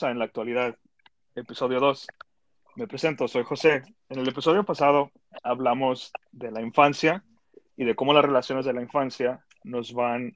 En 0.00 0.18
la 0.18 0.24
Actualidad, 0.24 0.74
episodio 1.34 1.78
2. 1.78 2.06
Me 2.76 2.86
presento, 2.86 3.28
soy 3.28 3.42
José. 3.42 3.82
En 4.08 4.20
el 4.20 4.26
episodio 4.26 4.64
pasado 4.64 5.10
hablamos 5.42 6.12
de 6.30 6.50
la 6.50 6.62
infancia 6.62 7.22
y 7.76 7.84
de 7.84 7.94
cómo 7.94 8.14
las 8.14 8.24
relaciones 8.24 8.64
de 8.64 8.72
la 8.72 8.80
infancia 8.80 9.44
nos 9.64 9.92
van 9.92 10.34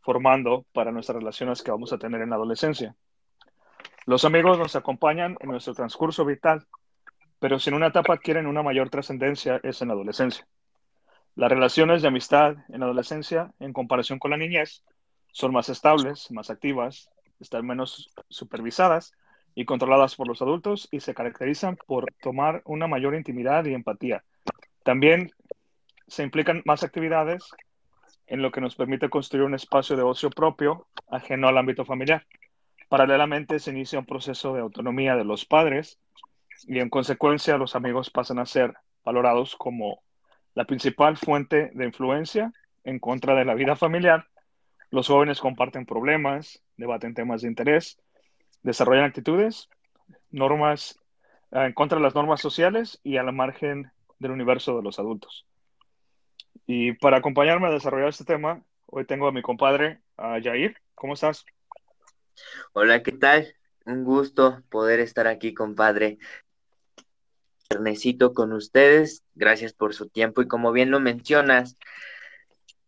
formando 0.00 0.66
para 0.72 0.90
nuestras 0.90 1.18
relaciones 1.18 1.62
que 1.62 1.70
vamos 1.70 1.92
a 1.92 1.98
tener 1.98 2.20
en 2.20 2.30
la 2.30 2.34
adolescencia. 2.34 2.96
Los 4.06 4.24
amigos 4.24 4.58
nos 4.58 4.74
acompañan 4.74 5.36
en 5.38 5.50
nuestro 5.50 5.72
transcurso 5.72 6.24
vital, 6.24 6.66
pero 7.38 7.60
si 7.60 7.70
en 7.70 7.76
una 7.76 7.86
etapa 7.86 8.14
adquieren 8.14 8.48
una 8.48 8.64
mayor 8.64 8.90
trascendencia 8.90 9.60
es 9.62 9.80
en 9.82 9.88
la 9.88 9.94
adolescencia. 9.94 10.48
Las 11.36 11.50
relaciones 11.50 12.02
de 12.02 12.08
amistad 12.08 12.56
en 12.70 12.80
la 12.80 12.86
adolescencia, 12.86 13.52
en 13.60 13.72
comparación 13.72 14.18
con 14.18 14.32
la 14.32 14.36
niñez, 14.36 14.82
son 15.30 15.52
más 15.52 15.68
estables, 15.68 16.28
más 16.32 16.50
activas, 16.50 17.08
están 17.40 17.66
menos 17.66 18.10
supervisadas 18.28 19.12
y 19.54 19.64
controladas 19.64 20.16
por 20.16 20.28
los 20.28 20.42
adultos 20.42 20.88
y 20.90 21.00
se 21.00 21.14
caracterizan 21.14 21.76
por 21.86 22.12
tomar 22.20 22.62
una 22.64 22.86
mayor 22.86 23.14
intimidad 23.14 23.64
y 23.64 23.74
empatía. 23.74 24.22
También 24.82 25.30
se 26.06 26.22
implican 26.22 26.62
más 26.64 26.82
actividades 26.82 27.44
en 28.26 28.42
lo 28.42 28.50
que 28.52 28.60
nos 28.60 28.76
permite 28.76 29.08
construir 29.08 29.44
un 29.44 29.54
espacio 29.54 29.96
de 29.96 30.02
ocio 30.02 30.30
propio 30.30 30.86
ajeno 31.08 31.48
al 31.48 31.58
ámbito 31.58 31.84
familiar. 31.84 32.26
Paralelamente 32.88 33.58
se 33.58 33.70
inicia 33.70 33.98
un 33.98 34.06
proceso 34.06 34.52
de 34.54 34.60
autonomía 34.60 35.16
de 35.16 35.24
los 35.24 35.44
padres 35.44 35.98
y 36.66 36.78
en 36.78 36.90
consecuencia 36.90 37.58
los 37.58 37.74
amigos 37.74 38.10
pasan 38.10 38.38
a 38.38 38.46
ser 38.46 38.74
valorados 39.04 39.56
como 39.56 40.02
la 40.54 40.64
principal 40.64 41.16
fuente 41.16 41.70
de 41.74 41.84
influencia 41.84 42.52
en 42.84 42.98
contra 42.98 43.34
de 43.34 43.44
la 43.44 43.54
vida 43.54 43.76
familiar. 43.76 44.26
Los 44.90 45.08
jóvenes 45.08 45.40
comparten 45.40 45.86
problemas, 45.86 46.62
debaten 46.76 47.14
temas 47.14 47.42
de 47.42 47.48
interés, 47.48 47.98
desarrollan 48.62 49.04
actitudes, 49.04 49.68
normas 50.30 50.98
eh, 51.52 51.64
en 51.66 51.72
contra 51.72 51.98
de 51.98 52.04
las 52.04 52.14
normas 52.14 52.40
sociales 52.40 53.00
y 53.02 53.16
a 53.16 53.22
la 53.22 53.32
margen 53.32 53.90
del 54.18 54.32
universo 54.32 54.76
de 54.76 54.82
los 54.82 54.98
adultos. 54.98 55.46
Y 56.66 56.92
para 56.92 57.18
acompañarme 57.18 57.68
a 57.68 57.72
desarrollar 57.72 58.08
este 58.08 58.24
tema, 58.24 58.62
hoy 58.86 59.04
tengo 59.06 59.28
a 59.28 59.32
mi 59.32 59.42
compadre, 59.42 60.00
a 60.16 60.40
Jair. 60.42 60.76
¿Cómo 60.94 61.14
estás? 61.14 61.44
Hola, 62.72 63.02
¿qué 63.02 63.12
tal? 63.12 63.54
Un 63.84 64.04
gusto 64.04 64.62
poder 64.68 65.00
estar 65.00 65.26
aquí, 65.26 65.54
compadre. 65.54 66.18
Ernecito 67.68 68.32
con 68.32 68.52
ustedes. 68.52 69.22
Gracias 69.34 69.72
por 69.72 69.94
su 69.94 70.08
tiempo 70.08 70.42
y 70.42 70.48
como 70.48 70.72
bien 70.72 70.90
lo 70.90 70.98
mencionas, 70.98 71.76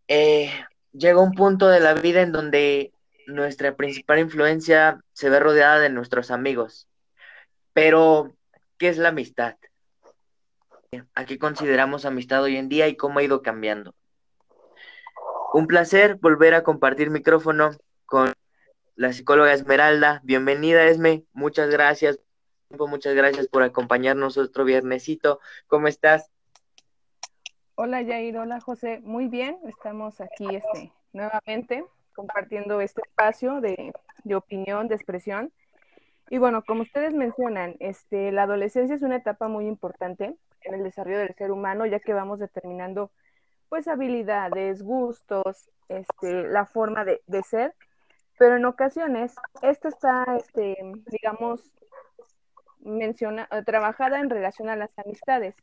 eh, 0.08 0.50
llega 0.92 1.22
un 1.22 1.32
punto 1.32 1.68
de 1.68 1.80
la 1.80 1.94
vida 1.94 2.22
en 2.22 2.32
donde 2.32 2.92
nuestra 3.28 3.76
principal 3.76 4.18
influencia 4.18 5.00
se 5.12 5.28
ve 5.28 5.38
rodeada 5.38 5.78
de 5.78 5.90
nuestros 5.90 6.30
amigos. 6.30 6.88
Pero, 7.72 8.34
¿qué 8.78 8.88
es 8.88 8.96
la 8.96 9.10
amistad? 9.10 9.56
¿A 11.14 11.26
qué 11.26 11.38
consideramos 11.38 12.06
amistad 12.06 12.42
hoy 12.42 12.56
en 12.56 12.70
día 12.70 12.88
y 12.88 12.96
cómo 12.96 13.18
ha 13.18 13.22
ido 13.22 13.42
cambiando? 13.42 13.94
Un 15.52 15.66
placer 15.66 16.16
volver 16.16 16.54
a 16.54 16.62
compartir 16.62 17.10
micrófono 17.10 17.70
con 18.06 18.32
la 18.96 19.12
psicóloga 19.12 19.52
Esmeralda. 19.52 20.20
Bienvenida, 20.24 20.86
Esme. 20.86 21.24
Muchas 21.32 21.68
gracias. 21.68 22.18
Muchas 22.70 23.14
gracias 23.14 23.46
por 23.48 23.62
acompañarnos 23.62 24.38
otro 24.38 24.64
viernesito. 24.64 25.40
¿Cómo 25.66 25.88
estás? 25.88 26.30
Hola, 27.74 28.04
Jair. 28.04 28.38
Hola, 28.38 28.60
José. 28.60 29.00
Muy 29.00 29.28
bien. 29.28 29.58
Estamos 29.64 30.20
aquí 30.20 30.46
este, 30.56 30.92
nuevamente 31.12 31.84
compartiendo 32.18 32.80
este 32.80 33.00
espacio 33.02 33.60
de, 33.60 33.92
de 34.24 34.34
opinión, 34.34 34.88
de 34.88 34.96
expresión. 34.96 35.52
Y 36.28 36.38
bueno, 36.38 36.64
como 36.64 36.82
ustedes 36.82 37.14
mencionan, 37.14 37.76
este, 37.78 38.32
la 38.32 38.42
adolescencia 38.42 38.96
es 38.96 39.02
una 39.02 39.16
etapa 39.16 39.46
muy 39.46 39.68
importante 39.68 40.36
en 40.62 40.74
el 40.74 40.82
desarrollo 40.82 41.18
del 41.18 41.36
ser 41.36 41.52
humano, 41.52 41.86
ya 41.86 42.00
que 42.00 42.12
vamos 42.12 42.40
determinando 42.40 43.12
pues 43.68 43.86
habilidades, 43.86 44.82
gustos, 44.82 45.70
este, 45.88 46.42
la 46.48 46.66
forma 46.66 47.04
de, 47.04 47.22
de 47.28 47.42
ser, 47.44 47.72
pero 48.36 48.56
en 48.56 48.64
ocasiones 48.64 49.36
esto 49.62 49.86
está, 49.86 50.24
este, 50.36 50.76
digamos, 51.06 51.72
menciona, 52.80 53.48
trabajada 53.64 54.18
en 54.18 54.28
relación 54.28 54.68
a 54.70 54.76
las 54.76 54.90
amistades. 54.98 55.54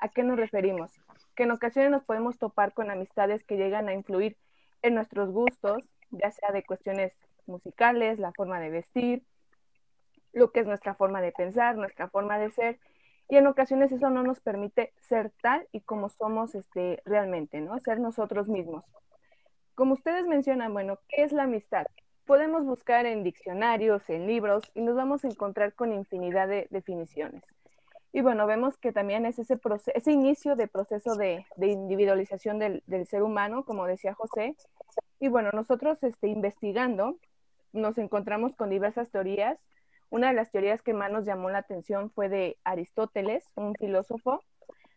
¿A 0.00 0.08
qué 0.08 0.24
nos 0.24 0.38
referimos? 0.38 0.90
Que 1.36 1.44
en 1.44 1.52
ocasiones 1.52 1.92
nos 1.92 2.02
podemos 2.02 2.36
topar 2.38 2.72
con 2.72 2.90
amistades 2.90 3.44
que 3.44 3.56
llegan 3.56 3.88
a 3.88 3.92
influir 3.92 4.36
en 4.82 4.94
nuestros 4.94 5.30
gustos, 5.30 5.88
ya 6.10 6.30
sea 6.30 6.52
de 6.52 6.64
cuestiones 6.64 7.12
musicales, 7.46 8.18
la 8.18 8.32
forma 8.32 8.60
de 8.60 8.70
vestir, 8.70 9.24
lo 10.32 10.52
que 10.52 10.60
es 10.60 10.66
nuestra 10.66 10.94
forma 10.94 11.20
de 11.20 11.32
pensar, 11.32 11.76
nuestra 11.76 12.08
forma 12.08 12.38
de 12.38 12.50
ser, 12.50 12.78
y 13.28 13.36
en 13.36 13.46
ocasiones 13.46 13.92
eso 13.92 14.10
no 14.10 14.24
nos 14.24 14.40
permite 14.40 14.92
ser 15.00 15.30
tal 15.40 15.66
y 15.70 15.80
como 15.80 16.08
somos 16.08 16.54
este, 16.56 17.00
realmente, 17.04 17.60
¿no? 17.60 17.78
Ser 17.78 18.00
nosotros 18.00 18.48
mismos. 18.48 18.84
Como 19.76 19.94
ustedes 19.94 20.26
mencionan, 20.26 20.72
bueno, 20.72 20.98
¿qué 21.08 21.22
es 21.22 21.32
la 21.32 21.44
amistad? 21.44 21.86
Podemos 22.26 22.64
buscar 22.64 23.06
en 23.06 23.22
diccionarios, 23.22 24.10
en 24.10 24.26
libros, 24.26 24.70
y 24.74 24.82
nos 24.82 24.96
vamos 24.96 25.24
a 25.24 25.28
encontrar 25.28 25.74
con 25.74 25.92
infinidad 25.92 26.48
de 26.48 26.66
definiciones. 26.70 27.44
Y 28.12 28.20
bueno, 28.20 28.46
vemos 28.48 28.76
que 28.76 28.92
también 28.92 29.24
es 29.24 29.38
ese, 29.38 29.58
ese 29.94 30.12
inicio 30.12 30.56
de 30.56 30.66
proceso 30.66 31.14
de, 31.14 31.46
de 31.56 31.68
individualización 31.68 32.58
del, 32.58 32.82
del, 32.86 33.06
ser 33.06 33.22
humano, 33.22 33.64
como 33.64 33.86
decía 33.86 34.14
José. 34.14 34.56
Y 35.20 35.28
bueno, 35.28 35.50
nosotros 35.52 36.02
este, 36.02 36.28
investigando 36.28 37.18
nos 37.72 37.98
encontramos 37.98 38.56
con 38.56 38.70
diversas 38.70 39.10
teorías 39.10 39.58
una 40.10 40.28
de 40.28 40.34
las 40.34 40.50
teorías 40.50 40.82
que 40.82 40.92
más 40.92 41.10
nos 41.10 41.24
llamó 41.24 41.50
la 41.50 41.58
atención 41.58 42.10
fue 42.10 42.28
de 42.28 42.58
Aristóteles, 42.64 43.44
un 43.54 43.74
filósofo, 43.76 44.42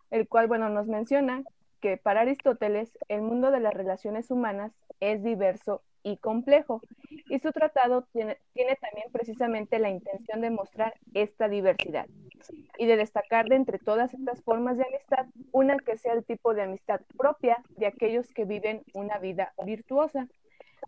el 0.09 0.27
cual, 0.27 0.47
bueno, 0.47 0.69
nos 0.69 0.87
menciona 0.87 1.43
que 1.79 1.97
para 1.97 2.21
Aristóteles 2.21 2.97
el 3.09 3.21
mundo 3.21 3.51
de 3.51 3.59
las 3.59 3.75
relaciones 3.75 4.31
humanas 4.31 4.73
es 4.99 5.23
diverso 5.23 5.83
y 6.01 6.17
complejo. 6.17 6.81
Y 7.29 7.39
su 7.39 7.51
tratado 7.51 8.07
tiene, 8.11 8.39
tiene, 8.53 8.75
también 8.75 9.11
precisamente 9.11 9.77
la 9.77 9.91
intención 9.91 10.41
de 10.41 10.49
mostrar 10.49 10.95
esta 11.13 11.47
diversidad 11.47 12.07
y 12.77 12.85
de 12.85 12.97
destacar 12.97 13.47
de 13.47 13.55
entre 13.55 13.79
todas 13.79 14.13
estas 14.13 14.41
formas 14.43 14.77
de 14.77 14.85
amistad 14.85 15.27
una 15.51 15.77
que 15.77 15.97
sea 15.97 16.13
el 16.13 16.23
tipo 16.23 16.53
de 16.53 16.63
amistad 16.63 17.01
propia 17.17 17.63
de 17.77 17.87
aquellos 17.87 18.31
que 18.33 18.45
viven 18.45 18.83
una 18.93 19.17
vida 19.19 19.53
virtuosa 19.65 20.27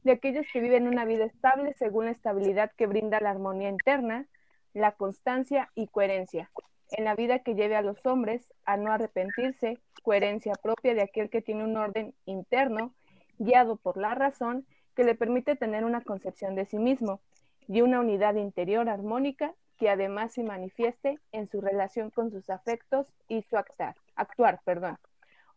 de 0.03 0.11
aquellos 0.11 0.45
que 0.53 0.59
viven 0.59 0.87
una 0.87 1.03
vida 1.03 1.25
estable 1.25 1.73
según 1.73 2.05
la 2.05 2.11
estabilidad 2.11 2.71
que 2.77 2.85
brinda 2.85 3.19
la 3.19 3.31
armonía 3.31 3.69
interna, 3.69 4.27
la 4.73 4.91
constancia 4.91 5.71
y 5.73 5.87
coherencia. 5.87 6.51
En 6.91 7.05
la 7.05 7.15
vida 7.15 7.39
que 7.39 7.55
lleve 7.55 7.75
a 7.75 7.81
los 7.81 8.05
hombres 8.05 8.53
a 8.65 8.77
no 8.77 8.91
arrepentirse, 8.91 9.79
coherencia 10.03 10.53
propia 10.61 10.93
de 10.93 11.01
aquel 11.01 11.31
que 11.31 11.41
tiene 11.41 11.63
un 11.63 11.75
orden 11.75 12.13
interno, 12.25 12.93
guiado 13.39 13.77
por 13.77 13.97
la 13.97 14.13
razón, 14.13 14.67
que 14.95 15.03
le 15.03 15.15
permite 15.15 15.55
tener 15.55 15.83
una 15.83 16.01
concepción 16.01 16.53
de 16.53 16.65
sí 16.65 16.77
mismo 16.77 17.19
y 17.67 17.81
una 17.81 17.99
unidad 17.99 18.35
interior 18.35 18.87
armónica 18.89 19.55
que 19.77 19.89
además 19.89 20.33
se 20.33 20.43
manifieste 20.43 21.19
en 21.31 21.47
su 21.47 21.61
relación 21.61 22.09
con 22.09 22.31
sus 22.31 22.49
afectos 22.49 23.07
y 23.27 23.41
su 23.43 23.57
actuar. 23.57 23.95
actuar 24.15 24.61
perdón. 24.63 24.97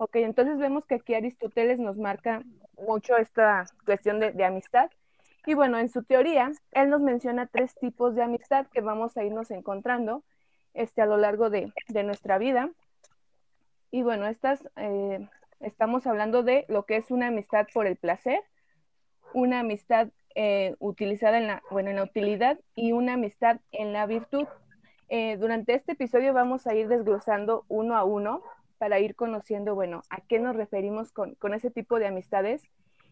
Ok, 0.00 0.16
entonces 0.16 0.58
vemos 0.58 0.86
que 0.86 0.94
aquí 0.94 1.14
Aristóteles 1.14 1.80
nos 1.80 1.96
marca 1.96 2.44
mucho 2.86 3.16
esta 3.16 3.66
cuestión 3.84 4.20
de, 4.20 4.44
amistad. 4.44 4.90
Y 5.44 5.54
bueno, 5.54 5.76
en 5.78 5.88
su 5.88 6.04
teoría, 6.04 6.52
él 6.70 6.90
nos 6.90 7.00
menciona 7.00 7.46
tres 7.46 7.74
tipos 7.74 8.14
de 8.14 8.22
amistad 8.22 8.66
que 8.68 8.80
vamos 8.80 9.16
a 9.16 9.24
irnos 9.24 9.50
encontrando 9.50 10.22
este, 10.72 11.02
a 11.02 11.06
lo 11.06 11.16
largo 11.16 11.50
de, 11.50 11.72
nuestra 12.04 12.38
vida. 12.38 12.70
Y 13.90 14.02
bueno, 14.02 14.28
estas, 14.28 14.68
eh, 14.76 15.28
estamos 15.58 16.06
hablando 16.06 16.44
de 16.44 16.64
lo 16.68 16.84
que 16.84 16.96
es 16.96 17.10
una 17.10 17.28
amistad 17.28 17.66
por 17.74 17.88
el 17.88 17.96
placer, 17.96 18.40
una 19.34 19.60
amistad 19.60 20.10
eh, 20.40 20.76
utilizada 20.78 21.36
en 21.36 21.48
la, 21.48 21.64
bueno, 21.68 21.90
en 21.90 21.96
la 21.96 22.04
utilidad 22.04 22.60
y 22.76 22.92
una 22.92 23.14
amistad 23.14 23.58
en 23.72 23.92
la 23.92 24.06
virtud. 24.06 24.46
Eh, 25.08 25.36
durante 25.36 25.74
este 25.74 25.94
episodio 25.94 26.32
vamos 26.32 26.68
a 26.68 26.76
ir 26.76 26.86
desglosando 26.86 27.64
uno 27.66 27.96
a 27.96 28.04
uno 28.04 28.44
para 28.78 29.00
ir 29.00 29.16
conociendo, 29.16 29.74
bueno, 29.74 30.02
a 30.10 30.20
qué 30.20 30.38
nos 30.38 30.54
referimos 30.54 31.10
con, 31.10 31.36
ese 31.54 31.72
tipo 31.72 31.98
de 31.98 32.06
amistades 32.06 32.62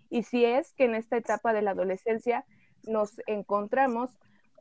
y 0.09 0.23
si 0.23 0.45
es 0.45 0.73
que 0.75 0.85
en 0.85 0.95
esta 0.95 1.17
etapa 1.17 1.53
de 1.53 1.63
la 1.63 1.73
adolescencia 1.73 2.45
nos 2.85 3.21
encontramos 3.27 4.21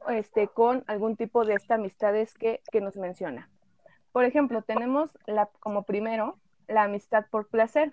este, 0.09 0.47
con 0.47 0.83
algún 0.87 1.17
tipo 1.17 1.45
de 1.45 1.53
estas 1.53 1.77
amistades 1.77 2.33
que, 2.33 2.61
nos 2.81 2.97
menciona. 2.97 3.47
Por 4.11 4.25
ejemplo, 4.25 4.63
tenemos 4.63 5.11
la, 5.27 5.51
como 5.59 5.83
primero 5.83 6.39
la 6.67 6.85
amistad 6.85 7.27
por 7.29 7.47
placer. 7.47 7.91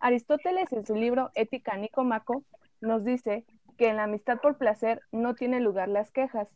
Aristóteles 0.00 0.72
en 0.72 0.84
su 0.84 0.96
libro 0.96 1.30
Ética 1.36 1.76
Nicomaco 1.76 2.42
nos 2.80 3.04
dice 3.04 3.44
que 3.80 3.88
en 3.88 3.96
la 3.96 4.04
amistad 4.04 4.42
por 4.42 4.58
placer 4.58 5.00
no 5.10 5.34
tiene 5.34 5.58
lugar 5.58 5.88
las 5.88 6.10
quejas, 6.10 6.48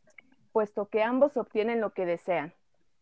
puesto 0.52 0.90
que 0.90 1.02
ambos 1.02 1.38
obtienen 1.38 1.80
lo 1.80 1.94
que 1.94 2.04
desean, 2.04 2.52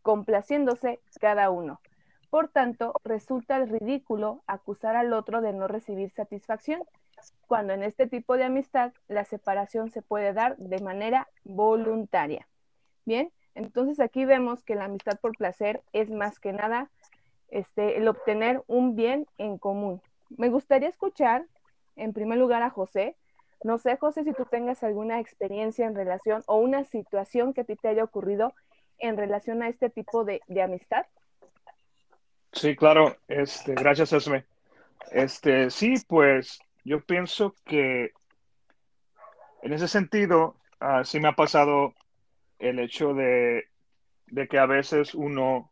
complaciéndose 0.01 1.01
cada 1.19 1.49
uno. 1.49 1.81
Por 2.29 2.47
tanto, 2.47 2.93
resulta 3.03 3.59
ridículo 3.65 4.41
acusar 4.47 4.95
al 4.95 5.11
otro 5.11 5.41
de 5.41 5.51
no 5.51 5.67
recibir 5.67 6.09
satisfacción, 6.09 6.83
cuando 7.47 7.73
en 7.73 7.83
este 7.83 8.07
tipo 8.07 8.37
de 8.37 8.45
amistad 8.45 8.93
la 9.09 9.25
separación 9.25 9.91
se 9.91 10.01
puede 10.01 10.31
dar 10.31 10.55
de 10.55 10.79
manera 10.79 11.27
voluntaria. 11.43 12.47
Bien, 13.03 13.29
entonces 13.55 13.99
aquí 13.99 14.23
vemos 14.23 14.63
que 14.63 14.75
la 14.75 14.85
amistad 14.85 15.19
por 15.19 15.35
placer 15.35 15.83
es 15.91 16.09
más 16.09 16.39
que 16.39 16.53
nada 16.53 16.89
este, 17.49 17.97
el 17.97 18.07
obtener 18.07 18.63
un 18.67 18.95
bien 18.95 19.27
en 19.37 19.57
común. 19.57 20.01
Me 20.29 20.47
gustaría 20.47 20.87
escuchar 20.87 21.45
en 21.97 22.13
primer 22.13 22.39
lugar 22.39 22.63
a 22.63 22.69
José. 22.69 23.17
No 23.63 23.77
sé, 23.77 23.97
José, 23.97 24.23
si 24.23 24.33
tú 24.33 24.45
tengas 24.45 24.83
alguna 24.83 25.19
experiencia 25.19 25.85
en 25.85 25.95
relación 25.95 26.43
o 26.47 26.57
una 26.57 26.83
situación 26.83 27.53
que 27.53 27.61
a 27.61 27.63
ti 27.63 27.75
te 27.75 27.87
haya 27.87 28.03
ocurrido 28.03 28.53
en 28.99 29.17
relación 29.17 29.63
a 29.63 29.69
este 29.69 29.89
tipo 29.89 30.25
de, 30.25 30.41
de 30.47 30.61
amistad. 30.61 31.05
Sí, 32.51 32.75
claro. 32.75 33.15
Este, 33.27 33.73
gracias, 33.73 34.13
Esme. 34.13 34.45
Este, 35.11 35.69
sí, 35.69 35.95
pues 36.07 36.59
yo 36.83 37.01
pienso 37.01 37.55
que 37.65 38.11
en 39.61 39.73
ese 39.73 39.87
sentido, 39.87 40.57
uh, 40.81 41.03
sí 41.03 41.19
me 41.19 41.29
ha 41.29 41.33
pasado 41.33 41.93
el 42.59 42.79
hecho 42.79 43.13
de, 43.13 43.65
de, 44.27 44.47
que 44.47 44.59
a 44.59 44.65
veces 44.65 45.15
uno 45.15 45.71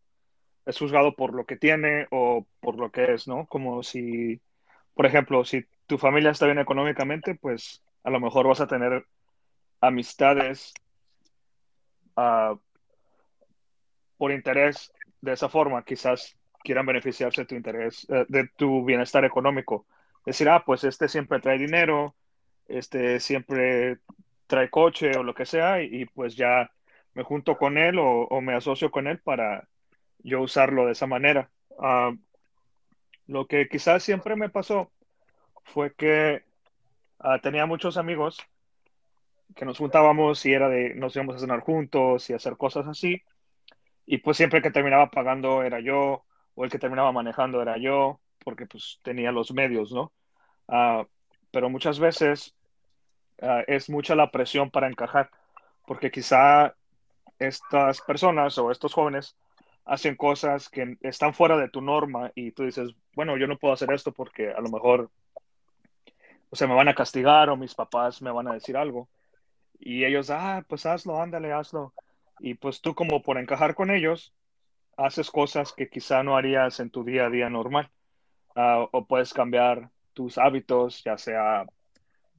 es 0.66 0.78
juzgado 0.78 1.14
por 1.16 1.34
lo 1.34 1.46
que 1.46 1.58
tiene 1.58 2.08
o 2.10 2.46
por 2.62 2.78
lo 2.78 2.90
que 2.90 3.14
es, 3.14 3.28
¿no? 3.28 3.46
Como 3.48 3.84
si, 3.84 4.40
por 4.94 5.06
ejemplo, 5.06 5.44
si 5.44 5.66
tu 5.92 5.98
familia 5.98 6.32
está 6.32 6.46
bien 6.46 6.58
económicamente, 6.58 7.36
pues 7.36 7.84
a 8.06 8.10
lo 8.10 8.22
mejor 8.22 8.48
vas 8.48 8.62
a 8.62 8.68
tener 8.68 9.06
amistades 9.82 10.74
uh, 12.16 12.58
por 14.16 14.32
interés 14.32 14.94
de 15.20 15.34
esa 15.34 15.50
forma. 15.50 15.84
Quizás 15.84 16.38
quieran 16.64 16.86
beneficiarse 16.86 17.42
de 17.42 17.46
tu 17.46 17.56
interés, 17.56 18.08
uh, 18.08 18.24
de 18.30 18.48
tu 18.56 18.86
bienestar 18.86 19.26
económico. 19.26 19.86
Decir, 20.26 20.48
ah, 20.48 20.64
pues 20.66 20.86
este 20.86 21.10
siempre 21.10 21.42
trae 21.42 21.58
dinero, 21.58 22.16
este 22.70 23.20
siempre 23.20 23.98
trae 24.48 24.70
coche 24.70 25.12
o 25.18 25.24
lo 25.24 25.34
que 25.34 25.46
sea, 25.46 25.84
y, 25.84 26.06
pues 26.06 26.38
ya 26.38 26.72
me 27.16 27.24
junto 27.24 27.58
con 27.58 27.78
él 27.78 27.98
o, 28.00 28.40
me 28.40 28.56
asocio 28.56 28.92
con 28.92 29.08
él 29.08 29.20
para 29.20 29.68
yo 30.20 30.40
usarlo 30.40 30.86
de 30.86 30.94
esa 30.94 31.06
manera. 31.06 31.52
Uh, 31.72 32.16
lo 33.28 33.46
que 33.46 33.68
quizás 33.68 34.04
siempre 34.04 34.38
me 34.38 34.48
pasó 34.48 34.90
fue 35.64 35.94
que 35.94 36.44
uh, 37.20 37.40
tenía 37.42 37.66
muchos 37.66 37.98
amigos 37.98 38.38
que 39.56 39.66
nos 39.66 39.78
juntábamos 39.78 40.46
y 40.46 40.54
era 40.54 40.70
de 40.70 40.96
nos 40.96 41.16
íbamos 41.16 41.36
a 41.36 41.40
cenar 41.40 41.60
juntos 41.62 42.30
y 42.30 42.34
hacer 42.34 42.58
cosas 42.58 42.88
así. 42.88 43.22
Y 44.06 44.18
pues 44.20 44.38
siempre 44.38 44.62
que 44.62 44.72
terminaba 44.72 45.10
pagando 45.10 45.64
era 45.64 45.80
yo, 45.80 46.26
o 46.56 46.66
el 46.66 46.72
que 46.72 46.80
terminaba 46.80 47.12
manejando 47.12 47.62
era 47.62 47.78
yo, 47.78 48.20
porque 48.44 48.66
pues 48.66 49.00
tenía 49.04 49.32
los 49.32 49.54
medios, 49.54 49.92
¿no? 49.92 50.12
Uh, 50.68 51.06
pero 51.52 51.70
muchas 51.70 52.00
veces 52.00 52.56
uh, 53.42 53.64
es 53.68 53.90
mucha 53.90 54.16
la 54.16 54.32
presión 54.32 54.72
para 54.72 54.88
encajar, 54.88 55.30
porque 55.86 56.12
quizá 56.12 56.76
estas 57.40 58.02
personas 58.02 58.58
o 58.58 58.72
estos 58.72 58.94
jóvenes 58.94 59.36
hacen 59.86 60.16
cosas 60.16 60.70
que 60.70 60.98
están 61.02 61.34
fuera 61.34 61.58
de 61.58 61.70
tu 61.70 61.82
norma 61.82 62.32
y 62.36 62.52
tú 62.52 62.64
dices, 62.64 62.92
bueno, 63.16 63.38
yo 63.38 63.48
no 63.48 63.58
puedo 63.58 63.74
hacer 63.74 63.92
esto 63.92 64.12
porque 64.12 64.52
a 64.52 64.62
lo 64.62 64.70
mejor, 64.70 65.10
o 66.52 66.56
sea, 66.56 66.68
me 66.68 66.76
van 66.76 66.90
a 66.90 66.96
castigar 66.96 67.50
o 67.50 67.58
mis 67.58 67.74
papás 67.74 68.22
me 68.22 68.30
van 68.30 68.48
a 68.50 68.54
decir 68.54 68.76
algo. 68.76 69.10
Y 69.80 70.04
ellos, 70.06 70.30
ah, 70.30 70.64
pues 70.68 70.86
hazlo, 70.86 71.20
ándale, 71.20 71.54
hazlo. 71.54 71.94
Y 72.40 72.56
pues 72.56 72.82
tú 72.82 72.94
como 72.94 73.22
por 73.22 73.38
encajar 73.38 73.74
con 73.74 73.90
ellos, 73.90 74.34
haces 74.98 75.32
cosas 75.32 75.72
que 75.74 75.90
quizá 75.90 76.24
no 76.24 76.36
harías 76.36 76.80
en 76.82 76.90
tu 76.92 77.06
día 77.06 77.26
a 77.26 77.30
día 77.30 77.50
normal. 77.50 77.90
Uh, 78.54 78.86
o 78.92 79.06
puedes 79.06 79.34
cambiar 79.34 79.90
tus 80.14 80.38
hábitos, 80.38 81.04
ya 81.06 81.18
sea 81.18 81.66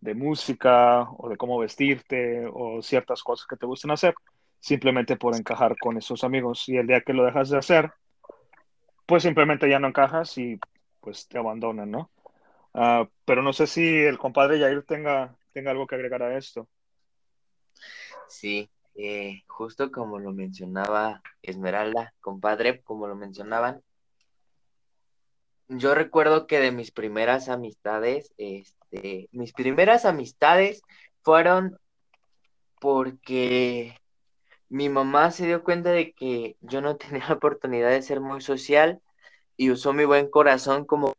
de 0.02 0.14
música 0.14 1.08
o 1.16 1.30
de 1.30 1.38
cómo 1.38 1.58
vestirte 1.58 2.46
o 2.52 2.82
ciertas 2.82 3.22
cosas 3.22 3.46
que 3.46 3.56
te 3.56 3.64
gusten 3.64 3.92
hacer, 3.92 4.14
simplemente 4.60 5.16
por 5.16 5.34
encajar 5.34 5.74
con 5.78 5.96
esos 5.96 6.22
amigos. 6.22 6.68
Y 6.68 6.76
el 6.76 6.86
día 6.86 7.00
que 7.00 7.14
lo 7.14 7.24
dejas 7.24 7.48
de 7.48 7.56
hacer, 7.56 7.92
pues 9.06 9.22
simplemente 9.22 9.70
ya 9.70 9.78
no 9.78 9.88
encajas 9.88 10.36
y 10.36 10.60
pues 11.00 11.26
te 11.28 11.38
abandonan, 11.38 11.90
¿no? 11.90 12.10
Uh, 12.74 13.06
pero 13.24 13.42
no 13.42 13.52
sé 13.52 13.66
si 13.66 13.82
el 13.82 14.18
compadre 14.18 14.58
Yair 14.58 14.82
tenga, 14.84 15.36
tenga 15.52 15.70
algo 15.70 15.86
que 15.86 15.94
agregar 15.94 16.22
a 16.22 16.36
esto. 16.36 16.68
Sí, 18.28 18.70
eh, 18.94 19.42
justo 19.46 19.90
como 19.92 20.18
lo 20.18 20.32
mencionaba 20.32 21.22
Esmeralda, 21.42 22.14
compadre, 22.20 22.80
como 22.82 23.06
lo 23.06 23.14
mencionaban, 23.14 23.82
yo 25.68 25.94
recuerdo 25.94 26.46
que 26.46 26.60
de 26.60 26.72
mis 26.72 26.90
primeras 26.90 27.48
amistades, 27.48 28.32
este, 28.36 29.28
mis 29.32 29.52
primeras 29.52 30.04
amistades 30.04 30.82
fueron 31.22 31.78
porque 32.80 33.96
mi 34.68 34.88
mamá 34.88 35.30
se 35.30 35.46
dio 35.46 35.62
cuenta 35.62 35.90
de 35.90 36.12
que 36.12 36.56
yo 36.60 36.80
no 36.80 36.96
tenía 36.96 37.28
la 37.28 37.34
oportunidad 37.34 37.90
de 37.90 38.02
ser 38.02 38.20
muy 38.20 38.40
social 38.40 39.00
y 39.56 39.70
usó 39.70 39.92
mi 39.92 40.04
buen 40.04 40.30
corazón 40.30 40.84
como 40.84 41.14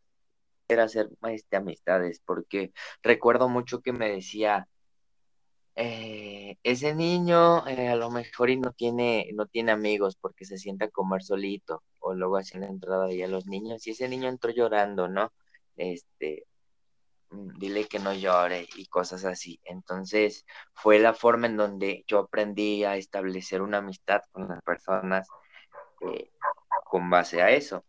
para 0.67 0.83
hacer 0.83 1.09
este, 1.29 1.57
amistades, 1.57 2.21
porque 2.25 2.73
recuerdo 3.01 3.49
mucho 3.49 3.81
que 3.81 3.93
me 3.93 4.09
decía, 4.09 4.67
eh, 5.75 6.57
ese 6.63 6.93
niño 6.93 7.67
eh, 7.67 7.89
a 7.89 7.95
lo 7.95 8.11
mejor 8.11 8.49
y 8.51 8.57
no 8.57 8.71
tiene, 8.73 9.29
no 9.33 9.47
tiene 9.47 9.71
amigos 9.71 10.15
porque 10.15 10.45
se 10.45 10.57
sienta 10.57 10.85
a 10.85 10.89
comer 10.89 11.23
solito, 11.23 11.83
o 11.99 12.13
luego 12.13 12.37
hacen 12.37 12.61
la 12.61 12.67
entrada 12.67 13.05
ahí 13.05 13.23
a 13.23 13.27
los 13.27 13.47
niños, 13.47 13.85
y 13.87 13.91
ese 13.91 14.07
niño 14.09 14.29
entró 14.29 14.51
llorando, 14.51 15.07
¿no? 15.07 15.33
Este, 15.77 16.45
mm, 17.31 17.59
dile 17.59 17.85
que 17.87 17.99
no 17.99 18.13
llore 18.13 18.67
y 18.75 18.87
cosas 18.87 19.25
así. 19.25 19.59
Entonces 19.65 20.45
fue 20.73 20.99
la 20.99 21.13
forma 21.13 21.47
en 21.47 21.57
donde 21.57 22.03
yo 22.07 22.19
aprendí 22.19 22.83
a 22.83 22.97
establecer 22.97 23.61
una 23.61 23.79
amistad 23.79 24.21
con 24.31 24.47
las 24.47 24.61
personas 24.63 25.27
eh, 26.01 26.31
con 26.85 27.09
base 27.09 27.41
a 27.41 27.51
eso. 27.51 27.85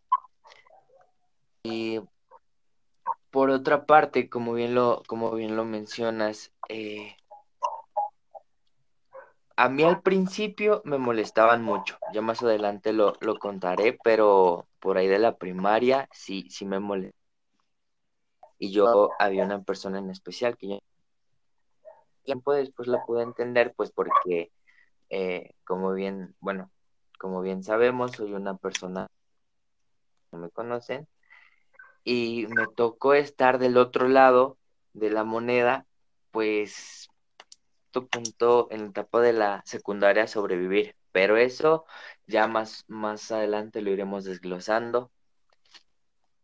Y 1.65 2.01
por 3.35 3.51
otra 3.51 3.85
parte, 3.85 4.29
como 4.31 4.53
bien 4.53 4.77
lo, 4.77 5.03
como 5.09 5.33
bien 5.33 5.57
lo 5.57 5.65
mencionas, 5.65 6.53
eh, 6.69 7.17
a 9.57 9.69
mí 9.69 9.83
al 9.83 10.03
principio 10.03 10.83
me 10.85 10.99
molestaban 10.99 11.61
mucho, 11.61 11.99
ya 12.13 12.23
más 12.23 12.45
adelante 12.45 12.93
lo, 12.93 13.15
lo 13.21 13.37
contaré, 13.41 13.99
pero 14.05 14.69
por 14.79 14.99
ahí 14.99 15.09
de 15.09 15.19
la 15.19 15.37
primaria 15.37 16.09
sí, 16.13 16.47
sí 16.49 16.65
me 16.65 16.79
molestaba. 16.79 17.19
Y 18.57 18.71
yo 18.71 19.11
había 19.19 19.45
una 19.45 19.65
persona 19.65 19.99
en 19.99 20.11
especial 20.11 20.57
que 20.57 20.69
yo 20.69 20.79
tiempo 22.23 22.53
después 22.53 22.87
la 22.87 23.05
pude 23.05 23.25
entender, 23.25 23.75
pues 23.77 23.91
porque, 23.91 24.53
eh, 25.11 25.51
como 25.65 25.93
bien, 25.93 26.37
bueno, 26.39 26.71
como 27.19 27.41
bien 27.41 27.65
sabemos, 27.65 28.13
soy 28.13 28.33
una 28.33 28.57
persona 28.57 29.09
que 30.31 30.37
me 30.37 30.51
conocen, 30.51 31.09
y 32.05 32.47
me 32.49 32.67
tocó 32.67 33.15
estar 33.15 33.59
del 33.59 33.77
otro 33.77 34.09
lado 34.09 34.59
de 34.93 35.11
la 35.11 35.25
moneda, 35.25 35.87
pues 36.31 37.09
punto 38.03 38.69
en 38.71 38.81
la 38.83 38.87
etapa 38.89 39.21
de 39.21 39.33
la 39.33 39.63
secundaria 39.65 40.27
sobrevivir, 40.27 40.97
pero 41.13 41.37
eso 41.37 41.85
ya 42.27 42.47
más, 42.49 42.85
más 42.89 43.31
adelante 43.31 43.83
lo 43.83 43.91
iremos 43.91 44.25
desglosando. 44.25 45.11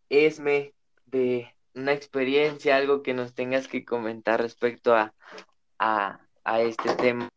Esme, 0.09 0.75
de 1.07 1.55
una 1.75 1.93
experiencia, 1.93 2.77
algo 2.77 3.03
que 3.03 3.15
nos 3.15 3.35
tengas 3.35 3.69
que 3.69 3.85
comentar 3.85 4.41
respecto 4.41 4.95
a, 4.95 5.15
a, 5.79 6.21
a 6.45 6.61
este 6.61 6.95
tema. 6.95 7.29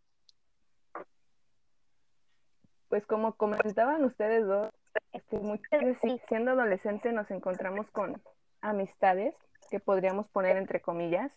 Pues 2.89 3.06
como 3.06 3.34
comentaban 3.34 4.03
ustedes 4.03 4.46
dos, 4.46 4.70
este, 5.12 5.38
muchas 5.39 5.81
veces 5.83 6.21
siendo 6.27 6.51
adolescente 6.51 7.12
nos 7.12 7.29
encontramos 7.31 7.89
con 7.91 8.21
amistades 8.62 9.35
que 9.69 9.79
podríamos 9.79 10.27
poner 10.29 10.57
entre 10.57 10.81
comillas, 10.81 11.31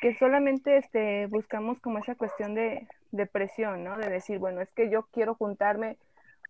que 0.00 0.14
solamente 0.14 0.76
este, 0.76 1.26
buscamos 1.26 1.80
como 1.80 1.98
esa 1.98 2.14
cuestión 2.14 2.54
de, 2.54 2.86
de 3.12 3.26
presión, 3.26 3.84
¿no? 3.84 3.96
De 3.96 4.08
decir, 4.08 4.38
bueno, 4.38 4.60
es 4.60 4.70
que 4.72 4.90
yo 4.90 5.08
quiero 5.12 5.34
juntarme, 5.34 5.98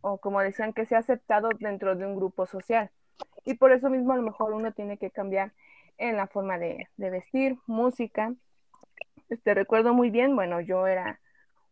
o 0.03 0.19
como 0.19 0.41
decían, 0.41 0.73
que 0.73 0.87
sea 0.87 0.99
aceptado 0.99 1.49
dentro 1.59 1.95
de 1.97 2.07
un 2.07 2.17
grupo 2.17 2.47
social. 2.47 2.91
Y 3.45 3.55
por 3.55 3.73
eso 3.73 3.89
mismo 3.89 4.13
a 4.13 4.17
lo 4.17 4.23
mejor 4.23 4.53
uno 4.53 4.73
tiene 4.73 4.99
que 4.99 5.11
cambiar 5.11 5.53
en 5.99 6.17
la 6.17 6.27
forma 6.27 6.59
de, 6.59 6.89
de 6.97 7.11
vestir, 7.11 7.57
música. 7.67 8.35
Este, 9.29 9.55
recuerdo 9.55 9.95
muy 9.95 10.11
bien, 10.11 10.37
bueno, 10.37 10.61
yo 10.61 10.87
era 10.87 11.21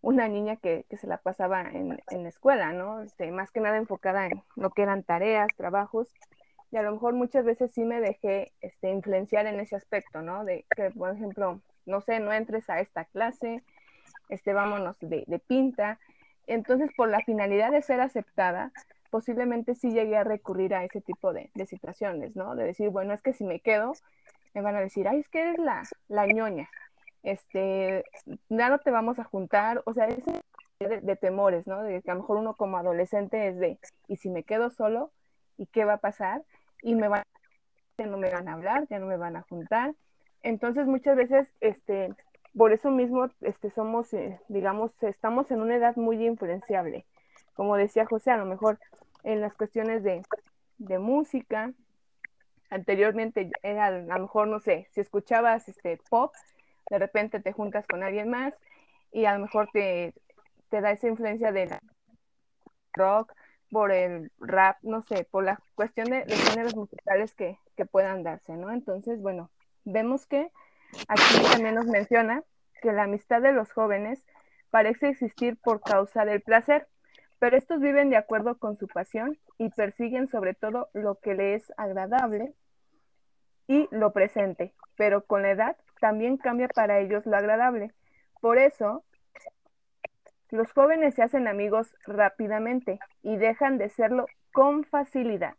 una 0.05 0.29
niña 0.29 0.57
que, 0.57 0.85
que 0.91 0.99
se 0.99 1.07
la 1.07 1.17
pasaba 1.17 1.63
en, 1.63 1.99
en, 2.11 2.23
la 2.23 2.29
escuela, 2.29 2.73
¿no? 2.73 3.01
Este, 3.01 3.31
más 3.31 3.51
que 3.51 3.61
nada 3.61 3.79
enfocada 3.79 4.27
en 4.27 4.43
lo 4.55 4.71
que 4.71 4.83
eran 4.83 5.03
tareas, 5.03 5.49
trabajos, 5.57 6.09
y 6.71 6.77
a 6.77 6.83
lo 6.83 6.93
mejor 6.93 7.15
muchas 7.15 7.45
veces 7.45 7.73
sí 7.73 7.85
me 7.85 8.01
dejé 8.01 8.53
este, 8.61 8.91
influenciar 8.91 9.47
en 9.47 9.61
ese 9.61 9.77
aspecto, 9.77 10.21
¿no? 10.21 10.45
De 10.45 10.67
que, 10.77 10.91
por 10.91 11.11
ejemplo, 11.11 11.61
no 11.87 12.01
sé, 12.03 12.21
no 12.21 12.33
entres 12.33 12.69
a 12.69 12.81
esta 12.81 13.07
clase, 13.07 13.63
este, 14.29 14.53
vámonos 14.53 14.99
de, 15.01 15.25
de 15.27 15.39
pinta. 15.39 15.99
Entonces, 16.47 16.91
por 16.95 17.09
la 17.09 17.21
finalidad 17.21 17.71
de 17.71 17.81
ser 17.81 18.01
aceptada, 18.03 18.73
posiblemente 19.11 19.75
sí 19.75 19.93
llegué 19.93 20.19
a 20.19 20.25
recurrir 20.25 20.75
a 20.75 20.85
ese 20.85 21.01
tipo 21.01 21.33
de, 21.33 21.51
de, 21.55 21.67
situaciones, 21.67 22.37
¿no? 22.37 22.57
De 22.57 22.65
decir, 22.65 22.91
bueno, 22.91 23.15
es 23.15 23.23
que 23.23 23.33
si 23.33 23.45
me 23.45 23.61
quedo, 23.61 23.93
me 24.53 24.61
van 24.61 24.77
a 24.77 24.81
decir, 24.81 25.09
ay, 25.09 25.21
es 25.21 25.29
que 25.29 25.41
eres 25.41 25.59
la, 25.59 25.83
la 26.09 26.27
ñoña, 26.27 26.69
este, 27.25 28.05
ya 28.49 28.69
no 28.69 28.79
te 28.79 28.91
vamos 28.91 29.19
a 29.19 29.25
juntar, 29.25 29.83
o 29.87 29.95
sea, 29.95 30.07
ese 30.07 30.41
de, 30.79 31.01
de, 31.01 31.17
temores, 31.17 31.67
¿no? 31.67 31.83
De 31.83 32.03
que 32.03 32.11
a 32.11 32.15
lo 32.15 32.21
mejor 32.21 32.37
uno 32.37 32.55
como 32.55 32.77
adolescente 32.77 33.49
es 33.49 33.59
de, 33.59 33.79
¿y 34.07 34.17
si 34.17 34.31
me 34.31 34.45
quedo 34.45 34.71
solo? 34.71 35.11
¿Y 35.57 35.67
qué 35.67 35.85
va 35.85 35.95
a 35.95 35.99
pasar? 35.99 36.43
Y 36.83 36.95
me 36.95 37.09
van, 37.09 37.23
ya 37.99 38.07
no 38.07 38.19
me 38.19 38.31
van 38.31 38.49
a 38.49 38.53
hablar, 38.53 38.87
ya 38.89 38.99
no 38.99 39.07
me 39.07 39.17
van 39.17 39.37
a 39.37 39.43
juntar. 39.43 39.95
Entonces 40.43 40.87
muchas 40.87 41.17
veces, 41.17 41.53
este, 41.61 42.15
por 42.57 42.73
eso 42.73 42.91
mismo, 42.91 43.31
este, 43.41 43.71
somos, 43.71 44.13
eh, 44.13 44.39
digamos, 44.49 44.91
estamos 45.03 45.51
en 45.51 45.61
una 45.61 45.77
edad 45.77 45.97
muy 45.97 46.25
influenciable. 46.25 47.07
Como 47.55 47.77
decía 47.77 48.05
José, 48.05 48.33
a 48.33 48.37
lo 48.37 48.45
mejor 48.45 48.79
en 49.23 49.41
las 49.41 49.55
cuestiones 49.55 50.03
de, 50.03 50.23
de 50.79 50.99
música, 50.99 51.73
anteriormente 52.69 53.51
era 53.63 53.87
a 53.87 53.91
lo 53.91 54.19
mejor, 54.19 54.49
no 54.49 54.61
sé, 54.61 54.89
si 54.91 55.01
escuchabas 55.01 55.69
este 55.69 55.99
pop, 56.11 56.35
de 56.91 56.99
repente 56.99 57.41
te 57.41 57.53
juntas 57.53 57.87
con 57.87 58.03
alguien 58.03 58.31
más 58.31 58.55
y 59.13 59.25
a 59.25 59.35
lo 59.35 59.41
mejor 59.41 59.69
te, 59.73 60.15
te 60.71 60.81
da 60.81 60.91
esa 60.91 61.09
influencia 61.09 61.53
del 61.53 61.71
rock, 62.93 63.33
por 63.71 63.91
el 63.91 64.31
rap, 64.39 64.77
no 64.83 65.03
sé, 65.03 65.27
por 65.29 65.45
la 65.45 65.59
cuestión 65.75 66.09
de, 66.09 66.25
de 66.25 66.37
géneros 66.37 66.77
musicales 66.77 67.35
que, 67.35 67.59
que, 67.77 67.85
puedan 67.85 68.23
darse, 68.23 68.53
¿no? 68.53 68.71
Entonces, 68.71 69.21
bueno, 69.21 69.51
vemos 69.85 70.27
que 70.27 70.51
aquí 71.09 71.43
también 71.51 71.75
nos 71.75 71.87
menciona 71.87 72.45
que 72.81 72.93
la 72.93 73.05
amistad 73.05 73.43
de 73.43 73.53
los 73.53 73.73
jóvenes 73.73 74.25
parece 74.71 75.09
existir 75.09 75.57
por 75.57 75.81
causa 75.81 76.25
del 76.25 76.41
placer, 76.41 76.87
pero 77.41 77.57
estos 77.57 77.81
viven 77.81 78.11
de 78.11 78.17
acuerdo 78.17 78.59
con 78.59 78.77
su 78.77 78.87
pasión 78.87 79.39
y 79.59 79.71
persiguen 79.71 80.29
sobre 80.29 80.55
todo 80.55 80.89
lo 80.93 81.17
que 81.17 81.35
les 81.35 81.65
es 81.65 81.73
agradable 81.77 82.55
y 83.67 83.89
lo 83.91 84.13
presente, 84.13 84.73
pero 84.97 85.25
con 85.25 85.43
la 85.43 85.51
edad 85.51 85.77
también 86.01 86.37
cambia 86.37 86.69
para 86.69 87.01
ellos 87.01 87.25
lo 87.27 87.37
agradable. 87.37 87.93
Por 88.41 88.59
eso, 88.59 89.05
los 90.51 90.73
jóvenes 90.73 91.15
se 91.15 91.23
hacen 91.23 91.49
amigos 91.49 91.95
rápidamente 92.07 92.99
y 93.23 93.37
dejan 93.37 93.79
de 93.79 93.89
serlo 93.89 94.27
con 94.53 94.85
facilidad. 94.85 95.55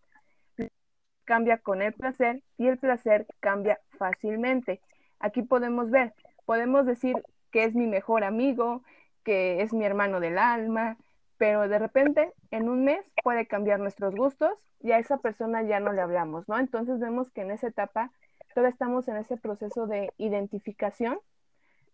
Cambia 1.25 1.57
con 1.57 1.81
el 1.81 1.93
placer 1.93 2.43
y 2.57 2.67
el 2.67 2.77
placer 2.77 3.25
cambia 3.39 3.79
fácilmente. 3.97 4.79
Aquí 5.19 5.41
podemos 5.41 5.89
ver, 5.89 6.13
podemos 6.45 6.85
decir 6.85 7.15
que 7.51 7.63
es 7.63 7.73
mi 7.73 7.87
mejor 7.87 8.23
amigo, 8.23 8.83
que 9.23 9.61
es 9.61 9.73
mi 9.73 9.83
hermano 9.83 10.19
del 10.19 10.37
alma, 10.37 10.97
pero 11.37 11.67
de 11.67 11.79
repente 11.79 12.33
en 12.51 12.69
un 12.69 12.83
mes 12.83 13.05
puede 13.23 13.47
cambiar 13.47 13.79
nuestros 13.79 14.15
gustos 14.15 14.51
y 14.81 14.91
a 14.91 14.99
esa 14.99 15.17
persona 15.17 15.63
ya 15.63 15.79
no 15.79 15.93
le 15.93 16.01
hablamos, 16.01 16.47
¿no? 16.47 16.57
Entonces 16.57 16.99
vemos 16.99 17.31
que 17.31 17.41
en 17.41 17.51
esa 17.51 17.67
etapa 17.67 18.11
todavía 18.53 18.71
estamos 18.71 19.07
en 19.07 19.17
ese 19.17 19.37
proceso 19.37 19.87
de 19.87 20.13
identificación, 20.17 21.19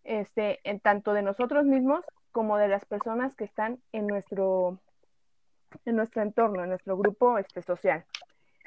este, 0.04 0.60
en 0.68 0.80
tanto 0.80 1.12
de 1.12 1.22
nosotros 1.22 1.64
mismos 1.64 2.04
como 2.32 2.56
de 2.56 2.68
las 2.68 2.84
personas 2.84 3.34
que 3.34 3.44
están 3.44 3.78
en 3.92 4.06
nuestro, 4.06 4.78
en 5.84 5.96
nuestro 5.96 6.22
entorno, 6.22 6.62
en 6.62 6.70
nuestro 6.70 6.96
grupo 6.96 7.38
este, 7.38 7.62
social. 7.62 8.04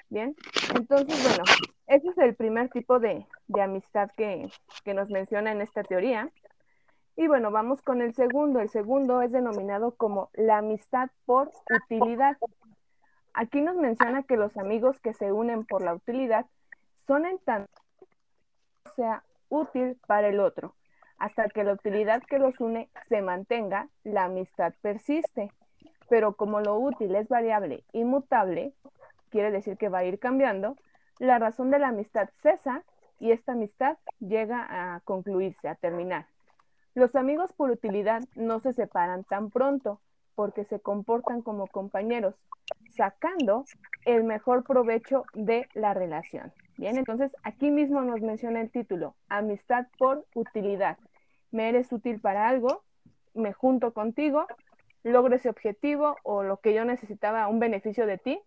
Bien, 0.10 0.36
entonces, 0.75 1.24
bueno, 1.24 1.44
ese 1.88 2.10
es 2.10 2.17
el 2.20 2.36
primer 2.36 2.70
tipo 2.70 3.00
de, 3.00 3.25
de 3.48 3.62
amistad 3.62 4.10
que, 4.15 4.50
que 4.84 4.94
nos 4.94 5.10
menciona 5.10 5.51
en 5.51 5.62
esta 5.62 5.84
teoría. 5.84 6.29
Y 7.15 7.27
bueno, 7.27 7.50
vamos 7.51 7.81
con 7.81 8.01
el 8.01 8.13
segundo. 8.13 8.60
El 8.60 8.69
segundo 8.69 9.22
es 9.22 9.31
denominado 9.31 9.95
como 9.95 10.29
la 10.34 10.57
amistad 10.57 11.10
por 11.25 11.51
utilidad. 11.84 12.38
Aquí 13.34 13.62
nos 13.62 13.75
menciona 13.75 14.24
que 14.24 14.38
los 14.38 14.57
amigos 14.57 15.00
que 15.00 15.13
se 15.13 15.31
unen 15.31 15.65
por 15.65 15.81
la 15.81 15.93
utilidad 15.93 16.45
son 17.07 17.25
en 17.25 17.39
tanto 17.39 17.72
sea 18.95 19.24
útil 19.50 19.98
para 20.07 20.27
el 20.27 20.39
otro. 20.39 20.75
Hasta 21.17 21.48
que 21.50 21.63
la 21.63 21.74
utilidad 21.74 22.22
que 22.24 22.39
los 22.39 22.60
une 22.60 22.89
se 23.07 23.22
mantenga, 23.22 23.88
la 24.03 24.25
amistad 24.25 24.74
persiste. 24.81 25.51
Pero 26.10 26.36
como 26.36 26.60
lo 26.60 26.77
útil 26.77 27.15
es 27.15 27.27
variable 27.27 27.84
y 27.93 28.03
mutable, 28.03 28.74
quiere 29.29 29.51
decir 29.51 29.77
que 29.77 29.89
va 29.89 30.00
a 30.00 30.05
ir 30.05 30.19
cambiando, 30.19 30.75
la 31.19 31.39
razón 31.39 31.72
de 31.72 31.79
la 31.79 31.88
amistad 31.88 32.29
cesa 32.43 32.84
y 33.19 33.31
esta 33.31 33.53
amistad 33.53 33.98
llega 34.19 34.67
a 34.69 35.00
concluirse, 35.01 35.67
a 35.67 35.75
terminar. 35.75 36.27
Los 36.96 37.16
amigos 37.16 37.52
por 37.52 37.70
utilidad 37.72 38.24
no 38.36 38.60
se 38.62 38.74
separan 38.74 39.25
tan 39.25 39.52
pronto 39.52 40.00
porque 40.34 40.64
se 40.64 40.80
comportan 40.80 41.42
como 41.42 41.68
compañeros, 41.68 42.36
sacando 42.96 43.66
el 44.06 44.24
mejor 44.24 44.64
provecho 44.64 45.25
de 45.34 45.68
la 45.74 45.94
relación. 45.94 46.54
Bien, 46.78 46.98
entonces 46.98 47.36
aquí 47.44 47.70
mismo 47.70 48.02
nos 48.02 48.22
menciona 48.22 48.62
el 48.62 48.72
título, 48.72 49.16
amistad 49.28 49.88
por 49.98 50.25
utilidad. 50.34 50.98
Me 51.52 51.70
eres 51.70 51.92
útil 51.92 52.20
para 52.20 52.48
algo, 52.48 52.84
me 53.34 53.54
junto 53.54 53.94
contigo, 53.94 54.48
logro 55.04 55.36
ese 55.36 55.50
objetivo 55.50 56.16
o 56.24 56.44
lo 56.44 56.62
que 56.62 56.74
yo 56.74 56.86
necesitaba, 56.86 57.48
un 57.48 57.60
beneficio 57.60 58.06
de 58.06 58.18
ti, 58.18 58.42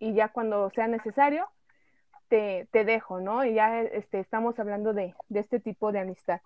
y 0.00 0.14
ya 0.14 0.28
cuando 0.28 0.68
sea 0.70 0.88
necesario, 0.88 1.48
te, 2.28 2.68
te 2.72 2.84
dejo, 2.84 3.20
¿no? 3.20 3.44
Y 3.44 3.54
ya 3.54 3.82
este, 3.82 4.18
estamos 4.18 4.58
hablando 4.58 4.92
de, 4.92 5.14
de, 5.28 5.40
este 5.40 5.60
tipo 5.60 5.92
de 5.92 6.00
amistad. 6.00 6.40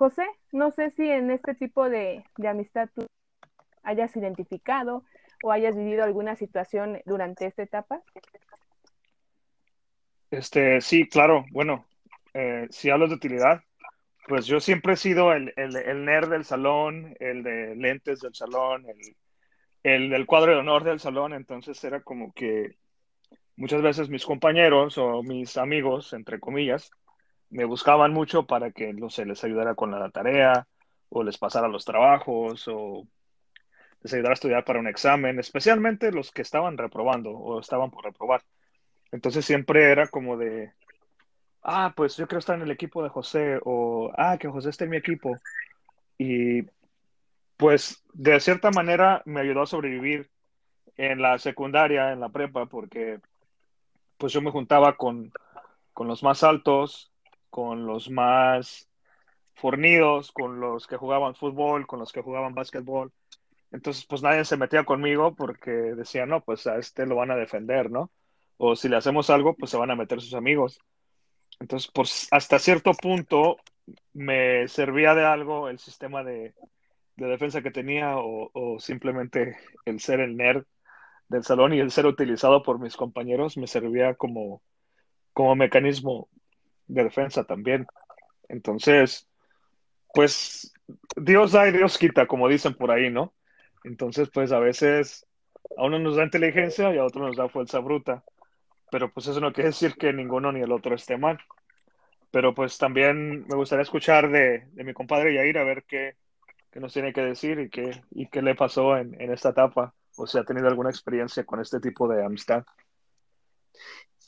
José, 0.00 0.24
no 0.50 0.70
sé 0.70 0.92
si 0.92 1.06
en 1.10 1.30
este 1.30 1.54
tipo 1.54 1.90
de, 1.90 2.24
de 2.38 2.48
amistad 2.48 2.88
tú 2.94 3.04
hayas 3.82 4.16
identificado 4.16 5.04
o 5.44 5.52
hayas 5.52 5.76
vivido 5.76 6.04
alguna 6.04 6.36
situación 6.36 7.02
durante 7.04 7.44
esta 7.44 7.64
etapa. 7.64 8.00
Este, 10.30 10.80
sí, 10.80 11.06
claro. 11.06 11.44
Bueno, 11.50 11.84
eh, 12.32 12.66
si 12.70 12.88
hablas 12.88 13.10
de 13.10 13.16
utilidad, 13.16 13.60
pues 14.26 14.46
yo 14.46 14.58
siempre 14.58 14.94
he 14.94 14.96
sido 14.96 15.34
el, 15.34 15.52
el, 15.58 16.04
nerd 16.06 16.30
del 16.30 16.46
salón, 16.46 17.14
el 17.20 17.42
de 17.42 17.76
lentes 17.76 18.20
del 18.20 18.34
salón, 18.34 18.86
el, 18.86 19.16
el 19.82 20.08
del 20.08 20.24
cuadro 20.24 20.52
de 20.52 20.60
honor 20.60 20.82
del 20.82 20.98
salón, 20.98 21.34
entonces 21.34 21.84
era 21.84 22.00
como 22.00 22.32
que 22.32 22.78
muchas 23.54 23.82
veces 23.82 24.08
mis 24.08 24.24
compañeros 24.24 24.96
o 24.96 25.22
mis 25.22 25.58
amigos, 25.58 26.14
entre 26.14 26.40
comillas, 26.40 26.90
me 27.50 27.64
buscaban 27.64 28.12
mucho 28.12 28.46
para 28.46 28.70
que, 28.70 28.92
no 28.92 29.10
sé, 29.10 29.26
les 29.26 29.42
ayudara 29.44 29.74
con 29.74 29.90
la 29.90 30.10
tarea 30.10 30.66
o 31.08 31.22
les 31.22 31.36
pasara 31.38 31.68
los 31.68 31.84
trabajos 31.84 32.66
o 32.68 33.06
les 34.02 34.14
ayudara 34.14 34.32
a 34.32 34.34
estudiar 34.34 34.64
para 34.64 34.78
un 34.78 34.88
examen, 34.88 35.38
especialmente 35.38 36.12
los 36.12 36.30
que 36.30 36.42
estaban 36.42 36.78
reprobando 36.78 37.30
o 37.30 37.60
estaban 37.60 37.90
por 37.90 38.04
reprobar. 38.04 38.42
Entonces 39.12 39.44
siempre 39.44 39.90
era 39.90 40.06
como 40.06 40.36
de, 40.36 40.72
ah, 41.62 41.92
pues 41.96 42.16
yo 42.16 42.26
quiero 42.26 42.38
estar 42.38 42.56
en 42.56 42.62
el 42.62 42.70
equipo 42.70 43.02
de 43.02 43.08
José 43.08 43.58
o, 43.64 44.12
ah, 44.16 44.38
que 44.38 44.48
José 44.48 44.70
esté 44.70 44.84
en 44.84 44.90
mi 44.90 44.96
equipo. 44.96 45.36
Y 46.16 46.62
pues 47.56 48.02
de 48.12 48.40
cierta 48.40 48.70
manera 48.70 49.22
me 49.26 49.40
ayudó 49.40 49.62
a 49.62 49.66
sobrevivir 49.66 50.30
en 50.96 51.20
la 51.20 51.38
secundaria, 51.38 52.12
en 52.12 52.20
la 52.20 52.28
prepa, 52.28 52.66
porque 52.66 53.20
pues 54.16 54.32
yo 54.32 54.40
me 54.40 54.50
juntaba 54.50 54.96
con, 54.96 55.32
con 55.92 56.06
los 56.06 56.22
más 56.22 56.42
altos, 56.42 57.10
con 57.50 57.86
los 57.86 58.10
más 58.10 58.88
fornidos, 59.54 60.32
con 60.32 60.60
los 60.60 60.86
que 60.86 60.96
jugaban 60.96 61.34
fútbol, 61.34 61.86
con 61.86 61.98
los 62.00 62.12
que 62.12 62.22
jugaban 62.22 62.54
básquetbol. 62.54 63.12
Entonces, 63.72 64.06
pues 64.06 64.22
nadie 64.22 64.44
se 64.44 64.56
metía 64.56 64.84
conmigo 64.84 65.34
porque 65.34 65.70
decía, 65.70 66.26
no, 66.26 66.42
pues 66.42 66.66
a 66.66 66.78
este 66.78 67.06
lo 67.06 67.16
van 67.16 67.30
a 67.30 67.36
defender, 67.36 67.90
¿no? 67.90 68.10
o 68.62 68.76
si 68.76 68.90
le 68.90 68.96
hacemos 68.96 69.30
algo, 69.30 69.54
pues 69.56 69.70
se 69.70 69.78
van 69.78 69.90
a 69.90 69.96
meter 69.96 70.20
sus 70.20 70.34
amigos. 70.34 70.78
Entonces, 71.60 71.90
pues 71.94 72.28
hasta 72.30 72.58
cierto 72.58 72.92
punto 72.92 73.56
me 74.12 74.68
servía 74.68 75.14
de 75.14 75.24
algo 75.24 75.70
el 75.70 75.78
sistema 75.78 76.22
de, 76.22 76.54
de 77.16 77.26
defensa 77.26 77.62
que 77.62 77.70
tenía 77.70 78.18
o, 78.18 78.50
o, 78.52 78.78
simplemente 78.78 79.56
el 79.86 79.98
ser 80.00 80.20
el 80.20 80.36
nerd 80.36 80.64
del 81.28 81.42
salón 81.42 81.72
y 81.72 81.80
el 81.80 81.90
ser 81.90 82.04
utilizado 82.04 82.62
por 82.62 82.78
mis 82.78 82.96
compañeros 82.96 83.56
me 83.56 83.66
servía 83.66 84.14
como, 84.14 84.62
como 85.32 85.56
mecanismo 85.56 86.28
de 86.92 87.04
defensa 87.04 87.44
también. 87.44 87.86
Entonces, 88.48 89.28
pues 90.12 90.72
Dios 91.16 91.52
da 91.52 91.68
y 91.68 91.72
Dios 91.72 91.98
quita, 91.98 92.26
como 92.26 92.48
dicen 92.48 92.74
por 92.74 92.90
ahí, 92.90 93.10
¿no? 93.10 93.32
Entonces, 93.84 94.28
pues 94.32 94.52
a 94.52 94.58
veces 94.58 95.26
a 95.76 95.84
uno 95.84 95.98
nos 95.98 96.16
da 96.16 96.24
inteligencia 96.24 96.94
y 96.94 96.98
a 96.98 97.04
otro 97.04 97.26
nos 97.26 97.36
da 97.36 97.48
fuerza 97.48 97.78
bruta 97.78 98.24
pero 98.90 99.12
pues 99.12 99.26
eso 99.28 99.40
no 99.40 99.52
quiere 99.52 99.70
decir 99.70 99.94
que 99.94 100.12
ninguno 100.12 100.52
ni 100.52 100.60
el 100.60 100.72
otro 100.72 100.94
esté 100.94 101.16
mal. 101.16 101.38
Pero 102.30 102.54
pues 102.54 102.78
también 102.78 103.46
me 103.46 103.56
gustaría 103.56 103.82
escuchar 103.82 104.30
de, 104.30 104.66
de 104.72 104.84
mi 104.84 104.92
compadre 104.92 105.34
Yair 105.34 105.58
a 105.58 105.64
ver 105.64 105.84
qué, 105.84 106.16
qué, 106.70 106.80
nos 106.80 106.92
tiene 106.92 107.12
que 107.12 107.22
decir 107.22 107.58
y 107.58 107.70
qué, 107.70 108.02
y 108.10 108.28
qué 108.28 108.42
le 108.42 108.54
pasó 108.54 108.96
en, 108.96 109.20
en 109.20 109.32
esta 109.32 109.50
etapa, 109.50 109.94
o 110.16 110.26
si 110.26 110.38
ha 110.38 110.44
tenido 110.44 110.68
alguna 110.68 110.90
experiencia 110.90 111.44
con 111.44 111.60
este 111.60 111.80
tipo 111.80 112.08
de 112.08 112.24
amistad. 112.24 112.64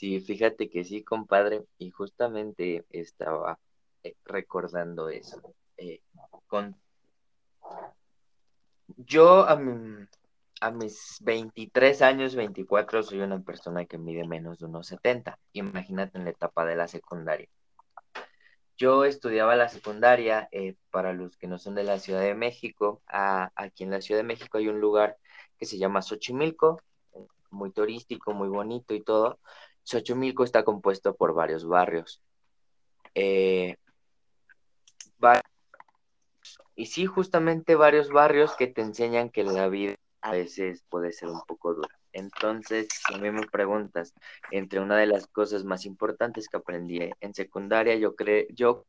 Sí, 0.02 0.20
fíjate 0.20 0.68
que 0.68 0.82
sí, 0.82 1.04
compadre, 1.04 1.64
y 1.78 1.90
justamente 1.92 2.84
estaba 2.90 3.60
eh, 4.02 4.16
recordando 4.24 5.08
eso. 5.08 5.54
Eh, 5.76 6.00
con... 6.48 6.74
Yo, 8.96 9.46
um, 9.46 10.04
a 10.60 10.70
mis 10.72 11.18
23 11.20 12.02
años, 12.02 12.34
24, 12.34 13.04
soy 13.04 13.20
una 13.20 13.40
persona 13.44 13.84
que 13.84 13.96
mide 13.96 14.26
menos 14.26 14.58
de 14.58 14.66
unos 14.66 14.88
70. 14.88 15.38
Imagínate 15.52 16.18
en 16.18 16.24
la 16.24 16.30
etapa 16.30 16.64
de 16.64 16.74
la 16.74 16.88
secundaria. 16.88 17.48
yo 18.76 19.04
estudiaba 19.04 19.54
la 19.54 19.68
secundaria, 19.68 20.48
eh, 20.50 20.74
para 20.90 21.12
los 21.12 21.36
que 21.36 21.46
no 21.46 21.58
son 21.58 21.76
de 21.76 21.84
la 21.84 22.00
Ciudad 22.00 22.22
de 22.22 22.34
México, 22.34 23.02
aquí 23.06 23.84
en 23.84 23.92
la 23.92 24.00
Ciudad 24.00 24.18
de 24.18 24.24
México 24.26 24.58
hay 24.58 24.66
un 24.66 24.80
lugar 24.80 25.16
que 25.58 25.64
se 25.64 25.78
llama 25.78 26.02
Xochimilco, 26.02 26.80
muy 27.52 27.70
turístico, 27.70 28.32
muy 28.34 28.48
bonito 28.48 28.94
y 28.94 29.02
todo. 29.02 29.38
Xochimilco 29.84 30.44
está 30.44 30.64
compuesto 30.64 31.14
por 31.14 31.34
varios 31.34 31.66
barrios. 31.66 32.20
Eh, 33.14 33.76
y 36.74 36.86
sí, 36.86 37.06
justamente 37.06 37.74
varios 37.74 38.08
barrios 38.10 38.56
que 38.56 38.66
te 38.66 38.82
enseñan 38.82 39.30
que 39.30 39.44
la 39.44 39.68
vida 39.68 39.96
a 40.22 40.32
veces 40.32 40.84
puede 40.88 41.12
ser 41.12 41.28
un 41.28 41.42
poco 41.46 41.74
dura. 41.74 41.98
Entonces, 42.12 42.88
si 43.06 43.14
a 43.14 43.18
mí 43.18 43.30
me 43.30 43.46
preguntas, 43.46 44.14
entre 44.50 44.80
una 44.80 44.96
de 44.96 45.06
las 45.06 45.26
cosas 45.26 45.64
más 45.64 45.84
importantes 45.84 46.48
que 46.48 46.56
aprendí 46.56 47.10
en 47.20 47.34
secundaria, 47.34 47.96
yo 47.96 48.14
creo, 48.14 48.46
yo 48.50 48.86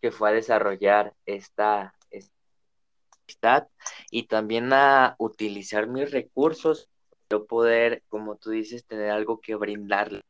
que 0.00 0.10
fue 0.10 0.30
a 0.30 0.32
desarrollar 0.32 1.14
esta, 1.26 1.94
esta 2.10 3.68
y 4.10 4.26
también 4.26 4.72
a 4.72 5.16
utilizar 5.18 5.86
mis 5.86 6.10
recursos, 6.10 6.88
yo 7.30 7.46
poder, 7.46 8.02
como 8.08 8.36
tú 8.36 8.50
dices, 8.50 8.84
tener 8.84 9.10
algo 9.10 9.40
que 9.40 9.54
brindarle, 9.54 10.22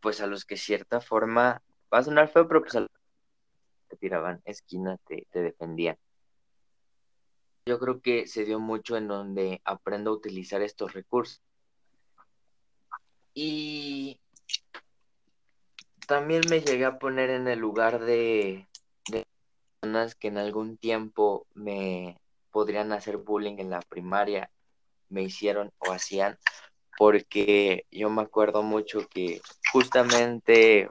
pues 0.00 0.20
a 0.20 0.26
los 0.26 0.44
que 0.44 0.56
cierta 0.56 1.00
forma, 1.00 1.62
va 1.92 1.98
a 1.98 2.02
sonar 2.02 2.28
feo, 2.28 2.46
pero 2.48 2.60
pues 2.62 2.74
a 2.76 2.80
los 2.80 2.88
que 2.88 3.88
te 3.88 3.96
tiraban 3.96 4.40
esquina, 4.44 4.96
te, 5.06 5.26
te 5.30 5.42
defendían. 5.42 5.96
Yo 7.66 7.78
creo 7.78 8.00
que 8.00 8.26
se 8.26 8.44
dio 8.44 8.58
mucho 8.60 8.96
en 8.96 9.08
donde 9.08 9.60
aprendo 9.64 10.10
a 10.10 10.14
utilizar 10.14 10.62
estos 10.62 10.94
recursos. 10.94 11.42
Y 13.34 14.18
también 16.08 16.40
me 16.48 16.62
llegué 16.62 16.86
a 16.86 16.98
poner 16.98 17.28
en 17.28 17.46
el 17.48 17.58
lugar 17.58 18.00
de, 18.00 18.66
personas 19.78 20.14
que 20.14 20.28
en 20.28 20.38
algún 20.38 20.78
tiempo 20.78 21.46
me 21.52 22.18
podrían 22.50 22.92
hacer 22.92 23.18
bullying 23.18 23.58
en 23.58 23.68
la 23.68 23.80
primaria, 23.82 24.50
me 25.08 25.22
hicieron 25.22 25.72
o 25.78 25.92
hacían, 25.92 26.38
porque 26.96 27.86
yo 27.90 28.10
me 28.10 28.22
acuerdo 28.22 28.62
mucho 28.62 29.06
que 29.08 29.40
justamente 29.72 30.90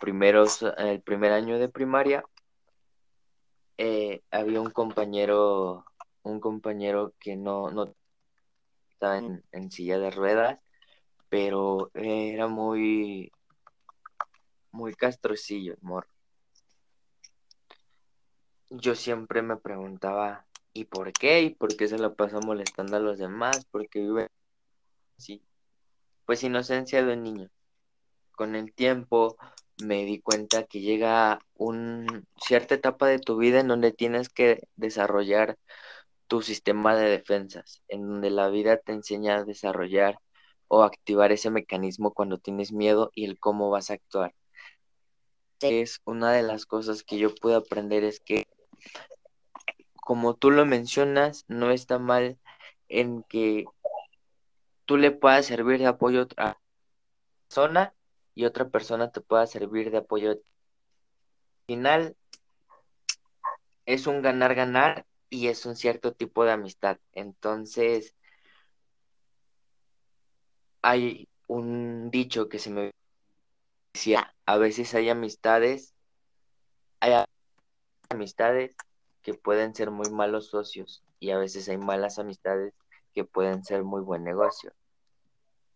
primeros, 0.00 0.62
el 0.78 1.00
primer 1.02 1.32
año 1.32 1.58
de 1.58 1.68
primaria 1.68 2.24
eh, 3.78 4.22
había 4.30 4.60
un 4.60 4.70
compañero, 4.70 5.84
un 6.22 6.40
compañero 6.40 7.12
que 7.18 7.36
no, 7.36 7.70
no 7.70 7.92
estaba 8.90 9.18
en, 9.18 9.70
silla 9.70 9.98
de 9.98 10.10
ruedas, 10.10 10.60
pero 11.28 11.90
era 11.94 12.46
muy, 12.46 13.32
muy 14.70 14.94
castrocillo, 14.94 15.76
amor. 15.82 16.06
Yo 18.70 18.94
siempre 18.94 19.42
me 19.42 19.56
preguntaba, 19.56 20.46
¿y 20.74 20.84
por 20.84 21.14
qué? 21.14 21.42
¿Y 21.42 21.50
por 21.50 21.76
qué 21.76 21.88
se 21.88 21.98
lo 21.98 22.14
pasa 22.14 22.40
molestando 22.40 22.96
a 22.96 23.00
los 23.00 23.18
demás? 23.18 23.64
Porque 23.70 24.00
vive 24.00 24.28
así. 25.18 25.42
Pues 26.26 26.42
inocencia 26.42 27.04
de 27.04 27.14
un 27.14 27.22
niño. 27.22 27.50
Con 28.32 28.56
el 28.56 28.74
tiempo 28.74 29.36
me 29.78 30.04
di 30.04 30.20
cuenta 30.20 30.64
que 30.64 30.80
llega 30.80 31.38
un 31.54 32.26
cierta 32.40 32.74
etapa 32.74 33.06
de 33.06 33.18
tu 33.20 33.36
vida 33.36 33.60
en 33.60 33.68
donde 33.68 33.92
tienes 33.92 34.28
que 34.28 34.68
desarrollar 34.76 35.58
tu 36.26 36.42
sistema 36.42 36.96
de 36.96 37.08
defensas, 37.10 37.82
en 37.88 38.08
donde 38.08 38.30
la 38.30 38.48
vida 38.48 38.78
te 38.78 38.92
enseña 38.92 39.36
a 39.36 39.44
desarrollar 39.44 40.18
o 40.68 40.82
activar 40.82 41.32
ese 41.32 41.50
mecanismo 41.50 42.12
cuando 42.12 42.38
tienes 42.38 42.72
miedo 42.72 43.10
y 43.14 43.26
el 43.26 43.38
cómo 43.38 43.70
vas 43.70 43.90
a 43.90 43.94
actuar. 43.94 44.34
Es 45.60 46.00
una 46.04 46.32
de 46.32 46.42
las 46.42 46.66
cosas 46.66 47.04
que 47.04 47.18
yo 47.18 47.34
pude 47.34 47.54
aprender 47.54 48.04
es 48.04 48.20
que 48.20 48.46
como 50.04 50.34
tú 50.34 50.50
lo 50.50 50.66
mencionas, 50.66 51.44
no 51.48 51.70
está 51.70 51.98
mal 51.98 52.38
en 52.88 53.22
que 53.24 53.64
tú 54.84 54.98
le 54.98 55.10
puedas 55.10 55.46
servir 55.46 55.78
de 55.80 55.86
apoyo 55.86 56.20
a 56.20 56.22
otra 56.24 56.60
persona 57.48 57.94
y 58.34 58.44
otra 58.44 58.68
persona 58.68 59.10
te 59.10 59.20
pueda 59.22 59.46
servir 59.46 59.90
de 59.90 59.98
apoyo. 59.98 60.32
Al 60.32 60.42
final 61.66 62.16
es 63.86 64.06
un 64.06 64.22
ganar-ganar 64.22 65.06
y 65.30 65.48
es 65.48 65.64
un 65.66 65.74
cierto 65.74 66.12
tipo 66.12 66.44
de 66.44 66.52
amistad. 66.52 66.98
Entonces, 67.12 68.14
hay 70.82 71.28
un 71.46 72.10
dicho 72.10 72.48
que 72.50 72.58
se 72.58 72.70
me 72.70 72.92
decía, 73.94 74.34
a 74.44 74.58
veces 74.58 74.94
hay 74.94 75.08
amistades, 75.08 75.94
hay 77.00 77.24
amistades 78.10 78.76
que 79.24 79.34
pueden 79.34 79.74
ser 79.74 79.90
muy 79.90 80.08
malos 80.10 80.46
socios 80.46 81.02
y 81.18 81.30
a 81.30 81.38
veces 81.38 81.68
hay 81.68 81.78
malas 81.78 82.20
amistades 82.20 82.72
que 83.12 83.24
pueden 83.24 83.64
ser 83.64 83.82
muy 83.82 84.02
buen 84.02 84.22
negocio 84.22 84.72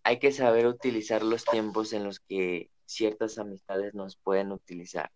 hay 0.08 0.18
que 0.18 0.32
saber 0.32 0.66
utilizar 0.66 1.22
los 1.22 1.44
tiempos 1.44 1.92
en 1.92 2.04
los 2.04 2.18
que 2.18 2.70
ciertas 2.87 3.38
amistades 3.38 3.92
nos 3.92 4.16
pueden 4.16 4.52
utilizar. 4.52 5.11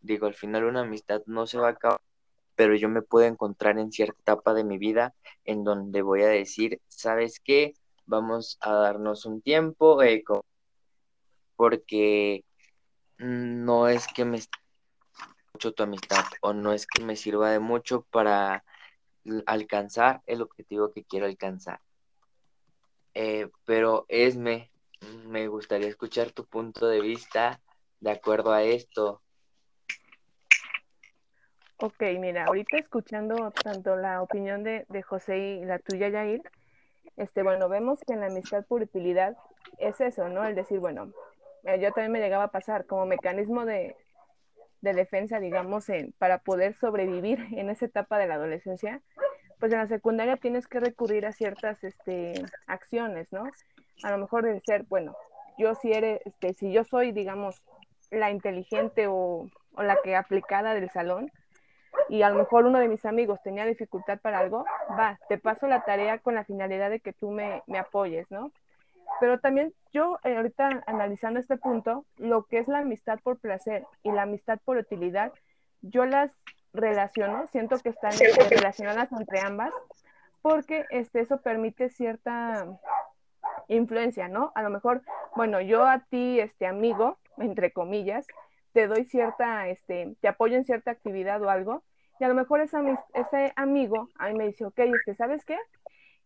Digo, 0.00 0.26
al 0.26 0.32
final 0.32 0.64
una 0.64 0.80
amistad 0.80 1.20
no 1.26 1.46
se 1.46 1.58
va 1.58 1.66
a 1.66 1.72
acabar, 1.72 2.00
pero 2.56 2.74
yo 2.74 2.88
me 2.88 3.02
puedo 3.02 3.26
encontrar 3.26 3.78
en 3.78 3.92
cierta 3.92 4.18
etapa 4.18 4.54
de 4.54 4.64
mi 4.64 4.78
vida 4.78 5.14
en 5.44 5.64
donde 5.64 6.00
voy 6.00 6.22
a 6.22 6.28
decir, 6.28 6.80
¿sabes 6.88 7.40
qué? 7.44 7.74
Vamos 8.06 8.56
a 8.62 8.72
darnos 8.72 9.26
un 9.26 9.42
tiempo, 9.42 10.02
eh, 10.02 10.24
porque 11.54 12.42
no 13.18 13.88
es 13.88 14.06
que 14.08 14.24
me 14.24 14.40
mucho 15.52 15.72
tu 15.72 15.82
amistad 15.82 16.24
o 16.40 16.52
no 16.52 16.72
es 16.72 16.86
que 16.86 17.02
me 17.02 17.16
sirva 17.16 17.50
de 17.50 17.58
mucho 17.58 18.02
para 18.10 18.64
alcanzar 19.46 20.22
el 20.26 20.42
objetivo 20.42 20.92
que 20.92 21.04
quiero 21.04 21.26
alcanzar. 21.26 21.80
Eh, 23.14 23.48
pero 23.64 24.06
Esme, 24.08 24.70
me 25.26 25.48
gustaría 25.48 25.88
escuchar 25.88 26.30
tu 26.32 26.46
punto 26.46 26.86
de 26.86 27.00
vista 27.00 27.60
de 28.00 28.10
acuerdo 28.10 28.52
a 28.52 28.62
esto. 28.62 29.22
Ok, 31.80 32.02
mira, 32.18 32.44
ahorita 32.46 32.78
escuchando 32.78 33.52
tanto 33.52 33.96
la 33.96 34.22
opinión 34.22 34.64
de, 34.64 34.84
José 35.02 35.38
y 35.38 35.64
la 35.64 35.78
tuya, 35.78 36.08
Yair, 36.08 36.42
este, 37.16 37.42
bueno, 37.42 37.68
vemos 37.68 38.00
que 38.04 38.14
en 38.14 38.20
la 38.20 38.26
amistad 38.26 38.64
por 38.66 38.82
utilidad 38.82 39.36
es 39.78 40.00
eso, 40.00 40.28
¿no? 40.28 40.44
El 40.44 40.56
decir, 40.56 40.80
bueno, 40.80 41.12
eh, 41.64 41.78
yo 41.80 41.92
también 41.92 42.12
me 42.12 42.20
llegaba 42.20 42.44
a 42.44 42.50
pasar 42.50 42.86
como 42.86 43.06
mecanismo 43.06 43.64
de, 43.64 43.96
de 44.80 44.92
defensa, 44.92 45.40
digamos, 45.40 45.88
en, 45.88 46.12
para 46.18 46.38
poder 46.38 46.74
sobrevivir 46.74 47.46
en 47.52 47.70
esa 47.70 47.86
etapa 47.86 48.18
de 48.18 48.26
la 48.26 48.34
adolescencia, 48.34 49.00
pues 49.58 49.72
en 49.72 49.78
la 49.78 49.88
secundaria 49.88 50.36
tienes 50.36 50.66
que 50.66 50.80
recurrir 50.80 51.26
a 51.26 51.32
ciertas 51.32 51.82
este, 51.82 52.34
acciones, 52.66 53.32
¿no? 53.32 53.44
A 54.02 54.10
lo 54.10 54.18
mejor 54.18 54.44
de 54.44 54.60
ser, 54.60 54.84
bueno, 54.84 55.16
yo 55.58 55.74
si 55.74 55.92
eres, 55.92 56.20
este, 56.24 56.54
si 56.54 56.72
yo 56.72 56.84
soy, 56.84 57.12
digamos, 57.12 57.62
la 58.10 58.30
inteligente 58.30 59.06
o, 59.08 59.48
o 59.74 59.82
la 59.82 59.98
que 60.02 60.14
aplicada 60.14 60.74
del 60.74 60.90
salón, 60.90 61.30
y 62.08 62.22
a 62.22 62.30
lo 62.30 62.36
mejor 62.36 62.64
uno 62.66 62.78
de 62.78 62.88
mis 62.88 63.04
amigos 63.04 63.42
tenía 63.42 63.66
dificultad 63.66 64.18
para 64.20 64.38
algo, 64.38 64.64
va, 64.98 65.18
te 65.28 65.38
paso 65.38 65.66
la 65.66 65.84
tarea 65.84 66.18
con 66.18 66.34
la 66.34 66.44
finalidad 66.44 66.90
de 66.90 67.00
que 67.00 67.12
tú 67.12 67.30
me, 67.30 67.62
me 67.66 67.78
apoyes, 67.78 68.30
¿no? 68.30 68.52
Pero 69.20 69.40
también 69.40 69.72
yo 69.92 70.18
eh, 70.24 70.36
ahorita 70.36 70.82
analizando 70.86 71.40
este 71.40 71.56
punto, 71.56 72.04
lo 72.16 72.44
que 72.44 72.58
es 72.58 72.68
la 72.68 72.78
amistad 72.78 73.18
por 73.20 73.38
placer 73.38 73.84
y 74.02 74.12
la 74.12 74.22
amistad 74.22 74.58
por 74.64 74.76
utilidad, 74.76 75.32
yo 75.80 76.04
las 76.04 76.32
relaciono, 76.72 77.46
siento 77.48 77.78
que 77.78 77.88
están 77.88 78.12
relacionadas 78.50 79.10
entre 79.12 79.40
ambas, 79.40 79.72
porque 80.42 80.84
este, 80.90 81.20
eso 81.20 81.40
permite 81.40 81.88
cierta 81.88 82.66
influencia, 83.68 84.28
¿no? 84.28 84.52
A 84.54 84.62
lo 84.62 84.70
mejor, 84.70 85.02
bueno, 85.34 85.60
yo 85.60 85.86
a 85.86 86.00
ti, 86.00 86.40
este 86.40 86.66
amigo, 86.66 87.18
entre 87.38 87.72
comillas, 87.72 88.26
te 88.72 88.86
doy 88.86 89.04
cierta, 89.04 89.68
este, 89.68 90.16
te 90.20 90.28
apoyo 90.28 90.56
en 90.56 90.64
cierta 90.64 90.90
actividad 90.90 91.42
o 91.42 91.50
algo, 91.50 91.82
y 92.20 92.24
a 92.24 92.28
lo 92.28 92.34
mejor 92.34 92.60
ese, 92.60 92.78
ese 93.14 93.52
amigo 93.56 94.08
a 94.18 94.28
mí 94.28 94.34
me 94.34 94.46
dice, 94.46 94.64
ok, 94.64 94.78
este, 94.78 95.14
¿sabes 95.14 95.44
qué? 95.44 95.58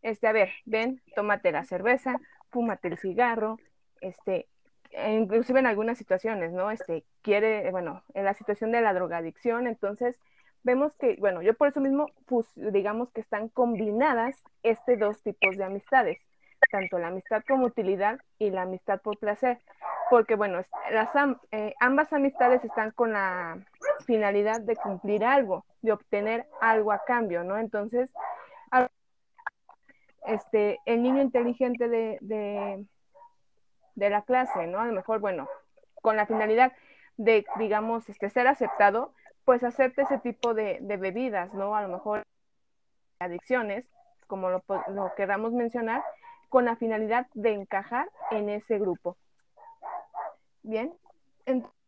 Este, 0.02 0.26
a 0.26 0.32
ver, 0.32 0.50
ven, 0.64 1.00
tómate 1.14 1.52
la 1.52 1.64
cerveza, 1.64 2.18
fúmate 2.52 2.88
el 2.88 2.98
cigarro, 2.98 3.58
este, 4.00 4.46
e 4.90 5.12
inclusive 5.14 5.58
en 5.58 5.66
algunas 5.66 5.98
situaciones, 5.98 6.52
¿no? 6.52 6.70
Este, 6.70 7.04
quiere, 7.22 7.70
bueno, 7.70 8.04
en 8.14 8.24
la 8.24 8.34
situación 8.34 8.70
de 8.70 8.82
la 8.82 8.92
drogadicción, 8.92 9.66
entonces, 9.66 10.18
vemos 10.62 10.92
que, 10.98 11.16
bueno, 11.18 11.42
yo 11.42 11.54
por 11.54 11.68
eso 11.68 11.80
mismo, 11.80 12.06
pues, 12.26 12.46
digamos 12.54 13.10
que 13.10 13.22
están 13.22 13.48
combinadas 13.48 14.36
este 14.62 14.96
dos 14.96 15.22
tipos 15.22 15.56
de 15.56 15.64
amistades, 15.64 16.18
tanto 16.70 16.98
la 16.98 17.08
amistad 17.08 17.42
como 17.48 17.66
utilidad 17.66 18.20
y 18.38 18.50
la 18.50 18.62
amistad 18.62 19.00
por 19.00 19.18
placer, 19.18 19.58
porque, 20.10 20.36
bueno, 20.36 20.62
las, 20.92 21.08
eh, 21.50 21.74
ambas 21.80 22.12
amistades 22.12 22.62
están 22.64 22.90
con 22.92 23.12
la 23.12 23.58
finalidad 24.06 24.60
de 24.60 24.76
cumplir 24.76 25.24
algo, 25.24 25.64
de 25.80 25.92
obtener 25.92 26.46
algo 26.60 26.92
a 26.92 27.02
cambio, 27.04 27.44
¿no? 27.44 27.56
Entonces, 27.58 28.12
este, 30.26 30.78
el 30.86 31.02
niño 31.02 31.22
inteligente 31.22 31.88
de, 31.88 32.18
de, 33.94 34.10
la 34.10 34.22
clase, 34.22 34.66
¿no? 34.66 34.80
A 34.80 34.86
lo 34.86 34.92
mejor, 34.92 35.20
bueno, 35.20 35.48
con 36.00 36.16
la 36.16 36.26
finalidad, 36.26 36.72
de, 37.16 37.44
digamos, 37.58 38.08
este, 38.08 38.30
ser 38.30 38.46
aceptado, 38.46 39.12
pues 39.44 39.62
hacerte 39.64 40.02
ese 40.02 40.18
tipo 40.18 40.54
de, 40.54 40.78
bebidas, 40.80 41.52
¿no? 41.54 41.76
A 41.76 41.82
lo 41.82 41.88
mejor 41.88 42.22
adicciones, 43.18 43.86
como 44.26 44.50
lo, 44.50 44.62
lo 44.88 45.14
queramos 45.16 45.52
mencionar, 45.52 46.02
con 46.48 46.64
la 46.64 46.76
finalidad 46.76 47.26
de 47.34 47.52
encajar 47.52 48.10
en 48.30 48.48
ese 48.48 48.78
grupo. 48.78 49.16
Bien, 50.62 50.92
entonces, 51.46 51.82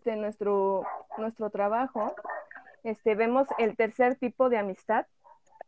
este, 0.00 0.16
nuestro, 0.16 0.86
nuestro 1.18 1.50
trabajo, 1.50 2.14
este, 2.84 3.14
vemos 3.14 3.46
el 3.58 3.76
tercer 3.76 4.16
tipo 4.16 4.48
de 4.48 4.56
amistad, 4.56 5.06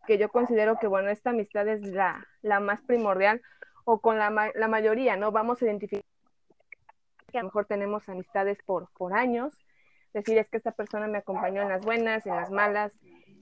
que 0.06 0.18
yo 0.18 0.28
considero 0.28 0.78
que, 0.78 0.86
bueno, 0.86 1.10
esta 1.10 1.30
amistad 1.30 1.68
es 1.68 1.82
la, 1.82 2.26
la 2.42 2.60
más 2.60 2.80
primordial, 2.82 3.40
o 3.84 4.00
con 4.00 4.18
la, 4.18 4.52
la 4.54 4.68
mayoría, 4.68 5.16
¿no? 5.16 5.32
Vamos 5.32 5.60
a 5.60 5.64
identificar 5.64 6.04
que 7.30 7.38
a 7.38 7.42
lo 7.42 7.48
mejor 7.48 7.64
tenemos 7.64 8.08
amistades 8.08 8.58
por, 8.64 8.88
por 8.92 9.14
años, 9.14 9.54
decir 10.12 10.38
es 10.38 10.48
que 10.48 10.58
esta 10.58 10.72
persona 10.72 11.08
me 11.08 11.18
acompañó 11.18 11.62
en 11.62 11.70
las 11.70 11.84
buenas, 11.84 12.26
en 12.26 12.36
las 12.36 12.50
malas, 12.50 12.92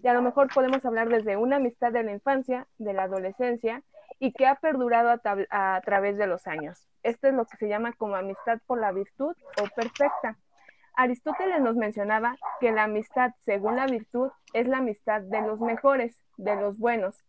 y 0.03 0.09
a 0.09 0.15
lo 0.15 0.23
mejor 0.23 0.49
podemos 0.55 0.85
hablar 0.85 1.09
desde 1.09 1.37
una 1.37 1.57
amistad 1.57 1.93
de 1.93 2.05
la 2.05 2.13
infancia, 2.13 2.67
de 2.79 2.93
la 2.95 3.03
adolescencia, 3.03 3.83
y 4.19 4.33
que 4.33 4.47
ha 4.47 4.55
perdurado 4.55 5.11
a, 5.11 5.21
a, 5.51 5.81
través 5.83 6.17
de 6.17 6.27
los 6.27 6.47
años. 6.47 6.89
Esto 7.03 7.29
es 7.29 7.35
lo 7.35 7.45
que 7.47 7.57
se 7.57 7.69
llama 7.69 7.93
como 7.95 8.17
amistad 8.17 8.59
por 8.67 8.81
la 8.81 8.93
virtud 8.93 9.35
o 9.61 9.65
perfecta. 9.75 10.39
Aristóteles 11.03 11.63
nos 11.63 11.77
mencionaba 11.77 12.37
que 12.61 12.73
la 12.73 12.85
amistad, 12.85 13.33
según 13.47 13.77
la 13.77 13.87
virtud, 13.87 14.31
es 14.53 14.69
la 14.69 14.79
amistad 14.79 15.23
de 15.23 15.41
los 15.41 15.59
mejores, 15.59 16.23
de 16.37 16.57
los 16.57 16.79
buenos. 16.79 17.25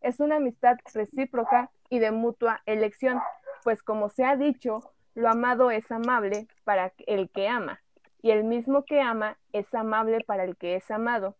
Es 0.00 0.20
una 0.20 0.36
amistad 0.36 0.76
recíproca 0.94 1.72
y 1.90 1.98
de 1.98 2.12
mutua 2.12 2.62
elección, 2.66 3.20
pues 3.64 3.82
como 3.82 4.10
se 4.10 4.24
ha 4.24 4.36
dicho, 4.36 4.92
lo 5.16 5.28
amado 5.28 5.72
es 5.72 5.90
amable 5.90 6.46
para 6.62 6.92
el 7.08 7.28
que 7.30 7.48
ama, 7.48 7.80
y 8.22 8.30
el 8.30 8.44
mismo 8.44 8.84
que 8.84 9.00
ama 9.00 9.36
es 9.52 9.74
amable 9.74 10.20
para 10.24 10.44
el 10.44 10.56
que 10.56 10.76
es 10.76 10.88
amado. 10.92 11.34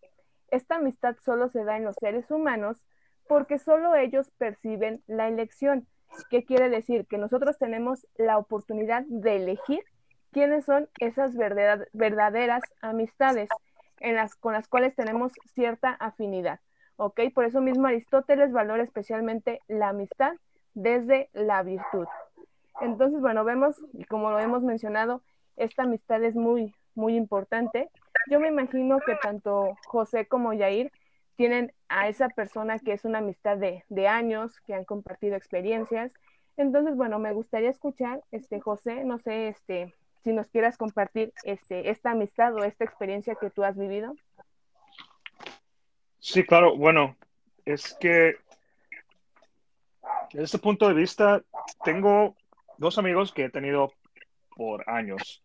Esta 0.50 0.76
amistad 0.76 1.14
solo 1.24 1.50
se 1.50 1.62
da 1.62 1.76
en 1.76 1.84
los 1.84 1.94
seres 2.00 2.28
humanos 2.32 2.82
porque 3.28 3.60
solo 3.60 3.94
ellos 3.94 4.28
perciben 4.38 5.04
la 5.06 5.28
elección. 5.28 5.86
¿Qué 6.30 6.44
quiere 6.44 6.68
decir? 6.68 7.06
Que 7.06 7.16
nosotros 7.16 7.58
tenemos 7.58 8.08
la 8.16 8.38
oportunidad 8.38 9.04
de 9.06 9.36
elegir 9.36 9.84
quiénes 10.36 10.66
son 10.66 10.86
esas 11.00 11.34
verdaderas 11.34 12.62
amistades 12.82 13.48
en 14.00 14.16
las, 14.16 14.34
con 14.34 14.52
las 14.52 14.68
cuales 14.68 14.94
tenemos 14.94 15.32
cierta 15.54 15.92
afinidad. 15.92 16.60
¿Ok? 16.96 17.20
Por 17.34 17.46
eso 17.46 17.62
mismo 17.62 17.86
Aristóteles 17.86 18.52
valora 18.52 18.82
especialmente 18.82 19.60
la 19.66 19.88
amistad 19.88 20.34
desde 20.74 21.30
la 21.32 21.62
virtud. 21.62 22.06
Entonces, 22.82 23.18
bueno, 23.22 23.44
vemos, 23.44 23.82
y 23.94 24.04
como 24.04 24.30
lo 24.30 24.38
hemos 24.38 24.62
mencionado, 24.62 25.22
esta 25.56 25.84
amistad 25.84 26.22
es 26.22 26.34
muy, 26.34 26.74
muy 26.94 27.16
importante. 27.16 27.88
Yo 28.30 28.38
me 28.38 28.48
imagino 28.48 28.98
que 29.06 29.14
tanto 29.14 29.74
José 29.86 30.26
como 30.26 30.52
Yair 30.52 30.92
tienen 31.36 31.72
a 31.88 32.08
esa 32.08 32.28
persona 32.28 32.78
que 32.78 32.92
es 32.92 33.06
una 33.06 33.20
amistad 33.20 33.56
de, 33.56 33.84
de 33.88 34.06
años, 34.06 34.60
que 34.66 34.74
han 34.74 34.84
compartido 34.84 35.34
experiencias. 35.34 36.12
Entonces, 36.58 36.94
bueno, 36.94 37.18
me 37.18 37.32
gustaría 37.32 37.70
escuchar, 37.70 38.22
este, 38.32 38.60
José, 38.60 39.02
no 39.04 39.18
sé, 39.18 39.48
este, 39.48 39.94
si 40.26 40.32
nos 40.32 40.48
quieras 40.48 40.76
compartir 40.76 41.32
este, 41.44 41.88
esta 41.88 42.10
amistad 42.10 42.52
o 42.56 42.64
esta 42.64 42.82
experiencia 42.82 43.36
que 43.36 43.48
tú 43.48 43.62
has 43.62 43.78
vivido. 43.78 44.12
Sí, 46.18 46.42
claro. 46.42 46.76
Bueno, 46.76 47.16
es 47.64 47.96
que 48.00 48.34
desde 50.32 50.42
este 50.42 50.58
punto 50.58 50.88
de 50.88 50.94
vista, 50.94 51.44
tengo 51.84 52.34
dos 52.76 52.98
amigos 52.98 53.32
que 53.32 53.44
he 53.44 53.50
tenido 53.50 53.92
por 54.56 54.90
años. 54.90 55.42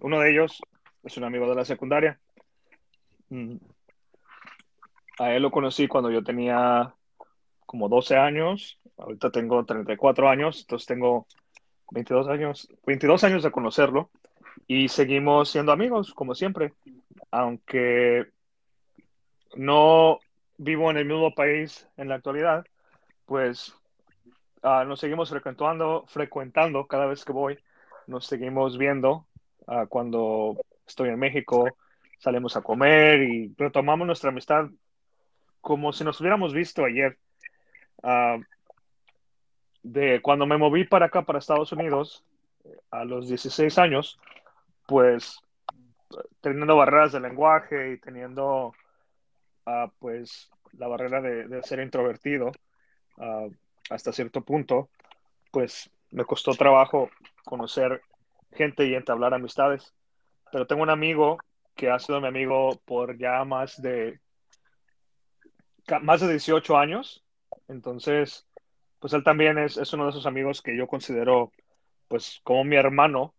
Uno 0.00 0.18
de 0.18 0.32
ellos 0.32 0.60
es 1.04 1.16
un 1.16 1.22
amigo 1.22 1.48
de 1.48 1.54
la 1.54 1.64
secundaria. 1.64 2.18
Mm. 3.28 3.54
A 5.20 5.32
él 5.32 5.42
lo 5.42 5.52
conocí 5.52 5.86
cuando 5.86 6.10
yo 6.10 6.24
tenía 6.24 6.92
como 7.66 7.88
12 7.88 8.16
años. 8.16 8.80
Ahorita 8.96 9.30
tengo 9.30 9.64
34 9.64 10.28
años, 10.28 10.62
entonces 10.62 10.88
tengo 10.88 11.28
22 11.92 12.28
años, 12.28 12.68
22 12.86 13.24
años 13.24 13.42
de 13.42 13.50
conocerlo 13.50 14.10
y 14.66 14.88
seguimos 14.88 15.50
siendo 15.50 15.72
amigos, 15.72 16.14
como 16.14 16.34
siempre. 16.34 16.72
Aunque 17.30 18.26
no 19.54 20.18
vivo 20.56 20.90
en 20.90 20.96
el 20.96 21.04
mismo 21.04 21.34
país 21.34 21.86
en 21.96 22.08
la 22.08 22.16
actualidad, 22.16 22.64
pues 23.26 23.74
uh, 24.62 24.84
nos 24.86 25.00
seguimos 25.00 25.30
frecuentando, 25.30 26.04
frecuentando 26.08 26.86
cada 26.86 27.06
vez 27.06 27.24
que 27.24 27.32
voy, 27.32 27.58
nos 28.06 28.26
seguimos 28.26 28.78
viendo 28.78 29.26
uh, 29.66 29.86
cuando 29.88 30.58
estoy 30.86 31.10
en 31.10 31.18
México, 31.18 31.68
salimos 32.18 32.56
a 32.56 32.62
comer 32.62 33.22
y 33.22 33.54
retomamos 33.56 34.06
nuestra 34.06 34.30
amistad 34.30 34.68
como 35.60 35.92
si 35.92 36.04
nos 36.04 36.20
hubiéramos 36.20 36.54
visto 36.54 36.84
ayer. 36.84 37.18
Uh, 38.02 38.42
de 39.82 40.20
cuando 40.22 40.46
me 40.46 40.58
moví 40.58 40.84
para 40.84 41.06
acá, 41.06 41.22
para 41.22 41.38
Estados 41.38 41.72
Unidos, 41.72 42.24
a 42.90 43.04
los 43.04 43.28
16 43.28 43.78
años, 43.78 44.18
pues 44.86 45.40
teniendo 46.40 46.76
barreras 46.76 47.12
de 47.12 47.20
lenguaje 47.20 47.92
y 47.92 47.98
teniendo 47.98 48.74
pues 49.98 50.50
la 50.72 50.88
barrera 50.88 51.20
de, 51.20 51.62
ser 51.62 51.80
introvertido, 51.80 52.52
hasta 53.90 54.12
cierto 54.12 54.42
punto, 54.42 54.88
pues 55.50 55.90
me 56.10 56.24
costó 56.24 56.52
trabajo 56.52 57.10
conocer 57.44 58.02
gente 58.52 58.86
y 58.86 58.94
entablar 58.94 59.34
amistades. 59.34 59.94
Pero 60.50 60.66
tengo 60.66 60.82
un 60.82 60.90
amigo 60.90 61.38
que 61.74 61.90
ha 61.90 61.98
sido 61.98 62.20
mi 62.20 62.28
amigo 62.28 62.80
por 62.84 63.16
ya 63.16 63.44
más 63.44 63.80
de 63.80 64.20
más 66.02 66.20
de 66.20 66.28
18 66.28 66.76
años. 66.76 67.24
Entonces, 67.68 68.46
pues 69.02 69.12
él 69.14 69.24
también 69.24 69.58
es, 69.58 69.76
es 69.76 69.92
uno 69.94 70.04
de 70.04 70.10
esos 70.10 70.26
amigos 70.26 70.62
que 70.62 70.76
yo 70.76 70.86
considero 70.86 71.50
pues 72.06 72.40
como 72.44 72.62
mi 72.62 72.76
hermano. 72.76 73.34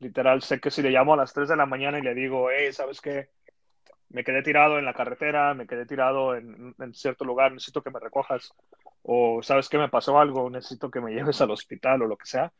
Literal, 0.00 0.40
sé 0.40 0.60
que 0.60 0.70
si 0.70 0.80
le 0.80 0.90
llamo 0.90 1.12
a 1.12 1.16
las 1.18 1.34
3 1.34 1.50
de 1.50 1.56
la 1.56 1.66
mañana 1.66 1.98
y 1.98 2.02
le 2.02 2.14
digo, 2.14 2.48
hey, 2.50 2.72
¿sabes 2.72 3.02
qué? 3.02 3.28
Me 4.08 4.24
quedé 4.24 4.42
tirado 4.42 4.78
en 4.78 4.86
la 4.86 4.94
carretera, 4.94 5.52
me 5.52 5.66
quedé 5.66 5.84
tirado 5.84 6.34
en, 6.34 6.74
en 6.78 6.94
cierto 6.94 7.26
lugar, 7.26 7.52
necesito 7.52 7.82
que 7.82 7.90
me 7.90 8.00
recojas 8.00 8.54
o 9.02 9.42
sabes 9.42 9.68
que 9.68 9.76
me 9.76 9.90
pasó 9.90 10.18
algo, 10.18 10.48
necesito 10.48 10.90
que 10.90 11.02
me 11.02 11.12
lleves 11.12 11.38
al 11.42 11.50
hospital 11.50 12.00
o 12.00 12.06
lo 12.06 12.16
que 12.16 12.26
sea. 12.26 12.50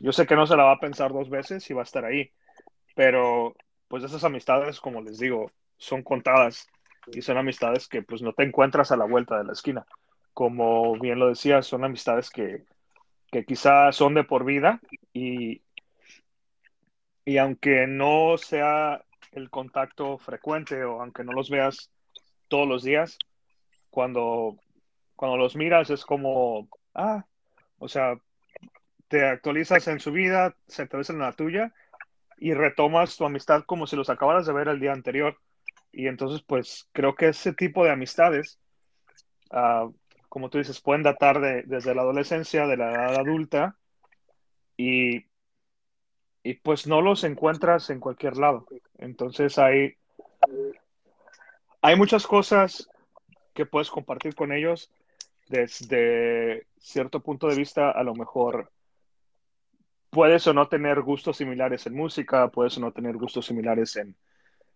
Yo 0.00 0.12
sé 0.12 0.24
que 0.24 0.36
no 0.36 0.46
se 0.46 0.56
la 0.56 0.62
va 0.62 0.72
a 0.72 0.80
pensar 0.80 1.12
dos 1.12 1.28
veces 1.28 1.68
y 1.68 1.74
va 1.74 1.82
a 1.82 1.84
estar 1.84 2.04
ahí, 2.04 2.30
pero 2.94 3.56
pues 3.88 4.04
esas 4.04 4.22
amistades, 4.22 4.78
como 4.78 5.02
les 5.02 5.18
digo, 5.18 5.50
son 5.78 6.04
contadas 6.04 6.68
y 7.08 7.22
son 7.22 7.38
amistades 7.38 7.88
que 7.88 8.02
pues 8.02 8.22
no 8.22 8.32
te 8.34 8.44
encuentras 8.44 8.92
a 8.92 8.96
la 8.96 9.04
vuelta 9.04 9.36
de 9.36 9.44
la 9.44 9.52
esquina. 9.52 9.84
Como 10.36 10.98
bien 10.98 11.18
lo 11.18 11.28
decía, 11.30 11.62
son 11.62 11.82
amistades 11.82 12.28
que, 12.28 12.66
que 13.32 13.46
quizás 13.46 13.96
son 13.96 14.12
de 14.12 14.22
por 14.22 14.44
vida 14.44 14.82
y, 15.14 15.62
y 17.24 17.38
aunque 17.38 17.86
no 17.86 18.36
sea 18.36 19.02
el 19.32 19.48
contacto 19.48 20.18
frecuente 20.18 20.84
o 20.84 21.00
aunque 21.00 21.24
no 21.24 21.32
los 21.32 21.48
veas 21.48 21.90
todos 22.48 22.68
los 22.68 22.82
días, 22.82 23.18
cuando 23.88 24.58
cuando 25.14 25.38
los 25.38 25.56
miras 25.56 25.88
es 25.88 26.04
como, 26.04 26.68
ah, 26.94 27.24
o 27.78 27.88
sea, 27.88 28.20
te 29.08 29.24
actualizas 29.24 29.88
en 29.88 30.00
su 30.00 30.12
vida, 30.12 30.54
se 30.68 30.82
actualizan 30.82 31.16
en 31.16 31.22
la 31.22 31.32
tuya 31.32 31.72
y 32.36 32.52
retomas 32.52 33.16
tu 33.16 33.24
amistad 33.24 33.64
como 33.64 33.86
si 33.86 33.96
los 33.96 34.10
acabaras 34.10 34.44
de 34.44 34.52
ver 34.52 34.68
el 34.68 34.80
día 34.80 34.92
anterior. 34.92 35.38
Y 35.92 36.08
entonces, 36.08 36.42
pues 36.46 36.90
creo 36.92 37.14
que 37.14 37.28
ese 37.28 37.54
tipo 37.54 37.82
de 37.82 37.92
amistades, 37.92 38.58
uh, 39.50 39.90
como 40.36 40.50
tú 40.50 40.58
dices, 40.58 40.82
pueden 40.82 41.02
datar 41.02 41.40
de, 41.40 41.62
desde 41.62 41.94
la 41.94 42.02
adolescencia, 42.02 42.66
de 42.66 42.76
la 42.76 42.92
edad 42.92 43.20
adulta, 43.20 43.78
y, 44.76 45.24
y 46.42 46.54
pues 46.62 46.86
no 46.86 47.00
los 47.00 47.24
encuentras 47.24 47.88
en 47.88 48.00
cualquier 48.00 48.36
lado. 48.36 48.66
Entonces 48.98 49.56
hay, 49.56 49.94
hay 51.80 51.96
muchas 51.96 52.26
cosas 52.26 52.86
que 53.54 53.64
puedes 53.64 53.88
compartir 53.88 54.34
con 54.34 54.52
ellos 54.52 54.90
desde 55.48 56.66
cierto 56.76 57.20
punto 57.20 57.48
de 57.48 57.56
vista, 57.56 57.90
a 57.90 58.02
lo 58.02 58.14
mejor 58.14 58.70
puedes 60.10 60.46
o 60.48 60.52
no 60.52 60.68
tener 60.68 61.00
gustos 61.00 61.38
similares 61.38 61.86
en 61.86 61.94
música, 61.94 62.48
puedes 62.48 62.76
o 62.76 62.80
no 62.80 62.92
tener 62.92 63.16
gustos 63.16 63.46
similares 63.46 63.96
en, 63.96 64.14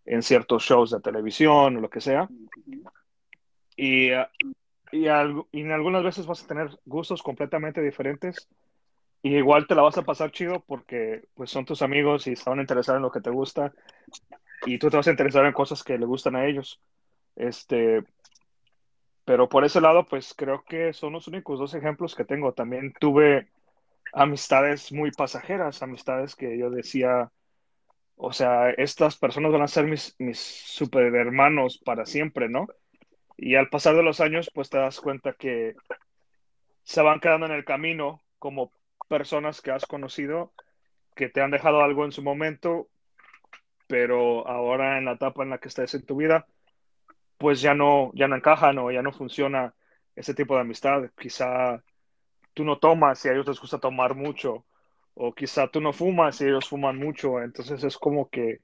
en 0.06 0.22
ciertos 0.22 0.62
shows 0.62 0.90
de 0.90 1.00
televisión 1.00 1.76
o 1.76 1.80
lo 1.82 1.90
que 1.90 2.00
sea. 2.00 2.30
Y, 3.76 4.08
y, 4.92 5.04
y, 5.06 5.70
algunas 5.70 6.02
veces 6.02 6.26
vas 6.26 6.44
a 6.44 6.46
tener 6.46 6.70
gustos 6.84 7.22
completamente 7.22 7.80
diferentes. 7.80 8.48
Y 9.22 9.36
igual 9.36 9.66
te 9.66 9.74
la 9.74 9.82
vas 9.82 9.98
a 9.98 10.02
pasar 10.02 10.30
chido 10.30 10.64
porque 10.66 11.24
pues 11.34 11.50
son 11.50 11.66
tus 11.66 11.82
amigos 11.82 12.26
y 12.26 12.32
estaban 12.32 12.60
interesados 12.60 12.98
en 12.98 13.02
lo 13.02 13.10
que 13.10 13.20
te 13.20 13.30
gusta 13.30 13.72
y 14.66 14.78
tú 14.78 14.90
te 14.90 14.96
vas 14.96 15.08
a 15.08 15.10
interesar 15.10 15.44
en 15.46 15.52
cosas 15.52 15.82
que 15.84 15.98
le 15.98 16.06
gustan 16.06 16.36
a 16.36 16.46
ellos. 16.46 16.80
Este, 17.36 18.02
pero 19.24 19.48
por 19.48 19.64
ese 19.64 19.80
lado, 19.80 20.06
pues 20.06 20.34
creo 20.34 20.64
que 20.64 20.92
son 20.92 21.12
los 21.12 21.28
únicos 21.28 21.58
dos 21.58 21.74
ejemplos 21.74 22.14
que 22.14 22.24
tengo. 22.24 22.52
También 22.52 22.92
tuve 22.98 23.48
amistades 24.12 24.92
muy 24.92 25.10
pasajeras, 25.12 25.82
amistades 25.82 26.34
que 26.36 26.58
yo 26.58 26.70
decía, 26.70 27.30
o 28.16 28.32
sea, 28.32 28.70
estas 28.70 29.16
personas 29.16 29.52
van 29.52 29.62
a 29.62 29.68
ser 29.68 29.86
mis, 29.86 30.14
mis 30.18 30.38
super 30.38 31.14
hermanos 31.14 31.78
para 31.78 32.06
siempre, 32.06 32.48
¿no? 32.48 32.66
Y 33.42 33.54
al 33.54 33.70
pasar 33.70 33.96
de 33.96 34.02
los 34.02 34.20
años, 34.20 34.50
pues 34.54 34.68
te 34.68 34.76
das 34.76 35.00
cuenta 35.00 35.32
que 35.32 35.74
se 36.82 37.00
van 37.00 37.20
quedando 37.20 37.46
en 37.46 37.52
el 37.52 37.64
camino 37.64 38.22
como 38.38 38.70
personas 39.08 39.62
que 39.62 39.70
has 39.70 39.86
conocido, 39.86 40.52
que 41.16 41.30
te 41.30 41.40
han 41.40 41.50
dejado 41.50 41.80
algo 41.80 42.04
en 42.04 42.12
su 42.12 42.22
momento, 42.22 42.88
pero 43.86 44.46
ahora 44.46 44.98
en 44.98 45.06
la 45.06 45.12
etapa 45.12 45.42
en 45.42 45.48
la 45.48 45.58
que 45.58 45.68
estás 45.68 45.94
en 45.94 46.04
tu 46.04 46.16
vida, 46.16 46.46
pues 47.38 47.62
ya 47.62 47.72
no, 47.74 48.10
ya 48.12 48.28
no 48.28 48.36
encajan 48.36 48.76
o 48.76 48.90
ya 48.90 49.00
no 49.00 49.10
funciona 49.10 49.74
ese 50.14 50.34
tipo 50.34 50.54
de 50.56 50.60
amistad. 50.60 51.10
Quizá 51.18 51.82
tú 52.52 52.62
no 52.62 52.78
tomas 52.78 53.24
y 53.24 53.30
a 53.30 53.32
ellos 53.32 53.48
les 53.48 53.58
gusta 53.58 53.78
tomar 53.78 54.14
mucho, 54.14 54.66
o 55.14 55.32
quizá 55.32 55.66
tú 55.68 55.80
no 55.80 55.94
fumas 55.94 56.38
y 56.42 56.44
ellos 56.44 56.68
fuman 56.68 56.98
mucho. 56.98 57.40
Entonces 57.40 57.82
es 57.84 57.96
como 57.96 58.28
que 58.28 58.58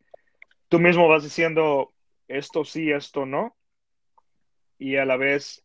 tú 0.68 0.78
mismo 0.78 1.08
vas 1.08 1.22
diciendo 1.22 1.94
esto 2.28 2.62
sí, 2.62 2.90
esto 2.90 3.24
no, 3.24 3.56
y 4.78 4.96
a 4.96 5.04
la 5.04 5.16
vez 5.16 5.62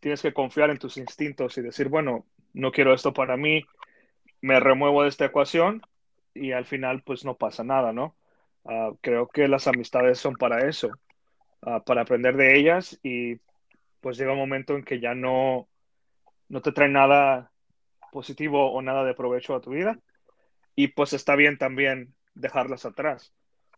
tienes 0.00 0.22
que 0.22 0.32
confiar 0.32 0.70
en 0.70 0.78
tus 0.78 0.96
instintos 0.96 1.56
y 1.58 1.62
decir, 1.62 1.88
bueno, 1.88 2.26
no 2.52 2.72
quiero 2.72 2.94
esto 2.94 3.12
para 3.12 3.36
mí, 3.36 3.64
me 4.40 4.60
remuevo 4.60 5.02
de 5.02 5.08
esta 5.08 5.26
ecuación 5.26 5.82
y 6.34 6.52
al 6.52 6.66
final 6.66 7.02
pues 7.02 7.24
no 7.24 7.36
pasa 7.36 7.64
nada, 7.64 7.92
¿no? 7.92 8.16
Ah, 8.64 8.92
creo 9.00 9.28
que 9.28 9.48
las 9.48 9.66
amistades 9.66 10.18
son 10.18 10.34
para 10.34 10.68
eso, 10.68 10.90
ah, 11.62 11.82
para 11.84 12.02
aprender 12.02 12.36
de 12.36 12.58
ellas 12.58 12.98
y 13.02 13.40
pues 14.00 14.18
llega 14.18 14.32
un 14.32 14.38
momento 14.38 14.76
en 14.76 14.84
que 14.84 15.00
ya 15.00 15.14
no, 15.14 15.68
no 16.48 16.62
te 16.62 16.72
trae 16.72 16.88
nada 16.88 17.50
positivo 18.12 18.72
o 18.72 18.82
nada 18.82 19.04
de 19.04 19.14
provecho 19.14 19.54
a 19.54 19.60
tu 19.60 19.70
vida 19.70 19.98
y 20.74 20.88
pues 20.88 21.12
está 21.12 21.36
bien 21.36 21.58
también 21.58 22.14
dejarlas 22.34 22.84
atrás, 22.84 23.32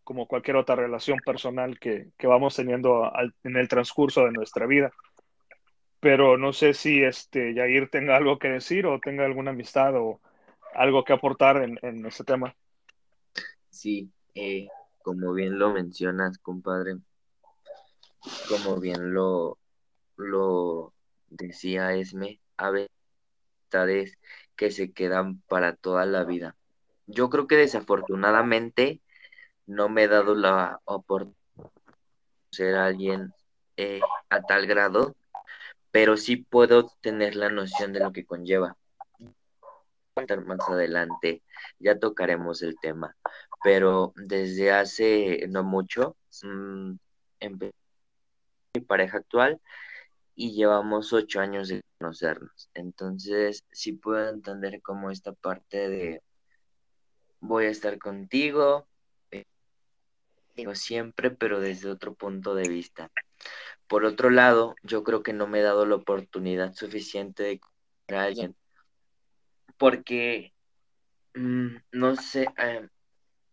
como 0.08 0.26
cualquier 0.26 0.56
otra 0.56 0.74
relación 0.74 1.18
personal 1.18 1.78
que, 1.78 2.12
que 2.16 2.26
vamos 2.26 2.56
teniendo 2.56 3.12
en 3.44 3.56
el 3.58 3.68
transcurso 3.68 4.24
de 4.24 4.32
nuestra 4.32 4.64
vida. 4.64 4.90
Pero 6.00 6.38
no 6.38 6.54
sé 6.54 6.72
si 6.72 7.02
este 7.04 7.52
Yair 7.52 7.90
tenga 7.90 8.16
algo 8.16 8.38
que 8.38 8.48
decir 8.48 8.86
o 8.86 9.00
tenga 9.00 9.26
alguna 9.26 9.50
amistad 9.50 9.94
o 9.96 10.18
algo 10.74 11.04
que 11.04 11.12
aportar 11.12 11.62
en, 11.62 11.78
en 11.82 12.06
ese 12.06 12.24
tema. 12.24 12.56
Sí, 13.68 14.10
eh, 14.34 14.68
como 15.02 15.34
bien 15.34 15.58
lo 15.58 15.74
mencionas, 15.74 16.38
compadre, 16.38 16.96
como 18.48 18.80
bien 18.80 19.12
lo, 19.12 19.58
lo 20.16 20.94
decía 21.28 21.92
Esme, 21.92 22.40
amistades 22.56 24.16
que 24.56 24.70
se 24.70 24.90
quedan 24.90 25.42
para 25.48 25.76
toda 25.76 26.06
la 26.06 26.24
vida. 26.24 26.56
Yo 27.06 27.28
creo 27.28 27.46
que 27.46 27.56
desafortunadamente 27.56 29.02
no 29.68 29.88
me 29.88 30.04
he 30.04 30.08
dado 30.08 30.34
la 30.34 30.80
oportunidad 30.84 31.36
de 31.56 31.70
ser 32.50 32.74
alguien 32.74 33.32
eh, 33.76 34.00
a 34.30 34.42
tal 34.42 34.66
grado, 34.66 35.14
pero 35.92 36.16
sí 36.16 36.36
puedo 36.36 36.90
tener 37.00 37.36
la 37.36 37.50
noción 37.50 37.92
de 37.92 38.00
lo 38.00 38.12
que 38.12 38.26
conlleva 38.26 38.76
más 40.44 40.58
adelante, 40.68 41.42
ya 41.78 41.98
tocaremos 41.98 42.62
el 42.62 42.76
tema, 42.80 43.16
pero 43.62 44.12
desde 44.16 44.72
hace 44.72 45.46
no 45.48 45.62
mucho 45.62 46.16
mmm, 46.42 46.94
empecé 47.38 47.74
mi 48.74 48.80
pareja 48.80 49.18
actual 49.18 49.60
y 50.34 50.52
llevamos 50.54 51.12
ocho 51.12 51.40
años 51.40 51.68
de 51.68 51.82
conocernos. 51.98 52.68
Entonces, 52.74 53.64
sí 53.70 53.92
puedo 53.92 54.28
entender 54.28 54.82
como 54.82 55.10
esta 55.10 55.32
parte 55.32 55.88
de 55.88 56.22
voy 57.40 57.66
a 57.66 57.70
estar 57.70 57.98
contigo, 57.98 58.87
siempre, 60.74 61.30
pero 61.30 61.60
desde 61.60 61.90
otro 61.90 62.14
punto 62.14 62.54
de 62.54 62.68
vista. 62.68 63.10
Por 63.86 64.04
otro 64.04 64.30
lado, 64.30 64.74
yo 64.82 65.02
creo 65.04 65.22
que 65.22 65.32
no 65.32 65.46
me 65.46 65.60
he 65.60 65.62
dado 65.62 65.86
la 65.86 65.96
oportunidad 65.96 66.74
suficiente 66.74 67.42
de 67.42 67.60
conocer 67.60 68.16
a 68.16 68.22
alguien 68.24 68.56
porque 69.78 70.52
mm, 71.34 71.76
no 71.92 72.16
sé 72.16 72.48
eh, 72.58 72.86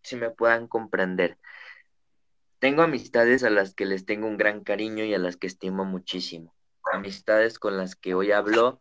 si 0.02 0.18
me 0.18 0.32
puedan 0.32 0.68
comprender. 0.68 1.38
Tengo 2.60 2.82
amistades 2.82 3.44
a 3.44 3.50
las 3.50 3.76
que 3.76 3.86
les 3.86 4.06
tengo 4.06 4.28
un 4.28 4.38
gran 4.38 4.64
cariño 4.64 5.06
y 5.06 5.14
a 5.14 5.20
las 5.20 5.38
que 5.38 5.48
estimo 5.48 5.86
muchísimo. 5.86 6.54
Amistades 6.92 7.60
con 7.60 7.78
las 7.78 7.96
que 7.96 8.16
hoy 8.16 8.32
hablo, 8.32 8.80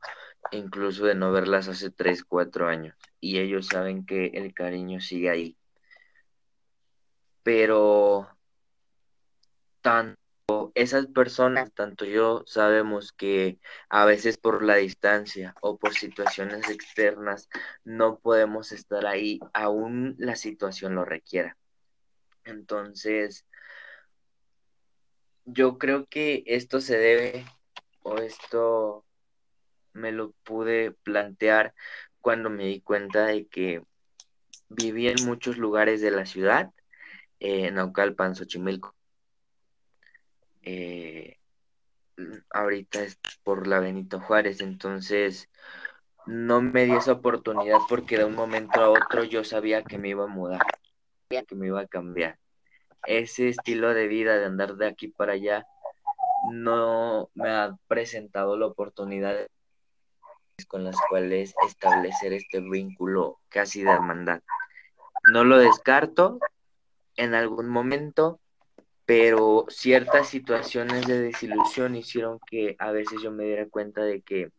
incluso 0.50 1.04
de 1.04 1.14
no 1.14 1.32
verlas 1.32 1.68
hace 1.68 1.90
3, 1.90 2.24
4 2.24 2.68
años. 2.68 2.96
Y 3.20 3.38
ellos 3.38 3.68
saben 3.68 4.06
que 4.06 4.26
el 4.34 4.54
cariño 4.54 5.00
sigue 5.00 5.30
ahí. 5.30 5.56
Pero 7.44 8.28
tan 9.80 10.16
esas 10.74 11.06
personas, 11.06 11.72
tanto 11.72 12.04
yo, 12.04 12.44
sabemos 12.46 13.12
que 13.12 13.58
a 13.88 14.04
veces 14.04 14.38
por 14.38 14.62
la 14.62 14.76
distancia 14.76 15.54
o 15.60 15.78
por 15.78 15.94
situaciones 15.94 16.68
externas 16.70 17.48
no 17.84 18.18
podemos 18.18 18.72
estar 18.72 19.06
ahí, 19.06 19.40
aún 19.52 20.16
la 20.18 20.36
situación 20.36 20.94
lo 20.94 21.04
requiera. 21.04 21.56
Entonces, 22.44 23.46
yo 25.44 25.78
creo 25.78 26.06
que 26.06 26.44
esto 26.46 26.80
se 26.80 26.98
debe, 26.98 27.44
o 28.02 28.18
esto 28.18 29.04
me 29.92 30.12
lo 30.12 30.32
pude 30.44 30.92
plantear 30.92 31.74
cuando 32.20 32.50
me 32.50 32.64
di 32.64 32.80
cuenta 32.80 33.26
de 33.26 33.46
que 33.46 33.82
viví 34.68 35.08
en 35.08 35.24
muchos 35.24 35.56
lugares 35.56 36.00
de 36.00 36.10
la 36.10 36.26
ciudad, 36.26 36.72
en 37.40 37.74
Naucalpan, 37.74 38.34
Xochimilco, 38.34 38.94
eh, 40.62 41.38
ahorita 42.50 43.02
es 43.02 43.18
por 43.42 43.66
la 43.66 43.80
Benito 43.80 44.20
Juárez, 44.20 44.60
entonces 44.60 45.50
no 46.26 46.62
me 46.62 46.84
di 46.84 46.92
esa 46.92 47.12
oportunidad 47.12 47.78
porque 47.88 48.16
de 48.16 48.24
un 48.24 48.34
momento 48.34 48.80
a 48.80 48.90
otro 48.90 49.24
yo 49.24 49.44
sabía 49.44 49.82
que 49.82 49.98
me 49.98 50.10
iba 50.10 50.24
a 50.24 50.28
mudar, 50.28 50.62
que 51.28 51.54
me 51.54 51.66
iba 51.66 51.80
a 51.80 51.86
cambiar. 51.86 52.38
Ese 53.06 53.48
estilo 53.48 53.92
de 53.92 54.08
vida 54.08 54.38
de 54.38 54.46
andar 54.46 54.76
de 54.76 54.86
aquí 54.86 55.08
para 55.08 55.34
allá 55.34 55.66
no 56.50 57.30
me 57.34 57.50
ha 57.50 57.76
presentado 57.86 58.56
la 58.56 58.66
oportunidad 58.66 59.48
con 60.68 60.84
las 60.84 60.96
cuales 61.10 61.54
establecer 61.66 62.32
este 62.32 62.60
vínculo 62.60 63.40
casi 63.48 63.82
de 63.82 63.90
hermandad. 63.90 64.40
No 65.30 65.44
lo 65.44 65.58
descarto, 65.58 66.38
en 67.16 67.34
algún 67.34 67.68
momento 67.68 68.40
pero 69.06 69.66
ciertas 69.68 70.28
situaciones 70.28 71.06
de 71.06 71.20
desilusión 71.20 71.94
hicieron 71.94 72.38
que 72.46 72.74
a 72.78 72.90
veces 72.90 73.20
yo 73.22 73.30
me 73.30 73.44
diera 73.44 73.68
cuenta 73.68 74.02
de 74.02 74.22
que 74.22 74.50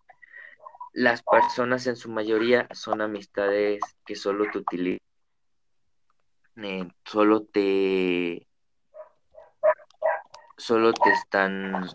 las 0.94 1.24
personas 1.24 1.88
en 1.88 1.96
su 1.96 2.10
mayoría 2.10 2.68
son 2.72 3.02
amistades 3.02 3.82
que 4.06 4.16
solo 4.16 4.46
te 4.52 4.60
utilizan, 4.60 5.00
eh, 6.58 6.88
solo 7.04 7.44
te 7.44 8.48
solo 10.58 10.94
te 10.94 11.10
están 11.10 11.88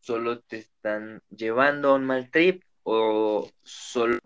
solo 0.00 0.40
te 0.40 0.58
están 0.58 1.22
llevando 1.30 1.90
a 1.90 1.94
un 1.94 2.04
mal 2.04 2.30
trip 2.30 2.62
o 2.82 3.48
solo 3.62 4.18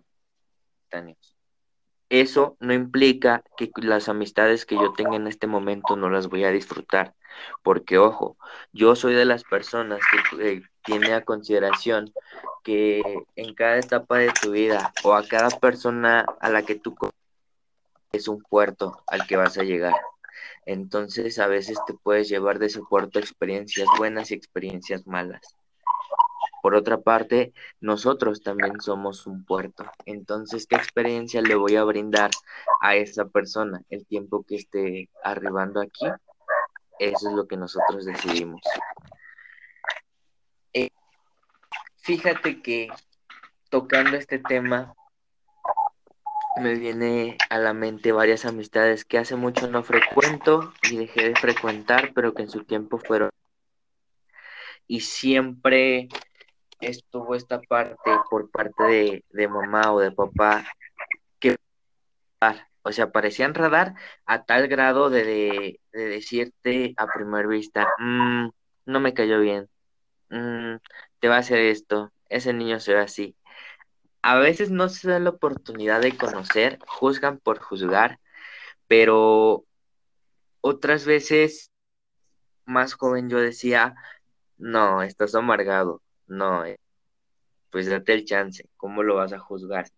eso 2.09 2.55
no 2.59 2.73
implica 2.73 3.43
que 3.57 3.69
las 3.81 4.09
amistades 4.09 4.65
que 4.65 4.75
yo 4.75 4.93
tenga 4.93 5.15
en 5.15 5.27
este 5.27 5.47
momento 5.47 5.95
no 5.95 6.09
las 6.09 6.27
voy 6.27 6.45
a 6.45 6.51
disfrutar, 6.51 7.15
porque 7.63 7.97
ojo, 7.97 8.37
yo 8.71 8.95
soy 8.95 9.13
de 9.13 9.25
las 9.25 9.43
personas 9.43 9.99
que 10.11 10.51
eh, 10.51 10.61
tiene 10.83 11.13
a 11.13 11.25
consideración 11.25 12.13
que 12.63 13.01
en 13.35 13.53
cada 13.53 13.77
etapa 13.77 14.17
de 14.19 14.31
tu 14.41 14.51
vida 14.51 14.93
o 15.03 15.13
a 15.13 15.27
cada 15.27 15.49
persona 15.59 16.25
a 16.39 16.49
la 16.49 16.63
que 16.63 16.75
tú 16.75 16.95
es 18.11 18.27
un 18.27 18.41
puerto 18.41 19.03
al 19.07 19.27
que 19.27 19.37
vas 19.37 19.57
a 19.57 19.63
llegar. 19.63 19.95
Entonces 20.65 21.39
a 21.39 21.47
veces 21.47 21.77
te 21.87 21.93
puedes 21.93 22.29
llevar 22.29 22.59
de 22.59 22.67
ese 22.67 22.81
puerto 22.81 23.19
experiencias 23.19 23.87
buenas 23.97 24.31
y 24.31 24.35
experiencias 24.35 25.07
malas. 25.07 25.56
Por 26.67 26.75
otra 26.75 26.97
parte, 26.97 27.53
nosotros 27.79 28.41
también 28.41 28.81
somos 28.81 29.25
un 29.25 29.45
puerto. 29.45 29.89
Entonces, 30.05 30.67
¿qué 30.67 30.75
experiencia 30.75 31.41
le 31.41 31.55
voy 31.55 31.77
a 31.77 31.85
brindar 31.85 32.29
a 32.81 32.97
esa 32.97 33.23
persona 33.23 33.83
el 33.89 34.05
tiempo 34.05 34.43
que 34.43 34.57
esté 34.57 35.09
arribando 35.23 35.79
aquí? 35.79 36.07
Eso 36.99 37.29
es 37.29 37.33
lo 37.33 37.47
que 37.47 37.55
nosotros 37.55 38.03
decidimos. 38.03 38.59
Eh, 40.73 40.89
fíjate 42.01 42.61
que 42.61 42.89
tocando 43.69 44.17
este 44.17 44.37
tema, 44.37 44.93
me 46.57 46.75
viene 46.75 47.37
a 47.49 47.59
la 47.59 47.71
mente 47.71 48.11
varias 48.11 48.43
amistades 48.43 49.05
que 49.05 49.19
hace 49.19 49.37
mucho 49.37 49.69
no 49.69 49.83
frecuento 49.83 50.73
y 50.91 50.97
dejé 50.97 51.29
de 51.29 51.35
frecuentar, 51.37 52.11
pero 52.13 52.33
que 52.33 52.41
en 52.41 52.49
su 52.49 52.65
tiempo 52.65 52.97
fueron. 52.97 53.29
Y 54.85 54.99
siempre 54.99 56.09
estuvo 56.79 57.35
esta 57.35 57.59
parte 57.61 58.11
por 58.29 58.49
parte 58.51 59.23
de, 59.29 59.47
mamá 59.47 59.93
o 59.93 59.99
de 59.99 60.11
papá 60.11 60.65
que 61.39 61.57
O 62.83 62.91
sea, 62.91 63.11
parecían 63.11 63.53
radar 63.53 63.95
a 64.25 64.43
tal 64.45 64.67
grado 64.67 65.09
de, 65.09 65.79
decirte 65.91 66.93
a 66.97 67.07
primera 67.07 67.47
vista, 67.47 67.87
mm, 67.99 68.49
no 68.85 68.99
me 68.99 69.13
cayó 69.13 69.39
bien, 69.39 69.69
mm, 70.29 70.77
te 71.19 71.27
va 71.29 71.35
a 71.37 71.39
hacer 71.39 71.59
esto, 71.59 72.11
ese 72.29 72.53
niño 72.53 72.79
se 72.79 72.93
ve 72.93 73.01
así. 73.01 73.35
A 74.21 74.37
veces 74.39 74.71
no 74.71 74.89
se 74.89 75.09
da 75.09 75.19
la 75.19 75.31
oportunidad 75.31 76.01
de 76.01 76.17
conocer, 76.17 76.79
juzgan 76.87 77.39
por 77.39 77.59
juzgar, 77.59 78.19
pero 78.87 79.65
otras 80.61 81.05
veces 81.05 81.71
más 82.65 82.93
joven 82.93 83.29
yo 83.29 83.39
decía, 83.39 83.95
no, 84.57 85.03
estás 85.03 85.35
amargado, 85.35 86.01
no, 86.27 86.65
eh, 86.65 86.79
pues 87.71 87.89
date 87.89 88.13
el 88.13 88.25
chance, 88.25 88.69
¿cómo 88.77 89.03
lo 89.03 89.15
vas 89.15 89.33
a 89.33 89.39
juzgar? 89.39 89.89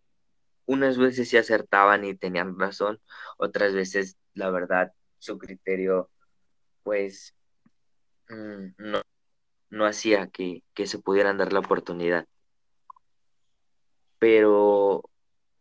Unas 0.65 0.97
veces 0.97 1.29
sí 1.29 1.37
acertaban 1.37 2.05
y 2.05 2.15
tenían 2.15 2.59
razón, 2.59 2.99
otras 3.37 3.73
veces, 3.73 4.17
la 4.33 4.49
verdad, 4.49 4.93
su 5.17 5.37
criterio, 5.37 6.09
pues, 6.83 7.35
mm, 8.29 8.67
no, 8.77 9.01
no 9.69 9.85
hacía 9.85 10.27
que, 10.27 10.63
que 10.73 10.87
se 10.87 10.99
pudieran 10.99 11.37
dar 11.37 11.53
la 11.53 11.59
oportunidad. 11.59 12.27
Pero 14.19 15.03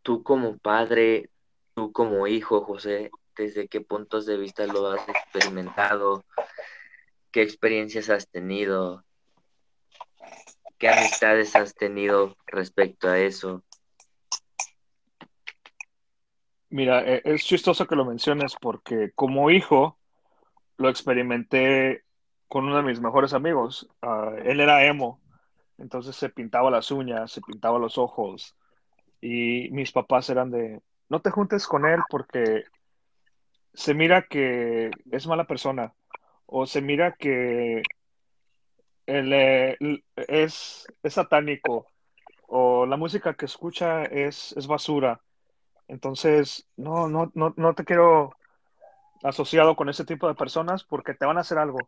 tú 0.03 0.23
como 0.23 0.59
padre, 0.59 1.31
tú 1.75 1.93
como 1.93 2.27
hijo, 2.27 2.63
José, 2.63 3.11
¿desde 3.37 3.69
qué 3.69 3.81
puntos 3.81 4.27
de 4.27 4.37
vista 4.37 4.67
lo 4.67 4.89
has 4.89 5.09
experimentado? 5.09 6.25
¿Qué 7.31 7.43
experiencias 7.43 8.11
has 8.11 8.29
tenido? 8.29 9.05
¿Qué 10.79 10.89
amistades 10.89 11.57
has 11.57 11.75
tenido 11.75 12.37
respecto 12.47 13.09
a 13.09 13.19
eso? 13.19 13.65
Mira, 16.71 17.03
e, 17.05 17.23
es 17.25 17.45
chistoso 17.45 17.87
que 17.87 17.97
lo 17.97 18.05
menciones 18.05 18.55
porque 18.61 19.11
como 19.15 19.51
hijo 19.51 19.99
lo 20.77 20.89
experimenté 20.89 22.05
con 22.47 22.65
uno 22.67 22.77
de 22.77 22.83
mis 22.85 23.01
mejores 23.01 23.33
amigos. 23.33 23.89
Ah, 24.03 24.33
él 24.45 24.61
era 24.61 24.87
emo, 24.87 25.21
entonces 25.79 26.15
se 26.15 26.29
pintaba 26.29 26.71
las 26.71 26.93
uñas, 26.93 27.33
se 27.33 27.41
pintaba 27.41 27.79
los 27.79 27.99
ojos 27.99 28.57
y 29.21 29.69
mis 29.71 29.91
papás 29.91 30.31
eran 30.31 30.53
de, 30.53 30.81
no 31.09 31.21
te 31.21 31.31
juntes 31.31 31.67
con 31.67 31.87
él 31.87 32.01
porque 32.09 32.63
se 33.75 33.95
mira 33.95 34.27
que 34.29 34.91
es 35.11 35.27
mala 35.27 35.47
persona 35.47 35.93
o 36.47 36.67
se 36.67 36.81
mira 36.83 37.17
que 37.19 37.83
él, 39.09 39.33
eh, 39.33 39.77
es, 40.17 40.87
es 41.03 41.15
satánico 41.15 41.87
o 42.47 42.87
la 42.87 42.97
música 42.97 43.35
que 43.35 43.47
escucha 43.47 44.05
es, 44.05 44.53
es 44.57 44.67
basura. 44.67 45.23
Entonces, 45.89 46.69
no, 46.77 47.09
no, 47.09 47.31
no, 47.35 47.55
no 47.57 47.75
te 47.75 47.85
quiero 47.85 48.37
asociado 49.23 49.77
con 49.77 49.89
ese 49.89 50.05
tipo 50.05 50.29
de 50.29 50.35
personas 50.35 50.85
porque 50.85 51.15
te 51.15 51.27
van 51.27 51.39
a 51.39 51.41
hacer 51.41 51.59
algo. 51.59 51.79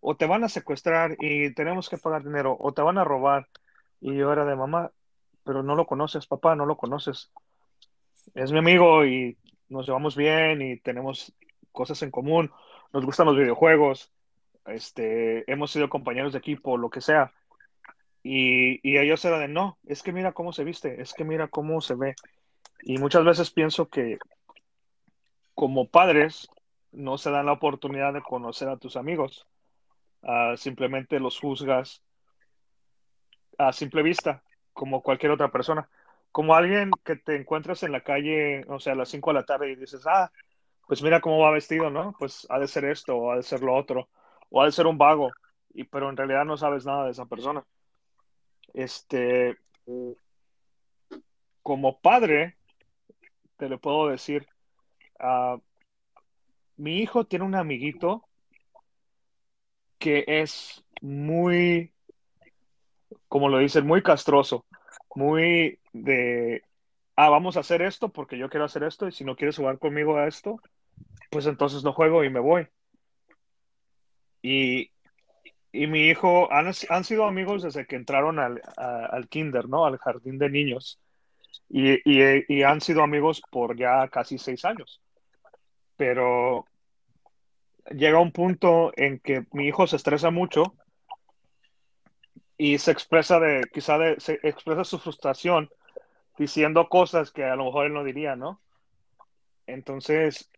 O 0.00 0.16
te 0.16 0.26
van 0.26 0.44
a 0.44 0.48
secuestrar 0.48 1.16
y 1.20 1.54
tenemos 1.54 1.88
que 1.88 1.98
pagar 1.98 2.24
dinero, 2.24 2.56
o 2.58 2.72
te 2.72 2.82
van 2.82 2.98
a 2.98 3.04
robar. 3.04 3.48
Y 4.00 4.16
yo 4.16 4.32
era 4.32 4.44
de 4.44 4.56
mamá, 4.56 4.90
pero 5.44 5.62
no 5.62 5.76
lo 5.76 5.86
conoces, 5.86 6.26
papá, 6.26 6.56
no 6.56 6.66
lo 6.66 6.76
conoces. 6.76 7.32
Es 8.34 8.52
mi 8.52 8.58
amigo 8.58 9.04
y 9.06 9.38
nos 9.68 9.86
llevamos 9.86 10.16
bien 10.16 10.60
y 10.62 10.78
tenemos 10.80 11.32
cosas 11.72 12.02
en 12.02 12.10
común. 12.10 12.50
Nos 12.92 13.04
gustan 13.04 13.26
los 13.26 13.36
videojuegos. 13.36 14.13
Este, 14.66 15.50
hemos 15.50 15.70
sido 15.70 15.88
compañeros 15.88 16.32
de 16.32 16.38
equipo, 16.38 16.76
lo 16.76 16.90
que 16.90 17.00
sea. 17.00 17.32
Y, 18.22 18.80
y 18.88 18.98
ellos 18.98 19.24
eran 19.24 19.40
de, 19.40 19.48
no, 19.48 19.78
es 19.86 20.02
que 20.02 20.12
mira 20.12 20.32
cómo 20.32 20.52
se 20.52 20.64
viste, 20.64 21.00
es 21.00 21.12
que 21.12 21.24
mira 21.24 21.48
cómo 21.48 21.80
se 21.80 21.94
ve. 21.94 22.14
Y 22.82 22.98
muchas 22.98 23.24
veces 23.24 23.50
pienso 23.50 23.88
que 23.88 24.18
como 25.54 25.88
padres 25.88 26.48
no 26.92 27.18
se 27.18 27.30
dan 27.30 27.46
la 27.46 27.52
oportunidad 27.52 28.12
de 28.12 28.22
conocer 28.22 28.68
a 28.68 28.76
tus 28.76 28.96
amigos. 28.96 29.46
Ah, 30.22 30.54
simplemente 30.56 31.20
los 31.20 31.38
juzgas 31.38 32.02
a 33.58 33.72
simple 33.72 34.02
vista, 34.02 34.42
como 34.72 35.02
cualquier 35.02 35.32
otra 35.32 35.50
persona. 35.50 35.88
Como 36.32 36.54
alguien 36.54 36.90
que 37.04 37.16
te 37.16 37.36
encuentras 37.36 37.82
en 37.82 37.92
la 37.92 38.00
calle, 38.00 38.64
o 38.68 38.80
sea, 38.80 38.94
a 38.94 38.96
las 38.96 39.08
5 39.08 39.30
de 39.30 39.34
la 39.34 39.44
tarde 39.44 39.70
y 39.70 39.76
dices, 39.76 40.06
ah, 40.06 40.30
pues 40.86 41.02
mira 41.02 41.20
cómo 41.20 41.38
va 41.38 41.50
vestido, 41.50 41.90
¿no? 41.90 42.14
Pues 42.18 42.46
ha 42.50 42.58
de 42.58 42.68
ser 42.68 42.84
esto, 42.86 43.16
o 43.16 43.32
ha 43.32 43.36
de 43.36 43.42
ser 43.42 43.62
lo 43.62 43.74
otro, 43.74 44.08
o 44.50 44.64
de 44.64 44.72
ser 44.72 44.86
un 44.86 44.98
vago, 44.98 45.30
y, 45.72 45.84
pero 45.84 46.08
en 46.08 46.16
realidad 46.16 46.44
no 46.44 46.56
sabes 46.56 46.86
nada 46.86 47.04
de 47.04 47.10
esa 47.12 47.26
persona. 47.26 47.64
Este, 48.72 49.56
como 51.62 51.98
padre, 52.00 52.56
te 53.56 53.68
lo 53.68 53.78
puedo 53.78 54.08
decir, 54.08 54.46
uh, 55.20 55.60
mi 56.76 56.98
hijo 56.98 57.24
tiene 57.24 57.44
un 57.44 57.54
amiguito 57.54 58.28
que 59.98 60.24
es 60.26 60.84
muy, 61.00 61.92
como 63.28 63.48
lo 63.48 63.58
dicen, 63.58 63.86
muy 63.86 64.02
castroso, 64.02 64.66
muy 65.14 65.78
de, 65.92 66.62
ah, 67.16 67.30
vamos 67.30 67.56
a 67.56 67.60
hacer 67.60 67.82
esto 67.82 68.10
porque 68.10 68.36
yo 68.36 68.48
quiero 68.50 68.66
hacer 68.66 68.82
esto 68.82 69.08
y 69.08 69.12
si 69.12 69.24
no 69.24 69.36
quieres 69.36 69.56
jugar 69.56 69.78
conmigo 69.78 70.16
a 70.16 70.26
esto, 70.26 70.60
pues 71.30 71.46
entonces 71.46 71.84
no 71.84 71.92
juego 71.92 72.24
y 72.24 72.30
me 72.30 72.40
voy. 72.40 72.68
Y, 74.44 74.90
y 75.72 75.86
mi 75.86 76.08
hijo 76.10 76.52
han, 76.52 76.70
han, 76.90 77.04
sido 77.04 77.24
amigos 77.24 77.62
desde 77.62 77.86
que 77.86 77.96
entraron 77.96 78.38
al, 78.38 78.60
al 78.76 79.26
kinder, 79.28 79.70
¿no? 79.70 79.86
Al 79.86 79.96
jardín 79.96 80.38
de 80.38 80.50
niños. 80.50 81.00
Y, 81.70 81.94
y, 82.04 82.44
y, 82.46 82.62
han 82.62 82.82
sido 82.82 83.02
amigos 83.02 83.40
por 83.50 83.74
ya 83.74 84.06
casi 84.08 84.36
seis 84.36 84.66
años. 84.66 85.00
Pero 85.96 86.66
llega 87.90 88.20
un 88.20 88.32
punto 88.32 88.92
en 88.96 89.18
que 89.18 89.46
mi 89.52 89.66
hijo 89.66 89.86
se 89.86 89.96
estresa 89.96 90.30
mucho 90.30 90.74
y 92.58 92.76
se 92.76 92.90
expresa 92.90 93.40
de, 93.40 93.62
quizá 93.72 93.96
de, 93.96 94.20
se 94.20 94.40
expresa 94.42 94.84
su 94.84 94.98
frustración 94.98 95.70
diciendo 96.36 96.90
cosas 96.90 97.30
que 97.30 97.44
a 97.44 97.56
lo 97.56 97.64
mejor 97.64 97.86
él 97.86 97.94
no 97.94 98.04
diría, 98.04 98.36
¿no? 98.36 98.60
Entonces, 99.66 100.50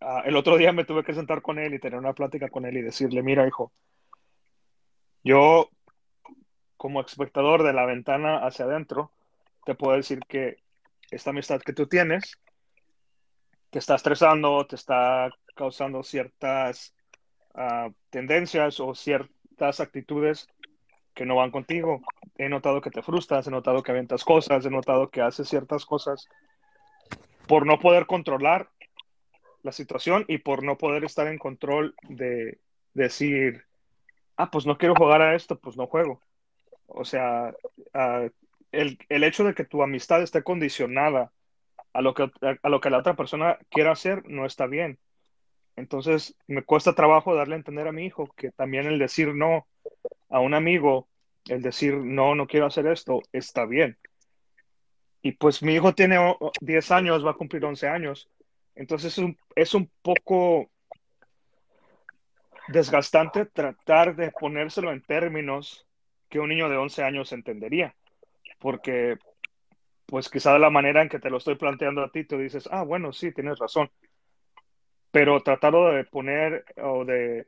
uh, 0.00 0.22
el 0.24 0.36
otro 0.36 0.56
día 0.56 0.72
me 0.72 0.84
tuve 0.84 1.04
que 1.04 1.14
sentar 1.14 1.42
con 1.42 1.58
él 1.58 1.74
y 1.74 1.78
tener 1.78 1.98
una 1.98 2.12
plática 2.12 2.48
con 2.48 2.64
él 2.66 2.76
y 2.76 2.82
decirle, 2.82 3.22
mira, 3.22 3.46
hijo, 3.46 3.72
yo 5.22 5.68
como 6.76 7.00
espectador 7.00 7.62
de 7.62 7.72
la 7.72 7.84
ventana 7.84 8.38
hacia 8.38 8.64
adentro, 8.64 9.12
te 9.64 9.74
puedo 9.74 9.96
decir 9.96 10.20
que 10.26 10.56
esta 11.10 11.30
amistad 11.30 11.60
que 11.60 11.72
tú 11.72 11.86
tienes 11.86 12.38
te 13.70 13.78
está 13.78 13.94
estresando, 13.94 14.66
te 14.66 14.76
está 14.76 15.30
causando 15.54 16.02
ciertas 16.02 16.94
uh, 17.54 17.92
tendencias 18.10 18.80
o 18.80 18.94
ciertas 18.94 19.80
actitudes 19.80 20.48
que 21.14 21.26
no 21.26 21.36
van 21.36 21.50
contigo. 21.50 22.00
He 22.36 22.48
notado 22.48 22.80
que 22.80 22.90
te 22.90 23.02
frustras, 23.02 23.46
he 23.46 23.50
notado 23.50 23.82
que 23.82 23.92
aventas 23.92 24.24
cosas, 24.24 24.64
he 24.64 24.70
notado 24.70 25.10
que 25.10 25.20
haces 25.20 25.48
ciertas 25.48 25.84
cosas 25.84 26.28
por 27.46 27.66
no 27.66 27.78
poder 27.78 28.06
controlar 28.06 28.70
la 29.62 29.72
situación 29.72 30.24
y 30.28 30.38
por 30.38 30.62
no 30.62 30.78
poder 30.78 31.04
estar 31.04 31.26
en 31.26 31.38
control 31.38 31.94
de 32.08 32.58
decir, 32.94 33.64
ah, 34.36 34.50
pues 34.50 34.66
no 34.66 34.78
quiero 34.78 34.94
jugar 34.94 35.22
a 35.22 35.34
esto, 35.34 35.58
pues 35.58 35.76
no 35.76 35.86
juego. 35.86 36.22
O 36.86 37.04
sea, 37.04 37.54
el, 38.72 38.98
el, 39.08 39.24
hecho 39.24 39.44
de 39.44 39.54
que 39.54 39.64
tu 39.64 39.82
amistad 39.82 40.22
esté 40.22 40.42
condicionada 40.42 41.32
a 41.92 42.02
lo, 42.02 42.14
que, 42.14 42.30
a 42.62 42.68
lo 42.68 42.80
que 42.80 42.90
la 42.90 42.98
otra 42.98 43.14
persona 43.16 43.58
quiera 43.68 43.92
hacer 43.92 44.28
no 44.28 44.46
está 44.46 44.66
bien. 44.66 44.98
Entonces, 45.76 46.36
me 46.46 46.62
cuesta 46.62 46.94
trabajo 46.94 47.34
darle 47.34 47.54
a 47.54 47.58
entender 47.58 47.88
a 47.88 47.92
mi 47.92 48.04
hijo 48.04 48.26
que 48.36 48.50
también 48.50 48.86
el 48.86 48.98
decir 48.98 49.34
no 49.34 49.66
a 50.28 50.40
un 50.40 50.54
amigo, 50.54 51.08
el 51.46 51.62
decir 51.62 51.94
no, 51.94 52.34
no 52.34 52.46
quiero 52.46 52.66
hacer 52.66 52.86
esto, 52.86 53.22
está 53.32 53.64
bien. 53.64 53.98
Y 55.22 55.32
pues 55.32 55.62
mi 55.62 55.74
hijo 55.74 55.94
tiene 55.94 56.16
10 56.60 56.90
años, 56.90 57.24
va 57.24 57.32
a 57.32 57.36
cumplir 57.36 57.64
11 57.64 57.88
años. 57.88 58.28
Entonces 58.74 59.18
es 59.56 59.74
un, 59.74 59.90
poco 60.02 60.70
desgastante 62.68 63.46
tratar 63.46 64.16
de 64.16 64.30
ponérselo 64.30 64.92
en 64.92 65.02
términos 65.02 65.86
que 66.28 66.40
un 66.40 66.48
niño 66.48 66.68
de 66.68 66.76
11 66.76 67.02
años 67.02 67.32
entendería. 67.32 67.94
Porque 68.58 69.18
pues 70.06 70.28
quizá 70.28 70.52
de 70.52 70.58
la 70.58 70.70
manera 70.70 71.02
en 71.02 71.08
que 71.08 71.20
te 71.20 71.30
lo 71.30 71.38
estoy 71.38 71.54
planteando 71.54 72.02
a 72.02 72.10
ti, 72.10 72.24
tú 72.24 72.38
dices, 72.38 72.68
ah, 72.72 72.82
bueno, 72.82 73.12
sí, 73.12 73.32
tienes 73.32 73.58
razón. 73.58 73.90
Pero 75.10 75.40
tratarlo 75.42 75.92
de 75.92 76.04
poner 76.04 76.64
o 76.82 77.04
de 77.04 77.46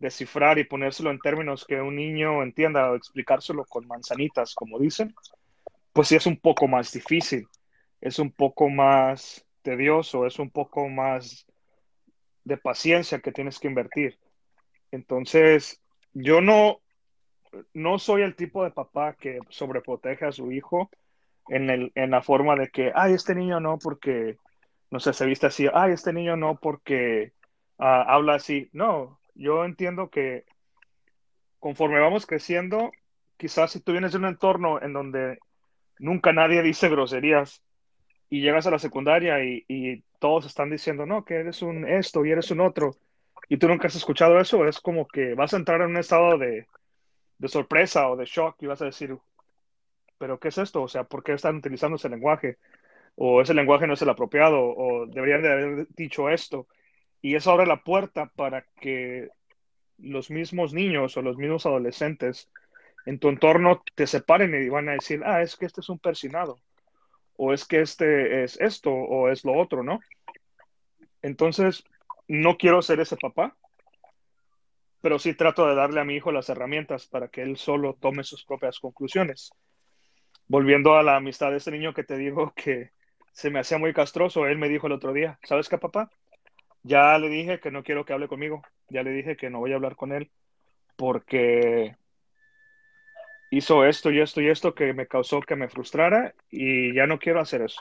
descifrar 0.00 0.58
y 0.58 0.64
ponérselo 0.64 1.10
en 1.10 1.20
términos 1.20 1.64
que 1.64 1.80
un 1.80 1.96
niño 1.96 2.42
entienda 2.42 2.90
o 2.90 2.96
explicárselo 2.96 3.64
con 3.64 3.86
manzanitas, 3.86 4.54
como 4.54 4.78
dicen, 4.78 5.14
pues 5.92 6.08
sí 6.08 6.16
es 6.16 6.26
un 6.26 6.38
poco 6.38 6.66
más 6.66 6.92
difícil, 6.92 7.46
es 8.00 8.18
un 8.18 8.32
poco 8.32 8.68
más 8.68 9.44
tedioso, 9.62 10.26
es 10.26 10.38
un 10.38 10.50
poco 10.50 10.88
más 10.88 11.46
de 12.44 12.56
paciencia 12.56 13.20
que 13.20 13.32
tienes 13.32 13.58
que 13.58 13.68
invertir. 13.68 14.18
Entonces, 14.90 15.80
yo 16.12 16.40
no, 16.40 16.80
no 17.74 17.98
soy 17.98 18.22
el 18.22 18.34
tipo 18.34 18.64
de 18.64 18.70
papá 18.70 19.14
que 19.14 19.38
sobreprotege 19.48 20.26
a 20.26 20.32
su 20.32 20.50
hijo 20.52 20.90
en, 21.48 21.70
el, 21.70 21.92
en 21.94 22.10
la 22.10 22.22
forma 22.22 22.56
de 22.56 22.68
que, 22.68 22.92
ay, 22.94 23.12
este 23.12 23.34
niño 23.34 23.60
no, 23.60 23.78
porque 23.78 24.36
no 24.90 24.98
sé, 24.98 25.12
se 25.12 25.26
viste 25.26 25.46
así, 25.46 25.68
ay, 25.72 25.92
este 25.92 26.12
niño 26.12 26.36
no 26.36 26.56
porque 26.56 27.32
ah, 27.78 28.04
habla 28.08 28.34
así. 28.34 28.68
No, 28.72 29.20
yo 29.34 29.64
entiendo 29.64 30.10
que 30.10 30.44
conforme 31.60 32.00
vamos 32.00 32.26
creciendo, 32.26 32.90
quizás 33.36 33.70
si 33.70 33.80
tú 33.80 33.92
vienes 33.92 34.12
de 34.12 34.18
un 34.18 34.24
entorno 34.26 34.82
en 34.82 34.92
donde 34.92 35.38
nunca 35.98 36.32
nadie 36.32 36.62
dice 36.62 36.88
groserías 36.88 37.62
y 38.30 38.40
llegas 38.40 38.66
a 38.66 38.70
la 38.70 38.78
secundaria 38.78 39.44
y, 39.44 40.02
todos 40.20 40.44
están 40.44 40.68
diciendo, 40.70 41.06
no, 41.06 41.24
que 41.24 41.36
eres 41.36 41.62
un 41.62 41.88
esto 41.88 42.26
y 42.26 42.30
eres 42.30 42.50
un 42.50 42.60
otro, 42.60 42.94
y 43.48 43.56
tú 43.56 43.68
nunca 43.68 43.88
has 43.88 43.96
escuchado 43.96 44.38
eso, 44.38 44.66
es 44.68 44.78
como 44.78 45.08
que 45.08 45.34
vas 45.34 45.54
a 45.54 45.56
entrar 45.56 45.80
en 45.80 45.88
un 45.88 45.96
estado 45.96 46.36
de, 46.36 46.66
de 47.38 47.48
sorpresa 47.48 48.08
o 48.10 48.16
de 48.16 48.26
shock 48.26 48.56
y 48.62 48.66
vas 48.66 48.82
a 48.82 48.84
decir, 48.84 49.16
pero 50.18 50.38
¿qué 50.38 50.48
es 50.48 50.58
esto? 50.58 50.82
O 50.82 50.88
sea, 50.88 51.04
¿por 51.04 51.22
qué 51.22 51.32
están 51.32 51.56
utilizando 51.56 51.96
ese 51.96 52.10
lenguaje? 52.10 52.58
O 53.16 53.40
ese 53.40 53.54
lenguaje 53.54 53.86
no 53.86 53.94
es 53.94 54.02
el 54.02 54.10
apropiado, 54.10 54.60
o 54.60 55.06
deberían 55.06 55.42
de 55.42 55.52
haber 55.52 55.88
dicho 55.96 56.28
esto. 56.28 56.66
Y 57.22 57.34
eso 57.36 57.50
abre 57.50 57.66
la 57.66 57.82
puerta 57.82 58.30
para 58.36 58.66
que 58.80 59.30
los 59.96 60.30
mismos 60.30 60.74
niños 60.74 61.16
o 61.16 61.22
los 61.22 61.38
mismos 61.38 61.64
adolescentes 61.64 62.50
en 63.06 63.18
tu 63.18 63.30
entorno 63.30 63.82
te 63.94 64.06
separen 64.06 64.54
y 64.54 64.68
van 64.68 64.90
a 64.90 64.92
decir, 64.92 65.22
ah, 65.24 65.40
es 65.40 65.56
que 65.56 65.66
este 65.66 65.80
es 65.80 65.88
un 65.88 65.98
persinado, 65.98 66.58
o 67.42 67.54
es 67.54 67.64
que 67.64 67.80
este 67.80 68.44
es 68.44 68.60
esto, 68.60 68.90
o 68.92 69.30
es 69.30 69.46
lo 69.46 69.58
otro, 69.58 69.82
¿no? 69.82 70.00
Entonces, 71.22 71.82
no 72.28 72.58
quiero 72.58 72.82
ser 72.82 73.00
ese 73.00 73.16
papá, 73.16 73.56
pero 75.00 75.18
sí 75.18 75.32
trato 75.32 75.66
de 75.66 75.74
darle 75.74 76.02
a 76.02 76.04
mi 76.04 76.16
hijo 76.16 76.32
las 76.32 76.50
herramientas 76.50 77.06
para 77.06 77.28
que 77.28 77.40
él 77.40 77.56
solo 77.56 77.94
tome 77.94 78.24
sus 78.24 78.44
propias 78.44 78.78
conclusiones. 78.78 79.52
Volviendo 80.48 80.96
a 80.96 81.02
la 81.02 81.16
amistad 81.16 81.50
de 81.50 81.56
ese 81.56 81.70
niño 81.70 81.94
que 81.94 82.04
te 82.04 82.18
digo 82.18 82.52
que 82.54 82.90
se 83.32 83.48
me 83.48 83.60
hacía 83.60 83.78
muy 83.78 83.94
castroso, 83.94 84.46
él 84.46 84.58
me 84.58 84.68
dijo 84.68 84.88
el 84.88 84.92
otro 84.92 85.14
día, 85.14 85.38
¿sabes 85.44 85.70
qué, 85.70 85.78
papá? 85.78 86.10
Ya 86.82 87.16
le 87.16 87.30
dije 87.30 87.58
que 87.58 87.70
no 87.70 87.82
quiero 87.82 88.04
que 88.04 88.12
hable 88.12 88.28
conmigo, 88.28 88.60
ya 88.90 89.02
le 89.02 89.12
dije 89.12 89.38
que 89.38 89.48
no 89.48 89.60
voy 89.60 89.72
a 89.72 89.76
hablar 89.76 89.96
con 89.96 90.12
él 90.12 90.30
porque 90.96 91.96
hizo 93.50 93.84
esto 93.84 94.10
y 94.10 94.20
esto 94.20 94.40
y 94.40 94.48
esto 94.48 94.74
que 94.74 94.94
me 94.94 95.06
causó 95.06 95.40
que 95.40 95.56
me 95.56 95.68
frustrara 95.68 96.34
y 96.50 96.94
ya 96.94 97.06
no 97.06 97.18
quiero 97.18 97.40
hacer 97.40 97.62
eso. 97.62 97.80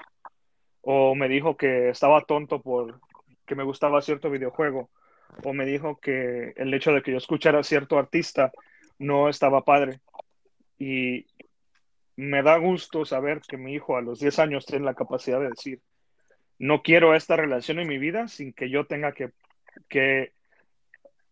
O 0.81 1.15
me 1.15 1.29
dijo 1.29 1.55
que 1.55 1.89
estaba 1.89 2.21
tonto 2.21 2.61
por 2.61 2.99
que 3.45 3.55
me 3.55 3.63
gustaba 3.63 4.01
cierto 4.01 4.29
videojuego. 4.29 4.89
O 5.43 5.53
me 5.53 5.65
dijo 5.65 5.99
que 5.99 6.53
el 6.57 6.73
hecho 6.73 6.91
de 6.91 7.03
que 7.03 7.11
yo 7.11 7.17
escuchara 7.17 7.59
a 7.59 7.63
cierto 7.63 7.99
artista 7.99 8.51
no 8.97 9.29
estaba 9.29 9.63
padre. 9.63 10.01
Y 10.79 11.27
me 12.15 12.41
da 12.41 12.57
gusto 12.57 13.05
saber 13.05 13.41
que 13.41 13.57
mi 13.57 13.73
hijo 13.73 13.95
a 13.95 14.01
los 14.01 14.19
10 14.19 14.39
años 14.39 14.65
tiene 14.65 14.85
la 14.85 14.95
capacidad 14.95 15.39
de 15.39 15.49
decir, 15.49 15.81
no 16.57 16.81
quiero 16.81 17.15
esta 17.15 17.35
relación 17.35 17.79
en 17.79 17.87
mi 17.87 17.97
vida 17.97 18.27
sin 18.27 18.53
que 18.53 18.69
yo 18.69 18.85
tenga 18.85 19.13
que, 19.13 19.31
que 19.87 20.33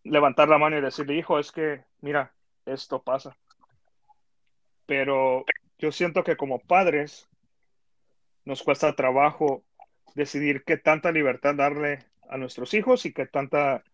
levantar 0.04 0.48
la 0.48 0.58
mano 0.58 0.78
y 0.78 0.80
decirle, 0.80 1.16
hijo, 1.16 1.38
es 1.38 1.52
que, 1.52 1.82
mira, 2.00 2.32
esto 2.64 3.02
pasa 3.02 3.36
pero 4.88 5.44
yo 5.78 5.92
siento 5.92 6.24
que 6.24 6.38
como 6.38 6.60
padres 6.60 7.28
nos 8.46 8.62
cuesta 8.62 8.96
trabajo 8.96 9.62
decidir 10.14 10.64
qué 10.64 10.78
tanta 10.78 11.12
libertad 11.12 11.54
darle 11.54 12.06
a 12.30 12.38
nuestros 12.38 12.72
hijos 12.72 13.04
y 13.04 13.12
qué 13.12 13.26
tanta 13.26 13.84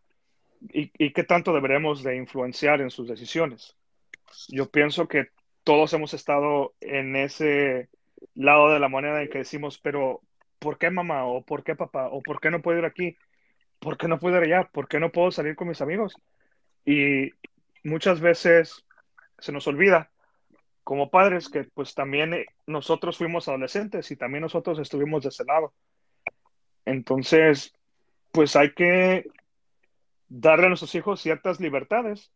y, 0.70 1.12
qué 1.12 1.24
tanto 1.24 1.52
deberemos 1.52 2.04
de 2.04 2.16
influenciar 2.16 2.80
en 2.80 2.90
sus 2.90 3.08
decisiones. 3.08 3.76
Yo 4.48 4.70
pienso 4.70 5.08
que 5.08 5.30
todos 5.64 5.92
hemos 5.94 6.14
estado 6.14 6.74
en 6.80 7.16
ese 7.16 7.88
lado 8.34 8.72
de 8.72 8.78
la 8.78 8.88
moneda 8.88 9.20
en 9.20 9.28
que 9.28 9.38
decimos, 9.38 9.78
pero 9.78 10.20
¿por 10.60 10.78
qué 10.78 10.90
mamá? 10.90 11.26
¿O 11.26 11.42
por 11.42 11.64
qué 11.64 11.74
papá? 11.74 12.06
¿O 12.06 12.22
por 12.22 12.40
qué 12.40 12.52
no 12.52 12.62
puedo 12.62 12.78
ir 12.78 12.84
aquí? 12.84 13.16
¿Por 13.80 13.98
qué 13.98 14.06
no 14.06 14.20
puedo 14.20 14.38
ir 14.38 14.44
allá? 14.44 14.70
¿Por 14.72 14.86
qué 14.86 15.00
no 15.00 15.10
puedo 15.10 15.32
salir 15.32 15.56
con 15.56 15.66
mis 15.66 15.80
amigos? 15.80 16.14
Y 16.86 17.32
muchas 17.82 18.20
veces 18.20 18.84
se 19.40 19.50
nos 19.50 19.66
olvida 19.66 20.12
como 20.84 21.10
padres 21.10 21.48
que 21.48 21.64
pues 21.64 21.94
también 21.94 22.34
eh, 22.34 22.46
nosotros 22.66 23.16
fuimos 23.16 23.48
adolescentes 23.48 24.10
y 24.10 24.16
también 24.16 24.42
nosotros 24.42 24.78
estuvimos 24.78 25.22
de 25.22 25.30
ese 25.30 25.44
lado. 25.44 25.72
Entonces, 26.84 27.72
pues 28.30 28.54
hay 28.54 28.74
que 28.74 29.24
darle 30.28 30.66
a 30.66 30.68
nuestros 30.68 30.94
hijos 30.94 31.20
ciertas 31.20 31.58
libertades 31.58 32.30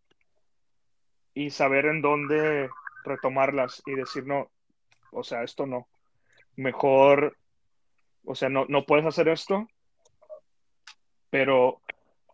y 1.34 1.50
saber 1.50 1.86
en 1.86 2.00
dónde 2.00 2.70
retomarlas 3.04 3.82
y 3.86 3.94
decir, 3.94 4.26
no, 4.26 4.50
o 5.12 5.22
sea, 5.22 5.42
esto 5.42 5.66
no. 5.66 5.86
Mejor, 6.56 7.36
o 8.24 8.34
sea, 8.34 8.48
no, 8.48 8.64
no 8.68 8.86
puedes 8.86 9.04
hacer 9.04 9.28
esto, 9.28 9.68
pero 11.30 11.82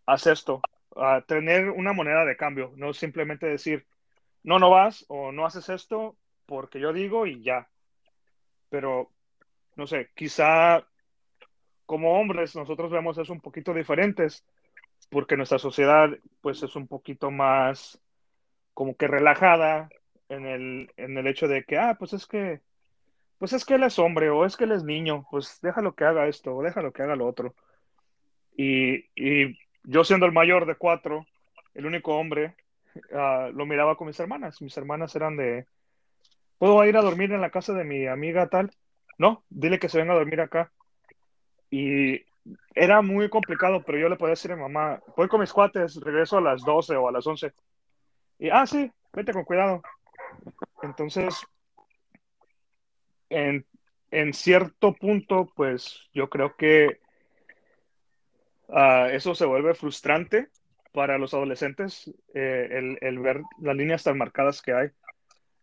haz 0.06 0.26
esto. 0.26 0.60
a 0.96 1.22
tener 1.22 1.70
una 1.70 1.92
moneda 1.92 2.24
de 2.24 2.36
cambio, 2.36 2.72
no 2.76 2.92
simplemente 2.92 3.46
decir, 3.46 3.84
no, 4.44 4.58
no 4.58 4.70
vas 4.70 5.04
o 5.08 5.32
no 5.32 5.46
haces 5.46 5.68
esto 5.68 6.16
porque 6.46 6.78
yo 6.78 6.92
digo 6.92 7.26
y 7.26 7.42
ya. 7.42 7.68
Pero, 8.68 9.10
no 9.76 9.86
sé, 9.86 10.10
quizá 10.14 10.86
como 11.86 12.18
hombres 12.18 12.54
nosotros 12.54 12.90
vemos 12.90 13.18
eso 13.18 13.32
un 13.32 13.40
poquito 13.40 13.74
diferentes 13.74 14.46
porque 15.10 15.36
nuestra 15.36 15.58
sociedad 15.58 16.10
pues 16.40 16.62
es 16.62 16.76
un 16.76 16.86
poquito 16.86 17.30
más 17.30 18.00
como 18.72 18.96
que 18.96 19.06
relajada 19.06 19.88
en 20.28 20.46
el, 20.46 20.92
en 20.96 21.16
el 21.16 21.26
hecho 21.26 21.46
de 21.48 21.64
que, 21.64 21.78
ah, 21.78 21.96
pues 21.98 22.12
es 22.12 22.26
que, 22.26 22.60
pues 23.38 23.52
es 23.52 23.64
que 23.64 23.74
él 23.74 23.84
es 23.84 23.98
hombre 23.98 24.30
o 24.30 24.44
es 24.44 24.56
que 24.56 24.64
él 24.64 24.72
es 24.72 24.84
niño, 24.84 25.26
pues 25.30 25.60
déjalo 25.62 25.94
que 25.94 26.04
haga 26.04 26.26
esto 26.26 26.54
o 26.54 26.62
déjalo 26.62 26.92
que 26.92 27.02
haga 27.02 27.16
lo 27.16 27.26
otro. 27.26 27.54
Y, 28.56 29.06
y 29.14 29.58
yo 29.84 30.04
siendo 30.04 30.26
el 30.26 30.32
mayor 30.32 30.66
de 30.66 30.76
cuatro, 30.76 31.26
el 31.74 31.86
único 31.86 32.16
hombre, 32.16 32.56
Ah, 33.12 33.50
lo 33.52 33.66
miraba 33.66 33.96
con 33.96 34.06
mis 34.06 34.20
hermanas. 34.20 34.60
Mis 34.62 34.76
hermanas 34.76 35.14
eran 35.16 35.36
de, 35.36 35.66
¿puedo 36.58 36.84
ir 36.84 36.96
a 36.96 37.02
dormir 37.02 37.32
en 37.32 37.40
la 37.40 37.50
casa 37.50 37.72
de 37.72 37.84
mi 37.84 38.06
amiga 38.06 38.48
tal? 38.48 38.70
No, 39.18 39.44
dile 39.48 39.78
que 39.78 39.88
se 39.88 39.98
venga 39.98 40.12
a 40.12 40.18
dormir 40.18 40.40
acá. 40.40 40.72
Y 41.70 42.24
era 42.74 43.02
muy 43.02 43.28
complicado, 43.28 43.82
pero 43.84 43.98
yo 43.98 44.08
le 44.08 44.16
podía 44.16 44.30
decir 44.30 44.52
a 44.52 44.56
mi 44.56 44.62
mamá, 44.62 45.02
voy 45.16 45.28
con 45.28 45.40
mis 45.40 45.52
cuates, 45.52 45.96
regreso 45.96 46.38
a 46.38 46.42
las 46.42 46.62
12 46.62 46.96
o 46.96 47.08
a 47.08 47.12
las 47.12 47.26
11. 47.26 47.52
Y, 48.38 48.50
ah, 48.50 48.66
sí, 48.66 48.90
vete 49.12 49.32
con 49.32 49.44
cuidado. 49.44 49.82
Entonces, 50.82 51.46
en, 53.30 53.66
en 54.10 54.32
cierto 54.32 54.92
punto, 54.92 55.50
pues 55.56 56.08
yo 56.12 56.28
creo 56.28 56.54
que 56.56 57.00
uh, 58.68 59.06
eso 59.10 59.34
se 59.34 59.46
vuelve 59.46 59.74
frustrante 59.74 60.50
para 60.94 61.18
los 61.18 61.34
adolescentes 61.34 62.08
eh, 62.34 62.96
el, 63.00 63.18
ver 63.18 63.42
las 63.58 63.74
líneas 63.74 64.04
tan 64.04 64.16
marcadas 64.16 64.62
que 64.62 64.72
hay 64.72 64.90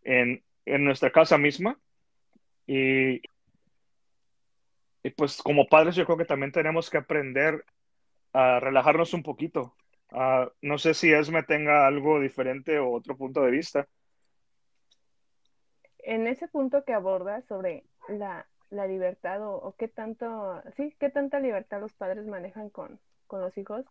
en, 0.02 0.44
nuestra 0.66 1.10
casa 1.10 1.38
misma. 1.38 1.78
Y, 2.66 3.22
pues 5.16 5.42
como 5.42 5.66
padres 5.68 5.96
yo 5.96 6.04
creo 6.04 6.18
que 6.18 6.26
también 6.26 6.52
tenemos 6.52 6.90
que 6.90 6.98
aprender 6.98 7.64
a 8.34 8.60
relajarnos 8.60 9.14
un 9.14 9.22
poquito. 9.22 9.74
no 10.60 10.76
sé 10.76 10.92
si 10.92 11.10
Esme 11.10 11.42
tenga 11.44 11.86
algo 11.86 12.20
diferente 12.20 12.78
o 12.78 12.92
otro 12.92 13.16
punto 13.16 13.40
de 13.40 13.50
vista. 13.50 13.88
En 16.00 16.26
ese 16.26 16.46
punto 16.46 16.84
que 16.84 16.92
aborda 16.92 17.40
sobre 17.48 17.84
la, 18.06 18.46
libertad 18.70 19.40
o, 19.42 19.74
qué 19.78 19.88
tanto, 19.88 20.62
sí, 20.76 20.94
qué 21.00 21.08
tanta 21.08 21.40
libertad 21.40 21.80
los 21.80 21.94
padres 21.94 22.26
manejan 22.26 22.68
con 22.68 23.00
los 23.30 23.56
hijos, 23.56 23.86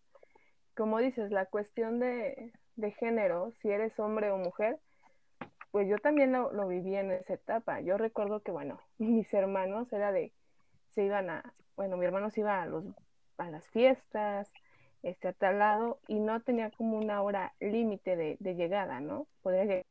como 0.76 1.00
dices, 1.00 1.32
la 1.32 1.46
cuestión 1.46 2.00
de, 2.00 2.54
género, 3.00 3.52
si 3.62 3.70
eres 3.70 4.00
hombre 4.00 4.32
o 4.32 4.38
mujer, 4.38 4.80
pues 5.72 5.88
yo 5.88 5.98
también 5.98 6.32
lo, 6.32 6.68
viví 6.68 6.96
en 6.96 7.12
esa 7.12 7.34
etapa. 7.34 7.82
Yo 7.82 7.98
recuerdo 7.98 8.42
que, 8.42 8.52
bueno, 8.52 8.80
mis 8.98 9.34
hermanos 9.34 9.92
era 9.94 10.12
de, 10.12 10.34
se 10.92 11.04
iban 11.04 11.30
a, 11.30 11.54
bueno, 11.76 11.98
mi 11.98 12.06
hermano 12.06 12.30
se 12.30 12.42
iba 12.42 12.62
a, 12.62 12.66
los, 12.66 12.86
a 13.38 13.50
las 13.50 13.68
fiestas, 13.70 14.52
este, 15.04 15.30
a 15.30 15.34
tal 15.34 15.60
lado, 15.60 16.00
y 16.08 16.20
no 16.20 16.42
tenía 16.42 16.72
como 16.72 16.98
una 16.98 17.22
hora 17.22 17.54
límite 17.60 18.16
de, 18.16 18.38
de, 18.40 18.56
llegada, 18.56 19.00
¿no? 19.00 19.28
Podría 19.42 19.66
llegar 19.66 19.86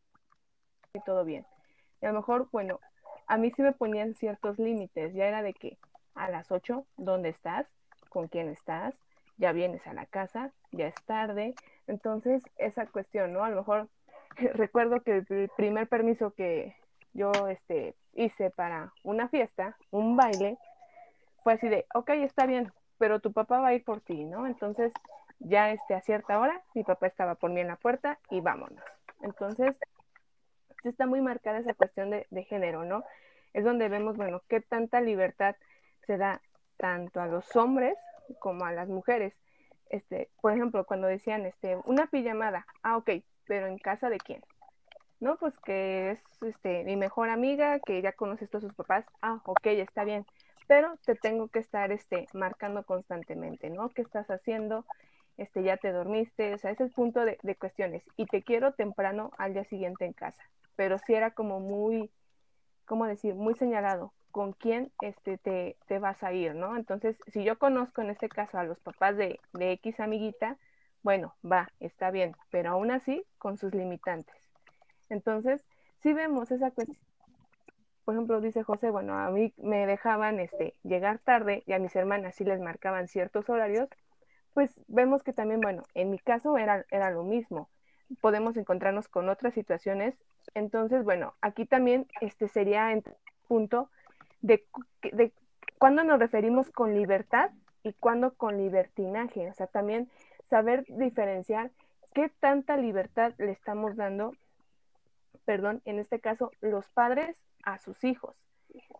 y 0.94 1.00
todo 1.00 1.24
bien. 1.24 1.46
Y 2.00 2.06
a 2.06 2.12
lo 2.12 2.18
mejor, 2.18 2.48
bueno, 2.52 2.80
a 3.26 3.36
mí 3.36 3.50
sí 3.52 3.62
me 3.62 3.72
ponían 3.72 4.14
ciertos 4.14 4.58
límites, 4.58 5.14
ya 5.14 5.26
era 5.26 5.42
de 5.42 5.54
que 5.54 5.78
a 6.14 6.30
las 6.30 6.50
8, 6.50 6.86
¿dónde 6.96 7.28
estás? 7.28 7.66
¿Con 8.08 8.28
quién 8.28 8.48
estás? 8.48 8.94
ya 9.40 9.52
vienes 9.52 9.86
a 9.86 9.94
la 9.94 10.06
casa, 10.06 10.52
ya 10.72 10.88
es 10.88 10.94
tarde. 11.06 11.54
Entonces, 11.86 12.42
esa 12.56 12.86
cuestión, 12.86 13.32
¿no? 13.32 13.44
A 13.44 13.50
lo 13.50 13.56
mejor 13.56 13.88
recuerdo 14.54 15.00
que 15.02 15.24
el 15.28 15.50
primer 15.56 15.88
permiso 15.88 16.32
que 16.32 16.76
yo 17.12 17.32
este, 17.48 17.94
hice 18.14 18.50
para 18.50 18.92
una 19.02 19.28
fiesta, 19.28 19.76
un 19.90 20.16
baile, 20.16 20.58
fue 21.42 21.54
así 21.54 21.68
de, 21.68 21.86
ok, 21.94 22.10
está 22.10 22.46
bien, 22.46 22.72
pero 22.98 23.20
tu 23.20 23.32
papá 23.32 23.60
va 23.60 23.68
a 23.68 23.74
ir 23.74 23.84
por 23.84 24.00
ti, 24.00 24.24
¿no? 24.24 24.46
Entonces, 24.46 24.92
ya 25.38 25.70
este, 25.72 25.94
a 25.94 26.02
cierta 26.02 26.38
hora, 26.38 26.62
mi 26.74 26.84
papá 26.84 27.06
estaba 27.06 27.34
por 27.34 27.50
mí 27.50 27.60
en 27.60 27.68
la 27.68 27.76
puerta 27.76 28.18
y 28.30 28.40
vámonos. 28.40 28.84
Entonces, 29.22 29.74
está 30.84 31.06
muy 31.06 31.20
marcada 31.20 31.58
esa 31.58 31.74
cuestión 31.74 32.10
de, 32.10 32.26
de 32.30 32.44
género, 32.44 32.84
¿no? 32.84 33.04
Es 33.52 33.64
donde 33.64 33.88
vemos, 33.88 34.16
bueno, 34.16 34.42
qué 34.48 34.60
tanta 34.60 35.00
libertad 35.00 35.56
se 36.06 36.16
da 36.16 36.40
tanto 36.76 37.20
a 37.20 37.26
los 37.26 37.56
hombres 37.56 37.96
como 38.38 38.64
a 38.64 38.72
las 38.72 38.88
mujeres. 38.88 39.34
Este, 39.90 40.30
por 40.40 40.52
ejemplo, 40.52 40.86
cuando 40.86 41.08
decían 41.08 41.44
este, 41.44 41.76
una 41.84 42.06
pijamada, 42.06 42.64
ah, 42.82 42.96
ok, 42.96 43.10
pero 43.46 43.66
en 43.66 43.76
casa 43.78 44.08
de 44.08 44.18
quién? 44.18 44.42
No, 45.18 45.36
pues 45.36 45.52
que 45.64 46.12
es 46.12 46.20
este, 46.42 46.84
mi 46.84 46.96
mejor 46.96 47.28
amiga, 47.28 47.80
que 47.80 48.00
ya 48.00 48.12
conoces 48.12 48.54
a 48.54 48.60
sus 48.60 48.72
papás, 48.72 49.04
ah, 49.20 49.42
ok, 49.44 49.66
está 49.66 50.04
bien, 50.04 50.24
pero 50.68 50.96
te 51.04 51.16
tengo 51.16 51.48
que 51.48 51.58
estar 51.58 51.90
este, 51.90 52.26
marcando 52.32 52.84
constantemente, 52.84 53.68
¿no? 53.68 53.90
¿Qué 53.90 54.02
estás 54.02 54.30
haciendo? 54.30 54.86
Este, 55.36 55.62
ya 55.64 55.76
te 55.76 55.90
dormiste, 55.90 56.54
o 56.54 56.58
sea, 56.58 56.70
ese 56.70 56.84
es 56.84 56.90
el 56.90 56.94
punto 56.94 57.24
de, 57.24 57.38
de 57.42 57.56
cuestiones. 57.56 58.04
Y 58.16 58.26
te 58.26 58.42
quiero 58.42 58.72
temprano 58.72 59.32
al 59.38 59.54
día 59.54 59.64
siguiente 59.64 60.04
en 60.04 60.12
casa, 60.12 60.42
pero 60.76 60.98
sí 60.98 61.14
era 61.14 61.32
como 61.32 61.58
muy, 61.58 62.10
¿cómo 62.86 63.06
decir? 63.06 63.34
Muy 63.34 63.54
señalado 63.54 64.12
con 64.30 64.52
quién 64.52 64.92
este, 65.02 65.38
te, 65.38 65.76
te, 65.86 65.98
vas 65.98 66.22
a 66.22 66.32
ir, 66.32 66.54
¿no? 66.54 66.76
Entonces, 66.76 67.16
si 67.28 67.44
yo 67.44 67.58
conozco 67.58 68.00
en 68.02 68.10
este 68.10 68.28
caso 68.28 68.58
a 68.58 68.64
los 68.64 68.78
papás 68.80 69.16
de, 69.16 69.40
de 69.52 69.72
X 69.72 70.00
amiguita, 70.00 70.56
bueno, 71.02 71.34
va, 71.44 71.68
está 71.80 72.10
bien, 72.10 72.36
pero 72.50 72.70
aún 72.70 72.90
así 72.90 73.24
con 73.38 73.56
sus 73.56 73.74
limitantes. 73.74 74.36
Entonces, 75.08 75.64
si 76.02 76.12
vemos 76.12 76.50
esa 76.50 76.70
cuestión, 76.70 76.98
por 78.04 78.14
ejemplo, 78.14 78.40
dice 78.40 78.62
José, 78.62 78.90
bueno, 78.90 79.16
a 79.16 79.30
mí 79.30 79.52
me 79.56 79.86
dejaban 79.86 80.40
este, 80.40 80.74
llegar 80.82 81.18
tarde 81.18 81.62
y 81.66 81.72
a 81.72 81.78
mis 81.78 81.94
hermanas 81.94 82.34
sí 82.34 82.44
les 82.44 82.60
marcaban 82.60 83.08
ciertos 83.08 83.48
horarios, 83.48 83.88
pues 84.52 84.74
vemos 84.88 85.22
que 85.22 85.32
también, 85.32 85.60
bueno, 85.60 85.84
en 85.94 86.10
mi 86.10 86.18
caso 86.18 86.58
era, 86.58 86.84
era 86.90 87.10
lo 87.10 87.22
mismo. 87.22 87.68
Podemos 88.20 88.56
encontrarnos 88.56 89.08
con 89.08 89.28
otras 89.28 89.54
situaciones. 89.54 90.16
Entonces, 90.54 91.04
bueno, 91.04 91.34
aquí 91.40 91.66
también 91.66 92.08
este 92.20 92.48
sería 92.48 92.92
el 92.92 93.04
punto 93.46 93.90
de, 94.40 94.64
de 95.12 95.32
cuándo 95.78 96.04
nos 96.04 96.18
referimos 96.18 96.70
con 96.70 96.94
libertad 96.94 97.50
y 97.82 97.92
cuándo 97.94 98.34
con 98.34 98.58
libertinaje. 98.58 99.48
O 99.48 99.54
sea, 99.54 99.66
también 99.66 100.08
saber 100.48 100.84
diferenciar 100.88 101.70
qué 102.14 102.30
tanta 102.40 102.76
libertad 102.76 103.32
le 103.38 103.52
estamos 103.52 103.96
dando, 103.96 104.34
perdón, 105.44 105.80
en 105.84 105.98
este 105.98 106.20
caso, 106.20 106.50
los 106.60 106.88
padres 106.90 107.40
a 107.64 107.78
sus 107.78 108.02
hijos. 108.04 108.36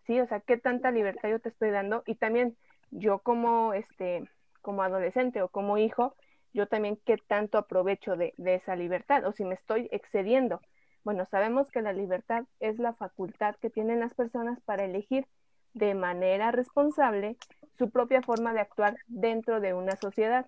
Sí, 0.05 0.19
o 0.19 0.27
sea, 0.27 0.39
qué 0.41 0.57
tanta 0.57 0.91
libertad 0.91 1.29
yo 1.29 1.39
te 1.39 1.49
estoy 1.49 1.69
dando 1.69 2.03
y 2.05 2.15
también 2.15 2.57
yo 2.91 3.19
como 3.19 3.73
este 3.73 4.29
como 4.61 4.83
adolescente 4.83 5.41
o 5.41 5.47
como 5.47 5.77
hijo, 5.77 6.15
yo 6.53 6.67
también 6.67 6.99
qué 7.05 7.17
tanto 7.17 7.57
aprovecho 7.57 8.15
de, 8.15 8.33
de 8.37 8.55
esa 8.55 8.75
libertad 8.75 9.25
o 9.25 9.31
si 9.31 9.43
me 9.43 9.55
estoy 9.55 9.87
excediendo. 9.91 10.61
Bueno, 11.03 11.25
sabemos 11.25 11.69
que 11.71 11.81
la 11.81 11.93
libertad 11.93 12.43
es 12.59 12.77
la 12.77 12.93
facultad 12.93 13.55
que 13.55 13.69
tienen 13.69 13.99
las 13.99 14.13
personas 14.13 14.59
para 14.61 14.85
elegir 14.85 15.25
de 15.73 15.95
manera 15.95 16.51
responsable 16.51 17.37
su 17.77 17.89
propia 17.89 18.21
forma 18.21 18.53
de 18.53 18.59
actuar 18.59 18.97
dentro 19.07 19.59
de 19.59 19.73
una 19.73 19.95
sociedad. 19.95 20.45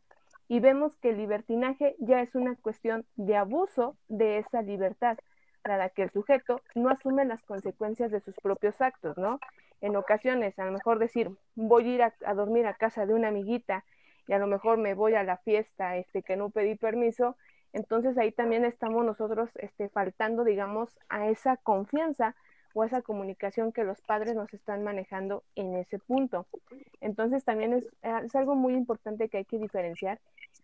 Y 0.47 0.59
vemos 0.59 0.95
que 0.97 1.09
el 1.09 1.17
libertinaje 1.17 1.95
ya 1.99 2.21
es 2.21 2.35
una 2.35 2.55
cuestión 2.55 3.05
de 3.15 3.35
abuso 3.35 3.97
de 4.09 4.39
esa 4.39 4.61
libertad, 4.61 5.17
para 5.63 5.89
que 5.89 6.03
el 6.03 6.11
sujeto 6.11 6.61
no 6.75 6.89
asume 6.89 7.25
las 7.25 7.41
consecuencias 7.43 8.11
de 8.11 8.19
sus 8.19 8.35
propios 8.35 8.79
actos, 8.81 9.17
¿no? 9.17 9.39
En 9.81 9.95
ocasiones, 9.95 10.59
a 10.59 10.65
lo 10.65 10.73
mejor 10.73 10.99
decir, 10.99 11.31
voy 11.55 11.85
a 11.85 11.93
ir 11.93 12.03
a, 12.03 12.13
a 12.25 12.33
dormir 12.33 12.67
a 12.67 12.73
casa 12.73 13.05
de 13.05 13.13
una 13.13 13.29
amiguita 13.29 13.85
y 14.27 14.33
a 14.33 14.39
lo 14.39 14.47
mejor 14.47 14.77
me 14.77 14.93
voy 14.93 15.15
a 15.15 15.23
la 15.23 15.37
fiesta 15.37 15.95
este, 15.97 16.21
que 16.21 16.35
no 16.35 16.49
pedí 16.49 16.75
permiso, 16.75 17.37
entonces 17.73 18.17
ahí 18.17 18.31
también 18.31 18.63
estamos 18.65 19.03
nosotros 19.03 19.49
este, 19.55 19.89
faltando, 19.89 20.43
digamos, 20.43 20.95
a 21.09 21.27
esa 21.27 21.57
confianza 21.57 22.35
o 22.73 22.83
a 22.83 22.85
esa 22.85 23.01
comunicación 23.01 23.71
que 23.71 23.83
los 23.83 23.99
padres 24.01 24.35
nos 24.35 24.53
están 24.53 24.83
manejando 24.83 25.43
en 25.55 25.75
ese 25.75 25.99
punto. 25.99 26.45
Entonces 27.01 27.43
también 27.43 27.73
es, 27.73 27.85
es 28.01 28.35
algo 28.35 28.55
muy 28.55 28.73
importante 28.73 29.27
que 29.27 29.37
hay 29.37 29.45
que 29.45 29.57
diferenciar 29.57 30.19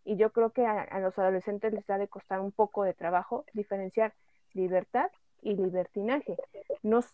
y 0.05 0.17
yo 0.17 0.31
creo 0.31 0.51
que 0.51 0.65
a, 0.65 0.81
a, 0.81 0.99
los 0.99 1.17
adolescentes 1.17 1.73
les 1.73 1.89
ha 1.89 1.97
de 1.97 2.07
costar 2.07 2.39
un 2.39 2.51
poco 2.51 2.83
de 2.83 2.93
trabajo 2.93 3.43
diferenciar 3.53 4.13
libertad 4.53 5.11
y 5.41 5.55
libertinaje. 5.55 6.37
Nos, 6.83 7.05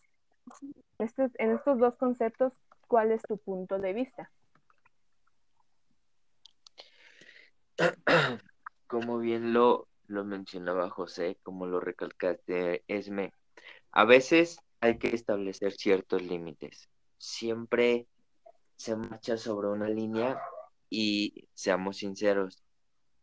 este, 0.99 1.29
en 1.37 1.51
estos 1.51 1.79
dos 1.79 1.95
conceptos, 1.95 2.53
¿cuál 2.87 3.11
es 3.11 3.21
tu 3.23 3.37
punto 3.37 3.79
de 3.79 3.93
vista? 3.93 4.29
como 8.95 9.19
bien 9.19 9.51
lo, 9.51 9.89
lo 10.07 10.23
mencionaba 10.23 10.89
José, 10.89 11.35
como 11.43 11.65
lo 11.65 11.81
recalcaste, 11.81 12.85
Esme, 12.87 13.33
a 13.91 14.05
veces 14.05 14.57
hay 14.79 14.97
que 14.97 15.13
establecer 15.13 15.73
ciertos 15.73 16.21
límites. 16.21 16.87
Siempre 17.17 18.07
se 18.77 18.95
marcha 18.95 19.35
sobre 19.35 19.67
una 19.67 19.89
línea 19.89 20.39
y 20.89 21.49
seamos 21.53 21.97
sinceros, 21.97 22.63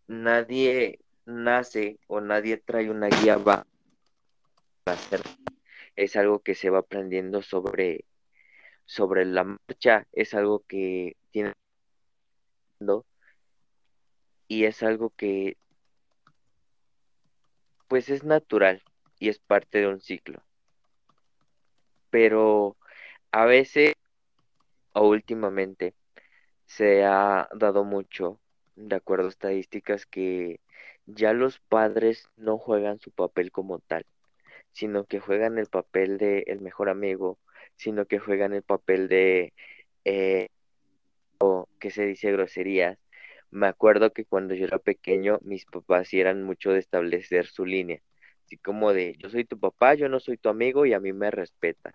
nadie 0.08 1.00
nace 1.24 1.98
o 2.06 2.20
nadie 2.20 2.58
trae 2.58 2.90
una 2.90 3.08
guía 3.08 3.38
va 3.38 3.66
a 4.84 4.90
hacer. 4.90 5.22
Es 5.96 6.16
algo 6.16 6.40
que 6.40 6.54
se 6.54 6.68
va 6.68 6.80
aprendiendo 6.80 7.40
sobre, 7.40 8.04
sobre 8.84 9.24
la 9.24 9.44
marcha, 9.44 10.06
es 10.12 10.34
algo 10.34 10.64
que 10.68 11.16
tiene 11.30 11.54
y 14.52 14.66
es 14.66 14.82
algo 14.82 15.08
que 15.16 15.56
pues 17.92 18.08
es 18.08 18.24
natural 18.24 18.82
y 19.18 19.28
es 19.28 19.38
parte 19.38 19.80
de 19.80 19.86
un 19.86 20.00
ciclo. 20.00 20.42
Pero 22.08 22.78
a 23.32 23.44
veces 23.44 23.92
o 24.94 25.06
últimamente 25.06 25.92
se 26.64 27.04
ha 27.04 27.50
dado 27.54 27.84
mucho, 27.84 28.40
de 28.76 28.96
acuerdo 28.96 29.26
a 29.26 29.28
estadísticas, 29.28 30.06
que 30.06 30.58
ya 31.04 31.34
los 31.34 31.58
padres 31.58 32.30
no 32.38 32.56
juegan 32.56 32.98
su 32.98 33.10
papel 33.10 33.52
como 33.52 33.78
tal, 33.80 34.06
sino 34.72 35.04
que 35.04 35.20
juegan 35.20 35.58
el 35.58 35.66
papel 35.66 36.16
de 36.16 36.44
el 36.46 36.62
mejor 36.62 36.88
amigo, 36.88 37.38
sino 37.76 38.06
que 38.06 38.18
juegan 38.18 38.54
el 38.54 38.62
papel 38.62 39.06
de 39.08 39.52
eh, 40.06 40.48
o 41.36 41.68
que 41.78 41.90
se 41.90 42.06
dice 42.06 42.32
groserías, 42.32 42.98
me 43.52 43.66
acuerdo 43.66 44.12
que 44.12 44.24
cuando 44.24 44.54
yo 44.54 44.64
era 44.64 44.78
pequeño, 44.78 45.38
mis 45.42 45.66
papás 45.66 46.12
eran 46.14 46.42
mucho 46.42 46.72
de 46.72 46.80
establecer 46.80 47.46
su 47.46 47.66
línea, 47.66 48.02
así 48.44 48.56
como 48.56 48.92
de 48.94 49.14
yo 49.18 49.28
soy 49.30 49.44
tu 49.44 49.58
papá, 49.58 49.94
yo 49.94 50.08
no 50.08 50.20
soy 50.20 50.38
tu 50.38 50.48
amigo 50.48 50.86
y 50.86 50.94
a 50.94 51.00
mí 51.00 51.12
me 51.12 51.30
respetas. 51.30 51.94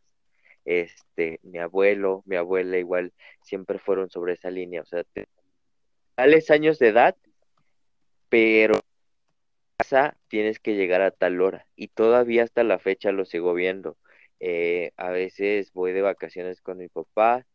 Este, 0.65 1.39
mi 1.43 1.59
abuelo, 1.59 2.23
mi 2.25 2.35
abuela 2.35 2.77
igual 2.77 3.13
siempre 3.41 3.79
fueron 3.79 4.09
sobre 4.09 4.33
esa 4.33 4.51
línea, 4.51 4.81
o 4.81 4.85
sea, 4.85 5.03
tales 6.15 6.51
años 6.51 6.77
de 6.79 6.89
edad, 6.89 7.15
pero 8.29 8.79
casa 9.77 10.17
tienes 10.27 10.59
que 10.59 10.75
llegar 10.75 11.01
a 11.01 11.11
tal 11.11 11.41
hora 11.41 11.67
y 11.75 11.87
todavía 11.87 12.43
hasta 12.43 12.63
la 12.63 12.79
fecha 12.79 13.11
lo 13.11 13.25
sigo 13.25 13.53
viendo. 13.53 13.97
Eh, 14.39 14.91
a 14.97 15.09
veces 15.09 15.73
voy 15.73 15.93
de 15.93 16.01
vacaciones 16.03 16.61
con 16.61 16.77
mi 16.77 16.89
papá 16.89 17.47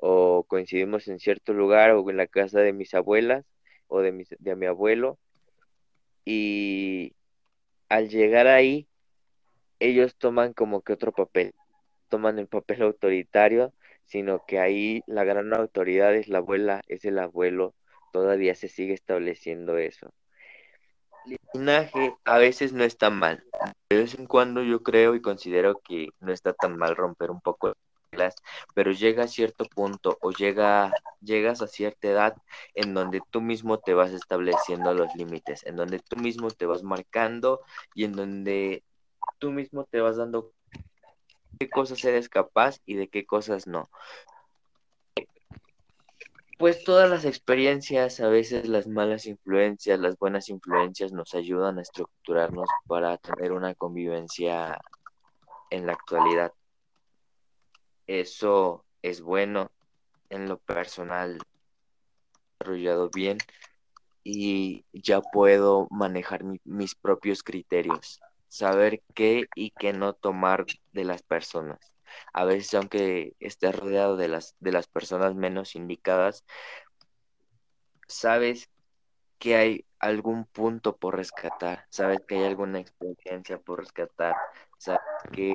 o 0.00 0.44
coincidimos 0.44 1.08
en 1.08 1.18
cierto 1.18 1.52
lugar 1.52 1.92
o 1.92 2.08
en 2.10 2.16
la 2.16 2.26
casa 2.26 2.60
de 2.60 2.72
mis 2.72 2.94
abuelas 2.94 3.44
o 3.86 4.00
de, 4.00 4.26
de 4.38 4.56
mi 4.56 4.66
abuelo 4.66 5.18
y 6.24 7.14
al 7.88 8.08
llegar 8.08 8.46
ahí 8.46 8.88
ellos 9.80 10.16
toman 10.16 10.52
como 10.52 10.82
que 10.82 10.92
otro 10.92 11.12
papel, 11.12 11.54
toman 12.08 12.38
el 12.38 12.46
papel 12.46 12.82
autoritario, 12.82 13.72
sino 14.04 14.44
que 14.46 14.58
ahí 14.58 15.02
la 15.06 15.24
gran 15.24 15.52
autoridad 15.54 16.14
es 16.14 16.28
la 16.28 16.38
abuela, 16.38 16.82
es 16.86 17.04
el 17.04 17.18
abuelo, 17.18 17.74
todavía 18.12 18.54
se 18.54 18.68
sigue 18.68 18.92
estableciendo 18.92 19.78
eso. 19.78 20.12
El 21.26 21.38
linaje 21.54 22.14
a 22.24 22.38
veces 22.38 22.72
no 22.72 22.84
está 22.84 23.10
mal, 23.10 23.44
de 23.88 23.98
vez 23.98 24.14
en 24.18 24.26
cuando 24.26 24.62
yo 24.62 24.82
creo 24.82 25.14
y 25.14 25.20
considero 25.20 25.80
que 25.80 26.08
no 26.20 26.32
está 26.32 26.52
tan 26.52 26.76
mal 26.76 26.96
romper 26.96 27.30
un 27.30 27.40
poco 27.40 27.74
pero 28.74 28.92
llega 28.92 29.24
a 29.24 29.28
cierto 29.28 29.66
punto 29.66 30.18
o 30.20 30.32
llega, 30.32 30.94
llegas 31.20 31.62
a 31.62 31.66
cierta 31.66 32.08
edad 32.08 32.36
en 32.74 32.94
donde 32.94 33.20
tú 33.30 33.40
mismo 33.40 33.78
te 33.78 33.94
vas 33.94 34.12
estableciendo 34.12 34.94
los 34.94 35.14
límites, 35.14 35.64
en 35.66 35.76
donde 35.76 36.00
tú 36.00 36.16
mismo 36.16 36.50
te 36.50 36.66
vas 36.66 36.82
marcando 36.82 37.60
y 37.94 38.04
en 38.04 38.12
donde 38.12 38.82
tú 39.38 39.50
mismo 39.52 39.84
te 39.84 40.00
vas 40.00 40.16
dando 40.16 40.52
qué 41.58 41.70
cosas 41.70 42.04
eres 42.04 42.28
capaz 42.28 42.78
y 42.86 42.94
de 42.94 43.08
qué 43.08 43.26
cosas 43.26 43.66
no. 43.66 43.88
Pues 46.58 46.84
todas 46.84 47.08
las 47.08 47.24
experiencias, 47.24 48.20
a 48.20 48.28
veces 48.28 48.68
las 48.68 48.86
malas 48.86 49.24
influencias, 49.24 49.98
las 49.98 50.18
buenas 50.18 50.50
influencias 50.50 51.10
nos 51.10 51.34
ayudan 51.34 51.78
a 51.78 51.82
estructurarnos 51.82 52.68
para 52.86 53.16
tener 53.16 53.52
una 53.52 53.74
convivencia 53.74 54.78
en 55.70 55.86
la 55.86 55.92
actualidad. 55.92 56.52
Eso 58.10 58.84
es 59.02 59.20
bueno 59.20 59.70
en 60.30 60.48
lo 60.48 60.58
personal, 60.58 61.38
desarrollado 62.58 63.08
bien 63.08 63.38
y 64.24 64.84
ya 64.92 65.20
puedo 65.20 65.86
manejar 65.92 66.42
mi, 66.42 66.60
mis 66.64 66.96
propios 66.96 67.44
criterios, 67.44 68.18
saber 68.48 69.00
qué 69.14 69.46
y 69.54 69.70
qué 69.70 69.92
no 69.92 70.12
tomar 70.12 70.66
de 70.90 71.04
las 71.04 71.22
personas. 71.22 71.78
a 72.32 72.44
veces 72.44 72.74
aunque 72.74 73.34
estés 73.38 73.76
rodeado 73.78 74.16
de 74.16 74.26
las, 74.26 74.56
de 74.58 74.72
las 74.72 74.88
personas 74.88 75.36
menos 75.36 75.76
indicadas, 75.76 76.44
sabes 78.08 78.68
que 79.38 79.54
hay 79.54 79.84
algún 80.00 80.46
punto 80.46 80.96
por 80.96 81.14
rescatar, 81.14 81.86
sabes 81.90 82.18
que 82.26 82.38
hay 82.38 82.44
alguna 82.44 82.80
experiencia 82.80 83.58
por 83.58 83.78
rescatar, 83.78 84.34
sabes 84.78 85.00
que, 85.32 85.54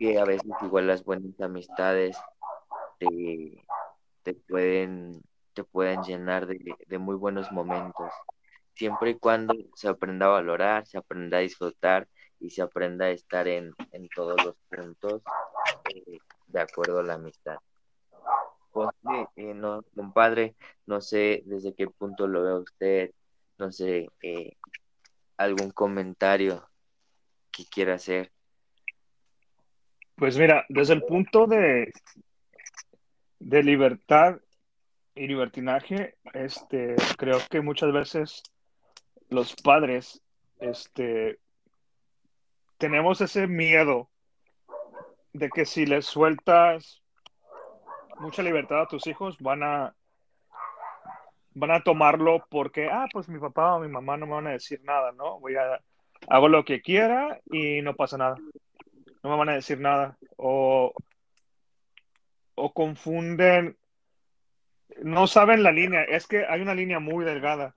que 0.00 0.18
a 0.18 0.24
veces 0.24 0.50
igual 0.62 0.86
las 0.86 1.04
buenas 1.04 1.38
amistades 1.42 2.16
te, 2.98 3.62
te 4.22 4.32
pueden, 4.32 5.22
te 5.52 5.62
pueden 5.62 6.02
llenar 6.02 6.46
de, 6.46 6.58
de 6.86 6.98
muy 6.98 7.16
buenos 7.16 7.52
momentos, 7.52 8.10
siempre 8.72 9.10
y 9.10 9.18
cuando 9.18 9.54
se 9.74 9.88
aprenda 9.88 10.24
a 10.24 10.30
valorar, 10.30 10.86
se 10.86 10.96
aprenda 10.96 11.36
a 11.36 11.40
disfrutar 11.40 12.08
y 12.40 12.48
se 12.48 12.62
aprenda 12.62 13.04
a 13.04 13.10
estar 13.10 13.46
en, 13.46 13.74
en 13.92 14.08
todos 14.08 14.42
los 14.42 14.56
puntos 14.70 15.20
eh, 15.94 16.18
de 16.46 16.60
acuerdo 16.60 17.00
a 17.00 17.02
la 17.02 17.14
amistad. 17.14 17.58
Eh, 19.36 19.52
no, 19.52 19.82
compadre, 19.94 20.56
no 20.86 21.02
sé 21.02 21.42
desde 21.44 21.74
qué 21.74 21.88
punto 21.88 22.26
lo 22.26 22.42
ve 22.42 22.54
usted, 22.54 23.10
no 23.58 23.70
sé, 23.70 24.08
eh, 24.22 24.56
algún 25.36 25.72
comentario 25.72 26.66
que 27.50 27.66
quiera 27.66 27.96
hacer. 27.96 28.32
Pues 30.20 30.36
mira, 30.36 30.66
desde 30.68 30.92
el 30.92 31.02
punto 31.02 31.46
de, 31.46 31.94
de 33.38 33.62
libertad 33.62 34.36
y 35.14 35.26
libertinaje, 35.26 36.18
este, 36.34 36.94
creo 37.16 37.38
que 37.48 37.62
muchas 37.62 37.90
veces 37.90 38.42
los 39.30 39.56
padres, 39.56 40.22
este, 40.58 41.38
tenemos 42.76 43.22
ese 43.22 43.46
miedo 43.46 44.10
de 45.32 45.48
que 45.48 45.64
si 45.64 45.86
les 45.86 46.04
sueltas 46.04 47.00
mucha 48.18 48.42
libertad 48.42 48.82
a 48.82 48.88
tus 48.88 49.06
hijos, 49.06 49.38
van 49.38 49.62
a 49.62 49.94
van 51.54 51.70
a 51.70 51.82
tomarlo 51.82 52.44
porque, 52.50 52.90
ah, 52.92 53.06
pues 53.10 53.26
mi 53.30 53.38
papá 53.38 53.76
o 53.76 53.80
mi 53.80 53.88
mamá 53.88 54.18
no 54.18 54.26
me 54.26 54.34
van 54.34 54.48
a 54.48 54.52
decir 54.52 54.82
nada, 54.84 55.12
¿no? 55.12 55.40
Voy 55.40 55.56
a, 55.56 55.80
hago 56.28 56.48
lo 56.48 56.62
que 56.66 56.82
quiera 56.82 57.40
y 57.50 57.80
no 57.80 57.96
pasa 57.96 58.18
nada. 58.18 58.36
No 59.22 59.30
me 59.30 59.36
van 59.36 59.50
a 59.50 59.54
decir 59.54 59.80
nada. 59.80 60.16
O, 60.36 60.92
o 62.54 62.72
confunden, 62.72 63.76
no 65.02 65.26
saben 65.26 65.62
la 65.62 65.72
línea. 65.72 66.02
Es 66.04 66.26
que 66.26 66.46
hay 66.46 66.60
una 66.60 66.74
línea 66.74 66.98
muy 66.98 67.24
delgada 67.24 67.74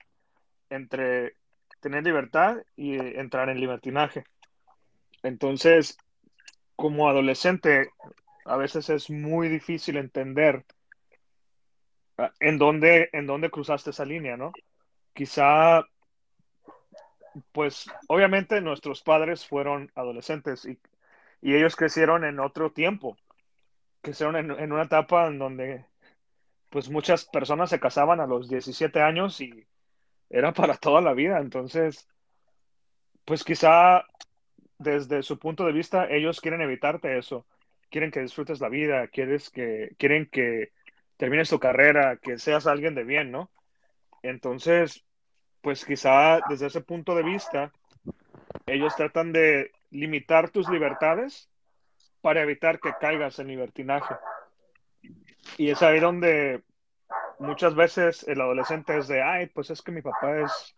entre 0.69 1.35
tener 1.79 2.03
libertad 2.03 2.57
y 2.75 2.95
entrar 2.95 3.49
en 3.49 3.59
libertinaje. 3.59 4.23
Entonces, 5.21 5.97
como 6.75 7.09
adolescente, 7.09 7.89
a 8.45 8.57
veces 8.57 8.89
es 8.89 9.09
muy 9.09 9.47
difícil 9.47 9.97
entender 9.97 10.65
ah, 12.17 12.31
en 12.39 12.57
dónde, 12.57 13.09
en 13.13 13.27
dónde 13.27 13.49
cruzaste 13.49 13.91
esa 13.91 14.05
línea, 14.05 14.37
¿no? 14.37 14.51
Quizá, 15.13 15.85
pues, 17.51 17.85
obviamente 18.07 18.61
nuestros 18.61 19.01
padres 19.01 19.45
fueron 19.45 19.91
adolescentes 19.95 20.65
y, 20.65 20.77
y 21.43 21.55
ellos 21.55 21.75
crecieron 21.75 22.23
en 22.23 22.39
otro 22.39 22.71
tiempo, 22.71 23.17
crecieron 24.01 24.37
en, 24.37 24.51
en 24.51 24.71
una 24.71 24.83
etapa 24.83 25.27
en 25.27 25.37
donde, 25.37 25.85
pues, 26.69 26.89
muchas 26.89 27.25
personas 27.25 27.69
se 27.69 27.81
casaban 27.81 28.21
a 28.21 28.25
los 28.25 28.47
17 28.47 29.01
años 29.01 29.41
y 29.41 29.67
era 30.29 30.53
para 30.53 30.75
toda 30.77 31.01
la 31.01 31.13
vida, 31.13 31.39
entonces, 31.39 32.07
pues 33.25 33.43
quizá 33.43 34.05
desde 34.79 35.21
su 35.21 35.37
punto 35.37 35.65
de 35.65 35.73
vista, 35.73 36.07
ellos 36.09 36.39
quieren 36.39 36.61
evitarte 36.61 37.17
eso. 37.17 37.45
Quieren 37.89 38.09
que 38.09 38.21
disfrutes 38.21 38.61
la 38.61 38.69
vida, 38.69 39.07
quieres 39.07 39.49
que, 39.49 39.95
quieren 39.97 40.27
que 40.31 40.71
termines 41.17 41.49
tu 41.49 41.59
carrera, 41.59 42.17
que 42.17 42.37
seas 42.37 42.67
alguien 42.67 42.95
de 42.95 43.03
bien, 43.03 43.31
¿no? 43.31 43.51
Entonces, 44.23 45.03
pues 45.61 45.85
quizá 45.85 46.39
desde 46.49 46.67
ese 46.67 46.81
punto 46.81 47.15
de 47.15 47.23
vista, 47.23 47.71
ellos 48.65 48.95
tratan 48.95 49.33
de 49.33 49.71
limitar 49.93 50.49
tus 50.49 50.69
libertades 50.69 51.49
para 52.21 52.41
evitar 52.41 52.79
que 52.79 52.93
caigas 52.99 53.39
en 53.39 53.47
libertinaje. 53.47 54.15
Y 55.57 55.69
es 55.69 55.81
ahí 55.81 55.99
donde 55.99 56.63
muchas 57.39 57.75
veces 57.75 58.25
el 58.27 58.41
adolescente 58.41 58.97
es 58.97 59.07
de, 59.07 59.21
ay, 59.21 59.47
pues 59.47 59.69
es 59.69 59.81
que 59.81 59.91
mi 59.91 60.01
papá 60.01 60.39
es 60.39 60.75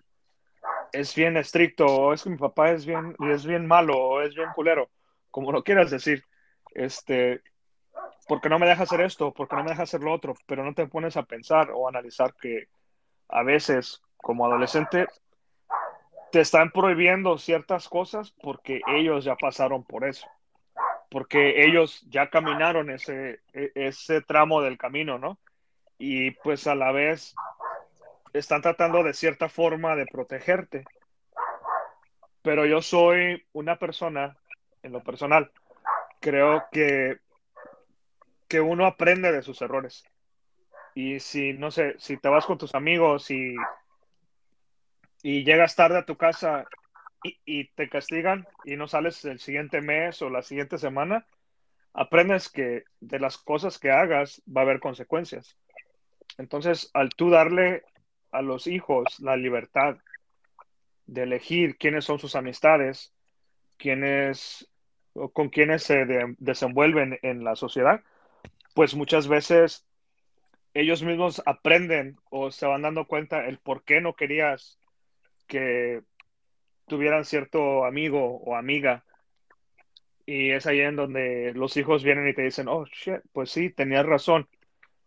es 0.91 1.15
bien 1.15 1.37
estricto, 1.37 1.85
o 1.85 2.13
es 2.13 2.23
que 2.23 2.29
mi 2.29 2.37
papá 2.37 2.71
es 2.71 2.85
bien, 2.85 3.15
es 3.31 3.45
bien 3.45 3.65
malo, 3.65 3.97
o 3.97 4.21
es 4.21 4.33
bien 4.33 4.49
culero, 4.55 4.89
como 5.29 5.51
lo 5.51 5.63
quieras 5.63 5.91
decir, 5.91 6.23
este, 6.73 7.41
porque 8.27 8.49
no 8.49 8.59
me 8.59 8.67
deja 8.67 8.83
hacer 8.83 9.01
esto, 9.01 9.33
porque 9.33 9.55
no 9.55 9.63
me 9.63 9.71
deja 9.71 9.83
hacer 9.83 10.01
lo 10.01 10.13
otro, 10.13 10.35
pero 10.47 10.63
no 10.63 10.73
te 10.73 10.87
pones 10.87 11.17
a 11.17 11.23
pensar 11.23 11.71
o 11.73 11.87
analizar 11.87 12.33
que 12.35 12.67
a 13.27 13.43
veces, 13.43 14.01
como 14.17 14.45
adolescente, 14.45 15.07
te 16.35 16.41
están 16.41 16.69
prohibiendo 16.69 17.37
ciertas 17.37 17.87
cosas 17.87 18.35
porque 18.41 18.81
ellos 18.87 19.23
ya 19.23 19.37
pasaron 19.37 19.85
por 19.85 20.03
eso, 20.03 20.27
porque 21.09 21.63
ellos 21.63 22.05
ya 22.09 22.29
caminaron 22.29 22.89
ese, 22.89 23.39
e, 23.53 23.71
ese 23.73 24.19
tramo 24.19 24.61
del 24.61 24.77
camino, 24.77 25.17
¿no? 25.17 25.39
Y 25.97 26.31
pues 26.31 26.67
a 26.67 26.75
la 26.75 26.91
vez 26.91 27.33
están 28.33 28.61
tratando 28.61 29.01
de 29.01 29.13
cierta 29.13 29.47
forma 29.47 29.95
de 29.95 30.07
protegerte. 30.07 30.83
Pero 32.41 32.65
yo 32.65 32.81
soy 32.81 33.47
una 33.53 33.79
persona, 33.79 34.35
en 34.83 34.91
lo 34.91 35.01
personal, 35.03 35.53
creo 36.19 36.65
que, 36.69 37.17
que 38.49 38.59
uno 38.59 38.85
aprende 38.85 39.31
de 39.31 39.41
sus 39.41 39.61
errores. 39.61 40.03
Y 40.95 41.21
si, 41.21 41.53
no 41.53 41.71
sé, 41.71 41.95
si 41.97 42.17
te 42.17 42.27
vas 42.27 42.45
con 42.45 42.57
tus 42.57 42.75
amigos 42.75 43.31
y, 43.31 43.55
y 45.25 45.43
llegas 45.43 45.75
tarde 45.75 45.97
a 45.97 46.05
tu 46.05 46.17
casa 46.17 46.67
y, 47.23 47.63
te 47.69 47.89
castigan 47.89 48.47
y 48.63 48.75
no 48.75 48.87
sales 48.87 49.25
el 49.25 49.39
siguiente 49.39 49.81
mes 49.81 50.21
o 50.21 50.29
la 50.29 50.43
siguiente 50.43 50.77
semana, 50.77 51.25
aprendes 51.95 52.47
que 52.47 52.83
de 52.99 53.19
las 53.19 53.39
cosas 53.39 53.79
que 53.79 53.89
hagas 53.89 54.43
va 54.47 54.61
a 54.61 54.65
haber 54.65 54.79
consecuencias. 54.79 55.57
Entonces, 56.37 56.91
al 56.93 57.09
tú 57.09 57.31
darle 57.31 57.81
a 58.29 58.43
los 58.43 58.67
hijos 58.67 59.19
la 59.19 59.35
libertad 59.35 59.97
de 61.07 61.23
elegir 61.23 61.77
quiénes 61.77 62.05
son 62.05 62.19
sus 62.19 62.35
amistades, 62.35 63.11
quiénes, 63.77 64.69
con 65.33 65.49
quiénes 65.49 65.81
se 65.81 66.05
desenvuelven 66.37 67.17
en 67.23 67.43
la 67.43 67.55
sociedad, 67.55 68.03
pues 68.75 68.93
muchas 68.93 69.27
veces 69.27 69.87
ellos 70.75 71.01
mismos 71.01 71.41
aprenden 71.47 72.19
o 72.29 72.51
se 72.51 72.67
van 72.67 72.83
dando 72.83 73.07
cuenta 73.07 73.47
el 73.47 73.57
por 73.57 73.83
qué 73.85 74.01
no 74.01 74.13
querías 74.13 74.77
que 75.47 76.01
tuvieran 76.87 77.25
cierto 77.25 77.85
amigo 77.85 78.37
o 78.37 78.55
amiga. 78.55 79.05
Y 80.25 80.51
es 80.51 80.65
ahí 80.65 80.81
en 80.81 80.95
donde 80.95 81.53
los 81.55 81.77
hijos 81.77 82.03
vienen 82.03 82.27
y 82.27 82.33
te 82.33 82.43
dicen, 82.43 82.67
oh, 82.67 82.85
shit, 82.85 83.21
pues 83.31 83.51
sí, 83.51 83.69
tenías 83.69 84.05
razón. 84.05 84.47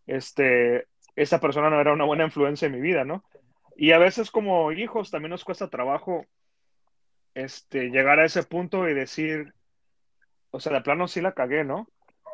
Este, 0.07 0.87
esa 1.17 1.41
persona 1.41 1.71
no 1.71 1.81
era 1.81 1.93
una 1.93 2.05
buena 2.05 2.25
influencia 2.25 2.67
en 2.67 2.73
mi 2.73 2.81
vida, 2.81 3.05
¿no? 3.05 3.25
Y 3.77 3.93
a 3.93 3.99
veces 3.99 4.31
como 4.31 4.73
hijos 4.73 5.11
también 5.11 5.31
nos 5.31 5.45
cuesta 5.45 5.69
trabajo 5.69 6.27
este, 7.35 7.91
llegar 7.91 8.19
a 8.19 8.25
ese 8.25 8.43
punto 8.43 8.89
y 8.89 8.95
decir, 8.95 9.55
o 10.51 10.61
sea, 10.61 10.73
de 10.73 10.81
plano 10.81 11.09
sí 11.09 11.21
la 11.21 11.33
cagué, 11.33 11.65
¿no? 11.65 11.89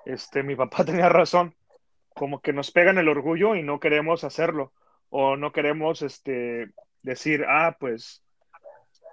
Este, 0.07 0.43
mi 0.43 0.57
papá 0.57 0.85
tenía 0.87 1.09
razón, 1.09 1.55
como 2.15 2.41
que 2.41 2.53
nos 2.53 2.71
pegan 2.71 2.99
el 2.99 3.09
orgullo 3.09 3.55
y 3.55 3.63
no 3.63 3.81
queremos 3.81 4.25
hacerlo, 4.25 4.73
o 5.11 5.37
no 5.37 5.53
queremos, 5.53 6.03
este, 6.03 6.71
decir, 7.05 7.45
ah, 7.47 7.77
pues, 7.79 8.25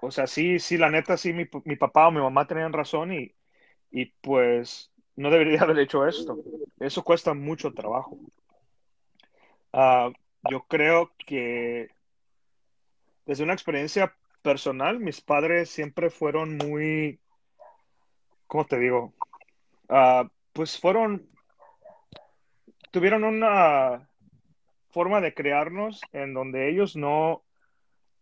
o 0.01 0.09
sea, 0.09 0.25
sí, 0.25 0.57
sí, 0.59 0.77
la 0.77 0.89
neta, 0.89 1.17
sí, 1.17 1.33
mi, 1.33 1.47
mi 1.65 1.75
papá 1.75 2.07
o 2.07 2.11
mi 2.11 2.19
mamá 2.19 2.47
tenían 2.47 2.73
razón 2.73 3.13
y, 3.13 3.35
y 3.91 4.05
pues 4.21 4.91
no 5.15 5.29
debería 5.29 5.61
haber 5.61 5.77
hecho 5.79 6.07
esto. 6.07 6.39
Eso 6.79 7.03
cuesta 7.03 7.33
mucho 7.33 7.73
trabajo. 7.73 8.17
Uh, 9.73 10.11
yo 10.49 10.65
creo 10.67 11.11
que 11.27 11.89
desde 13.25 13.43
una 13.43 13.53
experiencia 13.53 14.15
personal, 14.41 14.99
mis 14.99 15.21
padres 15.21 15.69
siempre 15.69 16.09
fueron 16.09 16.57
muy, 16.57 17.19
¿cómo 18.47 18.65
te 18.65 18.79
digo? 18.79 19.13
Uh, 19.89 20.27
pues 20.53 20.79
fueron, 20.79 21.29
tuvieron 22.89 23.23
una 23.25 24.09
forma 24.89 25.21
de 25.21 25.33
crearnos 25.33 26.01
en 26.13 26.33
donde 26.33 26.69
ellos 26.69 26.95
no 26.95 27.43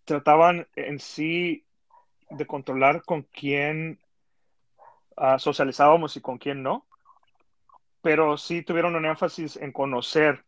trataban 0.09 0.67
en 0.75 0.99
sí 0.99 1.65
de 2.31 2.47
controlar 2.47 3.03
con 3.03 3.21
quién 3.23 3.99
uh, 5.17 5.37
socializábamos 5.37 6.17
y 6.17 6.21
con 6.21 6.39
quién 6.39 6.63
no, 6.63 6.85
pero 8.01 8.37
sí 8.37 8.63
tuvieron 8.63 8.95
un 8.95 9.05
énfasis 9.05 9.55
en 9.57 9.71
conocer 9.71 10.43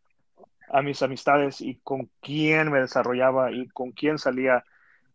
a 0.68 0.82
mis 0.82 1.02
amistades 1.02 1.60
y 1.60 1.76
con 1.84 2.10
quién 2.20 2.72
me 2.72 2.80
desarrollaba 2.80 3.52
y 3.52 3.68
con 3.68 3.92
quién 3.92 4.18
salía 4.18 4.64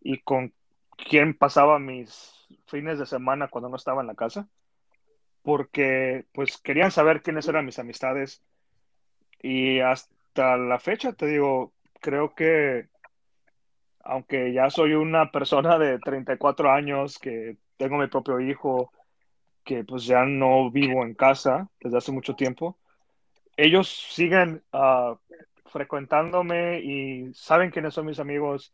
y 0.02 0.20
con 0.20 0.54
quién 0.95 1.34
pasaba 1.34 1.78
mis 1.78 2.48
fines 2.68 3.00
de 3.00 3.06
semana 3.06 3.50
cuando 3.50 3.70
no 3.70 3.76
estaba 3.76 4.02
en 4.02 4.08
la 4.08 4.16
casa. 4.16 4.48
porque 5.43 6.26
pues 6.34 6.58
querían 6.58 6.91
saber 6.91 7.22
quiénes 7.22 7.48
eran 7.48 7.66
mis 7.66 7.80
amistades 7.80 8.43
y 9.41 9.80
hasta 9.80 10.58
la 10.58 10.80
fecha 10.80 11.14
te 11.14 11.26
digo, 11.26 11.74
creo 12.02 12.36
que 12.36 12.88
aunque 14.08 14.53
ya 14.53 14.70
soy 14.70 14.93
una 14.93 15.32
persona 15.32 15.78
de 15.78 15.99
34 15.99 16.72
años, 16.72 17.20
que 17.20 17.58
tengo 17.78 17.97
mi 17.97 18.08
propio 18.08 18.39
hijo, 18.39 18.91
que 19.64 19.84
pues 19.84 20.05
ya 20.05 20.24
no 20.26 20.72
vivo 20.72 21.03
en 21.03 21.14
casa 21.14 21.70
desde 21.82 21.97
hace 21.97 22.12
mucho 22.12 22.36
tiempo, 22.36 22.78
ellos 23.58 23.89
siguen 23.89 24.64
uh, 24.72 25.16
frecuentándome 25.66 26.80
y 26.80 27.34
saben 27.34 27.72
quiénes 27.72 27.93
son 27.93 28.05
mis 28.05 28.20
amigos. 28.20 28.74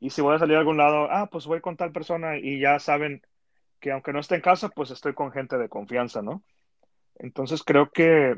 Y 0.00 0.10
si 0.10 0.20
voy 0.22 0.36
a 0.36 0.38
salir 0.38 0.56
a 0.56 0.60
algún 0.60 0.76
lado, 0.76 1.08
ah, 1.10 1.28
pues 1.30 1.46
voy 1.46 1.60
con 1.60 1.76
tal 1.76 1.90
persona 1.90 2.38
y 2.38 2.60
ya 2.60 2.78
saben 2.78 3.22
que 3.80 3.90
aunque 3.90 4.12
no 4.12 4.20
esté 4.20 4.36
en 4.36 4.42
casa, 4.42 4.68
pues 4.68 4.90
estoy 4.90 5.14
con 5.14 5.32
gente 5.32 5.58
de 5.58 5.68
confianza, 5.68 6.22
¿no? 6.22 6.42
Entonces 7.16 7.62
creo 7.64 7.90
que 7.90 8.36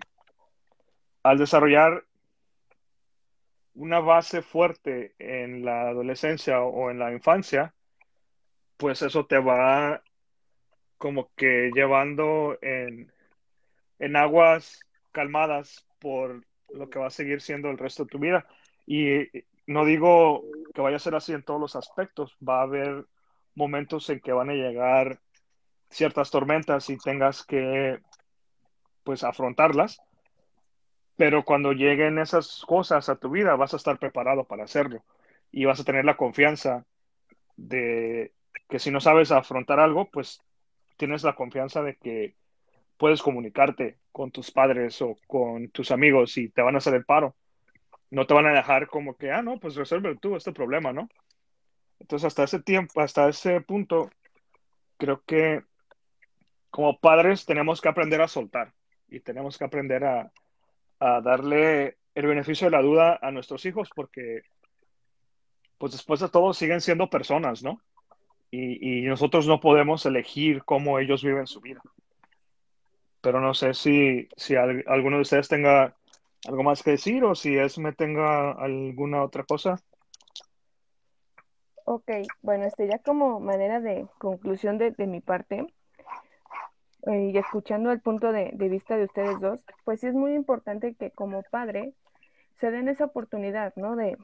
al 1.22 1.38
desarrollar 1.38 2.04
una 3.74 4.00
base 4.00 4.42
fuerte 4.42 5.14
en 5.18 5.64
la 5.64 5.88
adolescencia 5.88 6.62
o 6.62 6.90
en 6.90 6.98
la 6.98 7.12
infancia, 7.12 7.74
pues 8.76 9.02
eso 9.02 9.26
te 9.26 9.38
va 9.38 10.02
como 10.98 11.30
que 11.36 11.70
llevando 11.74 12.58
en, 12.62 13.12
en 13.98 14.16
aguas 14.16 14.80
calmadas 15.12 15.86
por 15.98 16.44
lo 16.68 16.90
que 16.90 16.98
va 16.98 17.06
a 17.06 17.10
seguir 17.10 17.40
siendo 17.40 17.70
el 17.70 17.78
resto 17.78 18.04
de 18.04 18.10
tu 18.10 18.18
vida. 18.18 18.46
Y 18.86 19.28
no 19.66 19.84
digo 19.84 20.42
que 20.74 20.80
vaya 20.80 20.96
a 20.96 21.00
ser 21.00 21.14
así 21.14 21.32
en 21.32 21.42
todos 21.42 21.60
los 21.60 21.76
aspectos, 21.76 22.36
va 22.46 22.60
a 22.60 22.64
haber 22.64 23.06
momentos 23.54 24.08
en 24.10 24.20
que 24.20 24.32
van 24.32 24.50
a 24.50 24.54
llegar 24.54 25.20
ciertas 25.90 26.30
tormentas 26.30 26.88
y 26.90 26.98
tengas 26.98 27.44
que 27.44 28.00
pues 29.04 29.24
afrontarlas, 29.24 30.00
pero 31.20 31.44
cuando 31.44 31.72
lleguen 31.72 32.18
esas 32.18 32.64
cosas 32.66 33.10
a 33.10 33.16
tu 33.16 33.28
vida 33.28 33.54
vas 33.54 33.74
a 33.74 33.76
estar 33.76 33.98
preparado 33.98 34.44
para 34.44 34.64
hacerlo 34.64 35.04
y 35.52 35.66
vas 35.66 35.78
a 35.78 35.84
tener 35.84 36.06
la 36.06 36.16
confianza 36.16 36.86
de 37.58 38.32
que 38.70 38.78
si 38.78 38.90
no 38.90 39.00
sabes 39.00 39.30
afrontar 39.30 39.80
algo, 39.80 40.10
pues 40.10 40.40
tienes 40.96 41.22
la 41.22 41.34
confianza 41.34 41.82
de 41.82 41.96
que 41.96 42.36
puedes 42.96 43.20
comunicarte 43.20 43.98
con 44.12 44.30
tus 44.30 44.50
padres 44.50 45.02
o 45.02 45.14
con 45.26 45.68
tus 45.68 45.90
amigos 45.90 46.38
y 46.38 46.48
te 46.48 46.62
van 46.62 46.76
a 46.76 46.78
hacer 46.78 46.94
el 46.94 47.04
paro. 47.04 47.36
No 48.08 48.26
te 48.26 48.32
van 48.32 48.46
a 48.46 48.54
dejar 48.54 48.86
como 48.86 49.14
que, 49.18 49.30
ah, 49.30 49.42
no, 49.42 49.60
pues 49.60 49.74
resuelve 49.74 50.16
tú 50.16 50.36
este 50.36 50.52
problema, 50.52 50.94
¿no? 50.94 51.10
Entonces, 51.98 52.28
hasta 52.28 52.44
ese 52.44 52.62
tiempo, 52.62 52.98
hasta 53.02 53.28
ese 53.28 53.60
punto, 53.60 54.08
creo 54.96 55.22
que 55.26 55.64
como 56.70 56.98
padres 56.98 57.44
tenemos 57.44 57.82
que 57.82 57.90
aprender 57.90 58.22
a 58.22 58.28
soltar 58.28 58.72
y 59.06 59.20
tenemos 59.20 59.58
que 59.58 59.64
aprender 59.64 60.04
a, 60.04 60.32
a 61.00 61.20
darle 61.20 61.98
el 62.14 62.26
beneficio 62.26 62.66
de 62.66 62.72
la 62.72 62.82
duda 62.82 63.18
a 63.20 63.30
nuestros 63.30 63.64
hijos 63.66 63.90
porque, 63.94 64.42
pues 65.78 65.92
después 65.92 66.20
de 66.20 66.28
todo, 66.28 66.52
siguen 66.52 66.80
siendo 66.80 67.10
personas, 67.10 67.62
¿no? 67.62 67.80
Y, 68.50 69.00
y 69.00 69.02
nosotros 69.02 69.46
no 69.46 69.60
podemos 69.60 70.06
elegir 70.06 70.62
cómo 70.64 70.98
ellos 70.98 71.24
viven 71.24 71.46
su 71.46 71.60
vida 71.60 71.80
pero 73.20 73.40
no 73.40 73.54
sé 73.54 73.74
si, 73.74 74.28
si 74.36 74.56
alguno 74.56 75.16
de 75.16 75.22
ustedes 75.22 75.48
tenga 75.48 75.94
algo 76.46 76.62
más 76.62 76.82
que 76.82 76.92
decir 76.92 77.24
o 77.24 77.34
si 77.34 77.56
es 77.56 77.78
me 77.78 77.92
tenga 77.92 78.52
alguna 78.52 79.22
otra 79.22 79.44
cosa. 79.44 79.78
Ok, 81.84 82.10
bueno, 82.42 82.64
este 82.64 82.86
ya 82.86 82.98
como 82.98 83.40
manera 83.40 83.80
de 83.80 84.06
conclusión 84.18 84.78
de, 84.78 84.94
mi 85.06 85.20
parte 85.20 85.66
eh, 87.06 87.30
y 87.32 87.38
escuchando 87.38 87.90
el 87.90 88.00
punto 88.00 88.32
de, 88.32 88.50
vista 88.56 88.96
de 88.96 89.04
ustedes 89.04 89.40
dos, 89.40 89.64
pues 89.84 90.00
sí 90.00 90.06
es 90.06 90.14
muy 90.14 90.34
importante 90.34 90.94
que 90.94 91.10
como 91.10 91.42
padre 91.44 91.92
se 92.60 92.70
den 92.70 92.88
esa 92.88 93.06
oportunidad, 93.06 93.72
¿no? 93.76 93.96
De, 93.96 94.16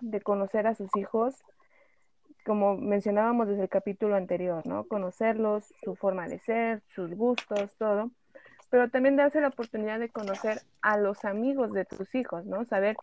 de 0.00 0.20
conocer 0.20 0.66
a 0.66 0.74
sus 0.74 0.94
hijos, 0.96 1.34
como 2.44 2.76
mencionábamos 2.76 3.48
desde 3.48 3.64
el 3.64 3.68
capítulo 3.68 4.16
anterior, 4.16 4.66
¿no? 4.66 4.84
Conocerlos, 4.84 5.74
su 5.82 5.96
forma 5.96 6.28
de 6.28 6.38
ser, 6.38 6.82
sus 6.94 7.14
gustos, 7.14 7.74
todo 7.76 8.10
pero 8.70 8.90
también 8.90 9.16
darse 9.16 9.40
la 9.40 9.48
oportunidad 9.48 9.98
de 9.98 10.10
conocer 10.10 10.60
a 10.82 10.96
los 10.98 11.24
amigos 11.24 11.72
de 11.72 11.84
tus 11.84 12.14
hijos, 12.14 12.44
¿no? 12.44 12.64
Saber 12.64 12.96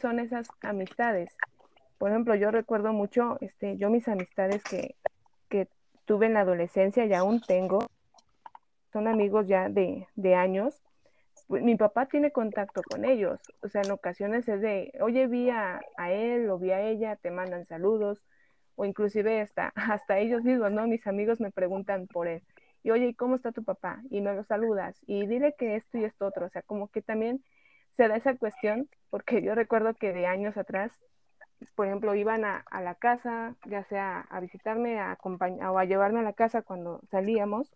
son 0.00 0.18
esas 0.18 0.48
amistades. 0.62 1.34
Por 1.98 2.10
ejemplo, 2.10 2.34
yo 2.34 2.50
recuerdo 2.50 2.92
mucho, 2.92 3.38
este, 3.40 3.76
yo 3.78 3.88
mis 3.88 4.08
amistades 4.08 4.62
que, 4.64 4.96
que 5.48 5.68
tuve 6.04 6.26
en 6.26 6.34
la 6.34 6.40
adolescencia 6.40 7.06
y 7.06 7.14
aún 7.14 7.40
tengo, 7.40 7.86
son 8.92 9.08
amigos 9.08 9.46
ya 9.48 9.68
de, 9.68 10.06
de 10.16 10.34
años. 10.34 10.82
Pues, 11.48 11.62
mi 11.62 11.76
papá 11.76 12.06
tiene 12.06 12.32
contacto 12.32 12.82
con 12.82 13.04
ellos, 13.04 13.40
o 13.62 13.68
sea, 13.68 13.82
en 13.82 13.90
ocasiones 13.90 14.48
es 14.48 14.60
de, 14.60 14.92
oye, 15.00 15.26
vi 15.26 15.50
a, 15.50 15.80
a 15.96 16.12
él 16.12 16.48
o 16.50 16.58
vi 16.58 16.70
a 16.72 16.80
ella, 16.80 17.16
te 17.16 17.30
mandan 17.30 17.66
saludos, 17.66 18.18
o 18.76 18.84
inclusive 18.84 19.40
hasta, 19.40 19.72
hasta 19.76 20.18
ellos 20.18 20.42
mismos, 20.44 20.72
¿no? 20.72 20.86
Mis 20.86 21.06
amigos 21.06 21.40
me 21.40 21.50
preguntan 21.50 22.06
por 22.06 22.28
él 22.28 22.42
y 22.82 22.90
oye, 22.90 23.14
¿cómo 23.14 23.36
está 23.36 23.52
tu 23.52 23.64
papá? 23.64 24.02
Y 24.10 24.20
me 24.20 24.34
lo 24.34 24.44
saludas 24.44 24.98
y 25.06 25.26
dile 25.26 25.54
que 25.56 25.76
esto 25.76 25.98
y 25.98 26.04
esto 26.04 26.26
otro, 26.26 26.46
o 26.46 26.50
sea, 26.50 26.62
como 26.62 26.88
que 26.88 27.02
también 27.02 27.44
se 27.96 28.08
da 28.08 28.16
esa 28.16 28.36
cuestión, 28.36 28.88
porque 29.10 29.42
yo 29.42 29.54
recuerdo 29.54 29.94
que 29.94 30.12
de 30.12 30.26
años 30.26 30.56
atrás, 30.56 30.92
por 31.76 31.86
ejemplo, 31.86 32.14
iban 32.14 32.44
a, 32.44 32.64
la 32.82 32.94
casa, 32.96 33.56
ya 33.66 33.84
sea 33.84 34.20
a 34.30 34.40
visitarme 34.40 34.98
a 34.98 35.18
o 35.22 35.78
a 35.78 35.84
llevarme 35.84 36.20
a 36.20 36.22
la 36.22 36.32
casa 36.32 36.62
cuando 36.62 37.00
salíamos, 37.10 37.72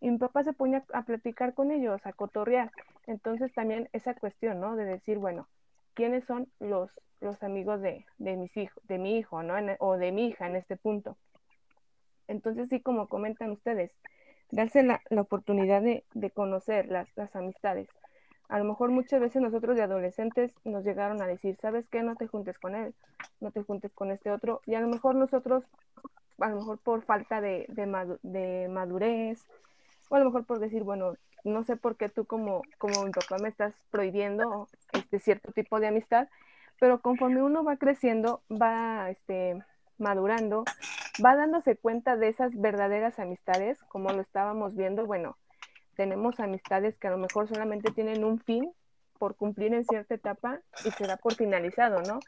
y 0.00 0.10
mi 0.10 0.18
papá 0.18 0.44
se 0.44 0.52
ponía 0.52 0.84
a 0.92 1.02
platicar 1.02 1.54
con 1.54 1.70
ellos, 1.70 2.00
a 2.04 2.12
cotorrear. 2.12 2.70
Entonces 3.06 3.52
también 3.52 3.88
esa 3.92 4.14
cuestión, 4.14 4.60
¿no? 4.60 4.76
De 4.76 4.84
decir, 4.84 5.18
bueno, 5.18 5.48
¿quiénes 5.94 6.24
son 6.24 6.48
los, 6.58 6.90
los 7.20 7.42
amigos 7.42 7.80
de, 7.80 8.06
de 8.18 8.36
mis 8.36 8.56
hijos, 8.56 8.82
de 8.86 8.98
mi 8.98 9.18
hijo, 9.18 9.42
¿no? 9.42 9.54
o 9.78 9.96
de 9.96 10.12
mi 10.12 10.28
hija 10.28 10.46
en 10.46 10.56
este 10.56 10.76
punto. 10.76 11.16
Entonces 12.28 12.68
sí, 12.68 12.80
como 12.80 13.08
comentan 13.08 13.50
ustedes, 13.50 13.90
darse 14.50 14.82
la, 14.82 15.00
oportunidad 15.20 15.82
de, 15.82 16.04
conocer 16.32 16.86
las, 16.86 17.08
las, 17.16 17.34
amistades. 17.36 17.88
A 18.48 18.58
lo 18.58 18.64
mejor 18.64 18.90
muchas 18.90 19.20
veces 19.20 19.42
nosotros 19.42 19.76
de 19.76 19.82
adolescentes 19.82 20.54
nos 20.64 20.84
llegaron 20.84 21.22
a 21.22 21.26
decir, 21.26 21.56
¿sabes 21.60 21.86
qué? 21.88 22.02
No 22.02 22.16
te 22.16 22.26
juntes 22.26 22.58
con 22.58 22.74
él, 22.74 22.94
no 23.40 23.50
te 23.50 23.62
juntes 23.62 23.92
con 23.92 24.10
este 24.10 24.30
otro. 24.30 24.60
Y 24.66 24.74
a 24.74 24.80
lo 24.80 24.88
mejor 24.88 25.14
nosotros, 25.14 25.64
a 26.38 26.48
lo 26.48 26.56
mejor 26.56 26.78
por 26.78 27.02
falta 27.02 27.40
de, 27.40 27.66
de, 27.68 28.68
madurez, 28.68 29.46
o 30.10 30.16
a 30.16 30.18
lo 30.18 30.26
mejor 30.26 30.44
por 30.44 30.58
decir, 30.58 30.82
bueno, 30.82 31.14
no 31.44 31.64
sé 31.64 31.76
por 31.76 31.96
qué 31.96 32.08
tú 32.08 32.26
como, 32.26 32.62
como 32.78 33.04
mi 33.04 33.12
papá 33.12 33.38
me 33.40 33.48
estás 33.48 33.72
prohibiendo 33.90 34.68
este 34.92 35.20
cierto 35.20 35.52
tipo 35.52 35.80
de 35.80 35.86
amistad, 35.86 36.28
pero 36.78 37.00
conforme 37.00 37.42
uno 37.42 37.62
va 37.64 37.76
creciendo, 37.76 38.42
va 38.50 39.08
este, 39.08 39.62
madurando, 39.98 40.64
va 41.24 41.36
dándose 41.36 41.76
cuenta 41.76 42.16
de 42.16 42.28
esas 42.28 42.60
verdaderas 42.60 43.18
amistades, 43.20 43.78
como 43.84 44.10
lo 44.10 44.20
estábamos 44.20 44.74
viendo, 44.74 45.06
bueno, 45.06 45.36
tenemos 45.94 46.40
amistades 46.40 46.98
que 46.98 47.06
a 47.06 47.12
lo 47.12 47.18
mejor 47.18 47.48
solamente 47.48 47.92
tienen 47.92 48.24
un 48.24 48.40
fin 48.40 48.72
por 49.18 49.36
cumplir 49.36 49.72
en 49.74 49.84
cierta 49.84 50.14
etapa 50.14 50.60
y 50.84 50.90
se 50.90 51.06
da 51.06 51.18
por 51.18 51.34
finalizado, 51.34 52.02
¿no? 52.02 52.18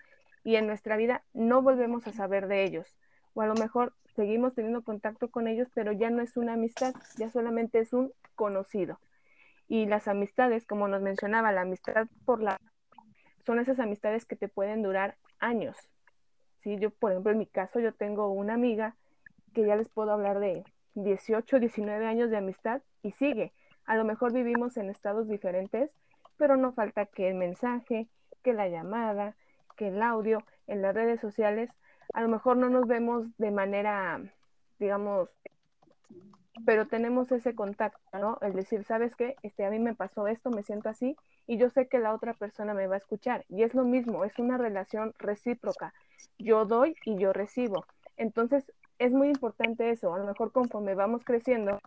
Y 0.45 0.55
en 0.57 0.67
nuestra 0.67 0.97
vida 0.97 1.25
no 1.33 1.63
volvemos 1.63 2.07
a 2.07 2.13
saber 2.13 2.47
de 2.47 2.65
ellos. 2.65 2.87
O 3.35 3.43
a 3.43 3.47
lo 3.47 3.55
mejor 3.55 3.95
seguimos 4.15 4.55
teniendo 4.55 4.83
contacto 4.83 5.31
con 5.31 5.49
ellos, 5.49 5.69
pero 5.75 5.93
ya 5.93 6.11
no 6.11 6.23
es 6.23 6.37
una 6.37 6.55
amistad, 6.55 6.95
ya 7.17 7.31
solamente 7.31 7.79
es 7.79 7.93
un 7.93 8.13
conocido. 8.35 8.99
Y 9.69 9.87
las 9.87 10.09
amistades, 10.09 10.67
como 10.67 10.89
nos 10.89 11.03
mencionaba, 11.03 11.53
la 11.53 11.63
amistad 11.63 12.07
por 12.25 12.43
la 12.43 12.59
son 13.45 13.59
esas 13.59 13.81
amistades 13.81 14.25
que 14.25 14.37
te 14.37 14.49
pueden 14.49 14.83
durar 14.83 15.17
años, 15.41 15.77
Sí, 16.63 16.79
yo, 16.79 16.91
por 16.91 17.11
ejemplo, 17.11 17.33
en 17.33 17.39
mi 17.39 17.47
caso, 17.47 17.81
yo 17.81 17.93
tengo 17.93 18.29
una 18.31 18.55
amiga 18.55 18.95
que 19.53 19.67
ya 19.67 19.75
les 19.75 19.89
puedo 19.89 20.13
hablar 20.13 20.39
de 20.39 20.63
18, 20.95 21.59
19 21.59 22.07
años 22.07 22.31
de 22.31 22.37
amistad 22.37 22.83
y 23.03 23.11
sigue. 23.13 23.53
A 23.85 23.97
lo 23.97 24.05
mejor 24.05 24.33
vivimos 24.33 24.77
en 24.77 24.89
estados 24.89 25.27
diferentes, 25.29 25.91
pero 26.37 26.57
no 26.57 26.73
falta 26.73 27.07
que 27.07 27.29
el 27.29 27.35
mensaje, 27.35 28.09
que 28.45 28.53
la 28.53 28.69
llamada, 28.69 29.35
que 29.77 29.89
el 29.89 30.01
audio 30.03 30.45
en 30.69 30.83
las 30.83 30.95
redes 30.95 31.21
sociales, 31.21 31.69
a 32.13 32.23
lo 32.23 32.29
mejor 32.29 32.57
no 32.57 32.69
nos 32.69 32.87
vemos 32.87 33.27
de 33.39 33.51
manera, 33.51 34.21
digamos, 34.79 35.29
pero 36.67 36.87
tenemos 36.87 37.33
ese 37.33 37.55
contacto, 37.55 38.01
¿no? 38.19 38.39
El 38.43 38.53
decir, 38.53 38.85
¿sabes 38.85 39.17
qué? 39.17 39.37
Este, 39.43 39.65
a 39.65 39.71
mí 39.71 39.79
me 39.79 39.95
pasó 39.95 40.27
esto, 40.27 40.51
me 40.51 40.63
siento 40.63 40.89
así, 40.89 41.17
y 41.47 41.57
yo 41.57 41.71
sé 41.71 41.89
que 41.89 41.99
la 41.99 42.15
otra 42.15 42.35
persona 42.35 42.75
me 42.75 42.87
va 42.87 42.97
a 42.97 42.99
escuchar. 42.99 43.45
Y 43.49 43.63
es 43.63 43.75
lo 43.75 43.85
mismo, 43.85 44.25
es 44.25 44.39
una 44.39 44.59
relación 44.59 45.15
recíproca. 45.19 45.95
Yo 46.39 46.67
doy 46.67 46.95
y 47.05 47.17
yo 47.17 47.33
recibo. 47.33 47.85
Entonces, 48.17 48.71
es 48.99 49.13
muy 49.13 49.29
importante 49.29 49.91
eso. 49.91 50.15
A 50.15 50.19
lo 50.19 50.27
mejor 50.27 50.53
conforme 50.53 50.95
vamos 50.95 51.25
creciendo, 51.25 51.81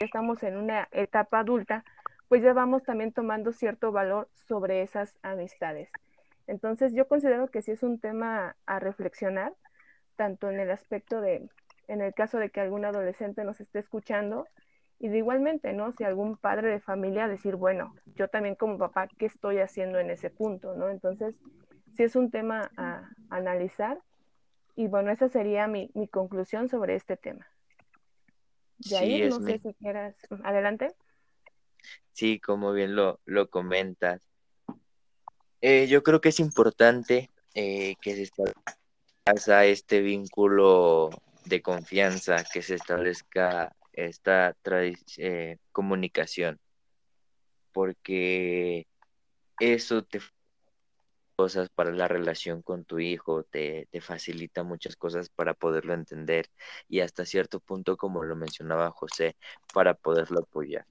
estamos 0.00 0.42
en 0.42 0.56
una 0.56 0.88
etapa 0.90 1.40
adulta, 1.40 1.84
pues 2.28 2.42
ya 2.42 2.52
vamos 2.52 2.82
también 2.82 3.12
tomando 3.12 3.52
cierto 3.52 3.92
valor 3.92 4.28
sobre 4.48 4.82
esas 4.82 5.14
amistades. 5.22 5.88
Entonces, 6.46 6.92
yo 6.92 7.08
considero 7.08 7.48
que 7.48 7.62
sí 7.62 7.70
es 7.70 7.82
un 7.82 7.98
tema 7.98 8.56
a 8.66 8.78
reflexionar, 8.78 9.54
tanto 10.16 10.50
en 10.50 10.60
el 10.60 10.70
aspecto 10.70 11.20
de, 11.20 11.48
en 11.88 12.00
el 12.00 12.14
caso 12.14 12.38
de 12.38 12.50
que 12.50 12.60
algún 12.60 12.84
adolescente 12.84 13.44
nos 13.44 13.60
esté 13.60 13.78
escuchando, 13.78 14.46
Y 15.00 15.08
de 15.08 15.18
igualmente, 15.18 15.72
¿no? 15.72 15.92
Si 15.92 16.04
algún 16.04 16.36
padre 16.36 16.70
de 16.70 16.80
familia 16.80 17.28
decir, 17.28 17.56
bueno, 17.56 17.94
yo 18.14 18.28
también 18.28 18.54
como 18.54 18.78
papá, 18.78 19.08
¿qué 19.18 19.26
estoy 19.26 19.58
haciendo 19.58 19.98
en 19.98 20.08
ese 20.08 20.30
punto, 20.30 20.74
¿no? 20.76 20.88
Entonces, 20.88 21.34
sí 21.96 22.04
es 22.04 22.16
un 22.16 22.30
tema 22.30 22.70
a, 22.76 23.10
analizar. 23.28 23.98
Y 24.76 24.86
bueno, 24.86 25.10
esa 25.10 25.28
sería 25.28 25.66
mi, 25.66 25.90
mi 25.94 26.08
conclusión 26.08 26.68
sobre 26.68 26.94
este 26.94 27.16
tema. 27.16 27.46
De 28.78 28.96
ahí, 28.96 29.28
no 29.28 29.40
sé 29.40 29.58
si 29.58 29.74
quieras. 29.74 30.16
Adelante. 30.42 30.94
Sí, 32.12 32.40
como 32.40 32.72
bien 32.72 32.94
lo, 32.94 33.20
lo 33.24 33.50
comentas. 33.50 34.33
Eh, 35.66 35.86
yo 35.88 36.02
creo 36.02 36.20
que 36.20 36.28
es 36.28 36.40
importante 36.40 37.30
eh, 37.54 37.94
que 38.02 38.14
se 38.14 38.24
establezca 38.24 39.64
este 39.64 40.02
vínculo 40.02 41.08
de 41.46 41.62
confianza, 41.62 42.44
que 42.52 42.60
se 42.60 42.74
establezca 42.74 43.74
esta 43.94 44.54
eh, 45.16 45.56
comunicación, 45.72 46.60
porque 47.72 48.86
eso 49.58 50.04
te 50.04 50.20
cosas 51.34 51.70
para 51.70 51.92
la 51.92 52.08
relación 52.08 52.60
con 52.60 52.84
tu 52.84 52.98
hijo, 52.98 53.44
te, 53.44 53.88
te, 53.90 54.02
facilita 54.02 54.64
muchas 54.64 54.96
cosas 54.96 55.30
para 55.30 55.54
poderlo 55.54 55.94
entender 55.94 56.50
y 56.90 57.00
hasta 57.00 57.24
cierto 57.24 57.58
punto, 57.60 57.96
como 57.96 58.22
lo 58.22 58.36
mencionaba 58.36 58.90
José, 58.90 59.34
para 59.72 59.94
poderlo 59.94 60.40
apoyar. 60.40 60.84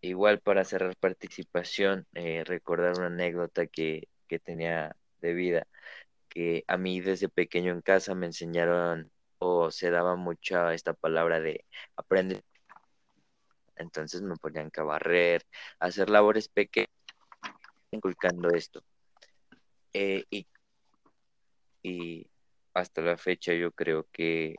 Igual 0.00 0.40
para 0.40 0.64
cerrar 0.64 0.96
participación, 0.96 2.06
eh, 2.14 2.44
recordar 2.44 2.96
una 2.98 3.06
anécdota 3.06 3.66
que, 3.66 4.08
que 4.28 4.38
tenía 4.38 4.96
de 5.20 5.34
vida, 5.34 5.66
que 6.28 6.64
a 6.68 6.76
mí 6.78 7.00
desde 7.00 7.28
pequeño 7.28 7.72
en 7.72 7.82
casa 7.82 8.14
me 8.14 8.26
enseñaron 8.26 9.10
o 9.38 9.70
se 9.70 9.90
daba 9.90 10.16
mucha 10.16 10.74
esta 10.74 10.94
palabra 10.94 11.40
de 11.40 11.64
aprende. 11.96 12.42
Entonces 13.76 14.22
me 14.22 14.36
ponían 14.36 14.70
que 14.70 14.82
barrer, 14.82 15.42
hacer 15.78 16.10
labores 16.10 16.48
pequeñas, 16.48 16.90
inculcando 17.90 18.50
esto. 18.50 18.82
Eh, 19.92 20.24
y, 20.30 20.46
y 21.82 22.26
hasta 22.74 23.02
la 23.02 23.16
fecha 23.16 23.54
yo 23.54 23.72
creo 23.72 24.06
que 24.12 24.56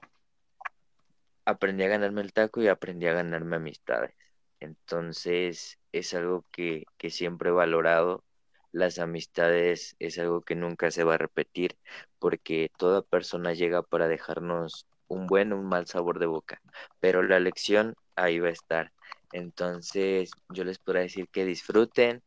aprendí 1.46 1.84
a 1.84 1.88
ganarme 1.88 2.22
el 2.22 2.34
taco 2.34 2.62
y 2.62 2.68
aprendí 2.68 3.08
a 3.08 3.14
ganarme 3.14 3.58
amistades. 3.58 4.16
Entonces 4.62 5.80
es 5.92 6.14
algo 6.14 6.46
que, 6.52 6.86
siempre 7.10 7.50
he 7.50 7.54
valorado. 7.54 8.24
Las 8.72 9.00
amistades 9.00 9.96
es 10.00 10.18
algo 10.20 10.42
que 10.42 10.56
nunca 10.56 10.92
se 10.92 11.04
va 11.04 11.16
a 11.16 11.18
repetir 11.18 11.78
porque 12.20 12.70
toda 12.78 13.02
persona 13.02 13.54
llega 13.54 13.82
para 13.84 14.08
dejarnos 14.08 14.86
un 15.08 15.28
buen 15.28 15.52
o 15.52 15.58
un 15.58 15.68
mal 15.68 15.88
sabor 15.88 16.20
de 16.20 16.28
boca, 16.28 16.62
pero 17.02 17.24
la 17.24 17.40
lección 17.40 17.96
ahí 18.16 18.40
va 18.40 18.48
a 18.50 18.52
estar. 18.52 18.94
Entonces 19.34 20.32
yo 20.50 20.64
les 20.64 20.80
puedo 20.80 21.00
decir 21.00 21.28
que 21.30 21.44
disfruten, 21.46 22.22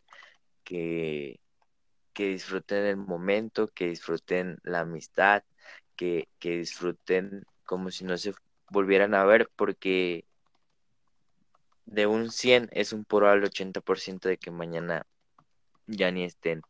que, 0.65 1.41
que 2.13 2.29
disfruten 2.29 2.85
el 2.85 2.97
momento, 2.97 3.69
que 3.69 3.89
disfruten 3.89 4.59
la 4.65 4.81
amistad, 4.81 5.45
que, 5.97 6.29
que 6.39 6.59
disfruten 6.59 7.45
como 7.65 7.91
si 7.91 8.05
no 8.05 8.19
se 8.19 8.35
volvieran 8.71 9.15
a 9.15 9.25
ver 9.25 9.49
porque 9.57 10.25
de 11.87 12.07
un 12.07 12.31
100 12.31 12.69
es 12.73 12.93
un 12.93 13.05
probable 13.05 13.47
80% 13.47 14.29
de 14.29 14.39
que 14.39 14.51
mañana 14.51 15.07
ya 15.87 16.11
ni 16.11 16.25
estén, 16.25 16.63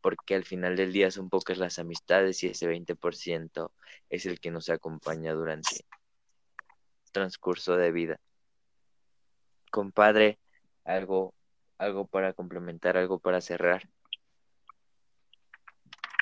porque 0.00 0.34
al 0.34 0.44
final 0.44 0.76
del 0.76 0.92
día 0.92 1.10
son 1.10 1.28
pocas 1.28 1.58
las 1.58 1.78
amistades 1.78 2.42
y 2.42 2.48
ese 2.48 2.68
20% 2.68 3.70
es 4.10 4.26
el 4.26 4.40
que 4.40 4.50
nos 4.50 4.70
acompaña 4.70 5.32
durante 5.32 5.76
el 5.76 7.12
transcurso 7.12 7.76
de 7.76 7.92
vida. 7.92 8.20
Compadre, 9.70 10.38
algo, 10.84 11.34
algo 11.78 12.06
para 12.06 12.32
complementar, 12.32 12.96
algo 12.96 13.18
para 13.18 13.40
cerrar. 13.40 13.88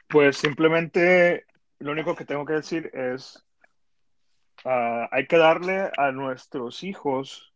Pues 0.08 0.36
simplemente 0.36 1.46
lo 1.78 1.92
único 1.92 2.16
que 2.16 2.24
tengo 2.24 2.44
que 2.44 2.54
decir 2.54 2.90
es, 2.92 3.44
ah, 4.64 5.08
hay 5.12 5.26
que 5.26 5.38
darle 5.38 5.90
a 5.96 6.10
nuestros 6.10 6.82
hijos 6.82 7.49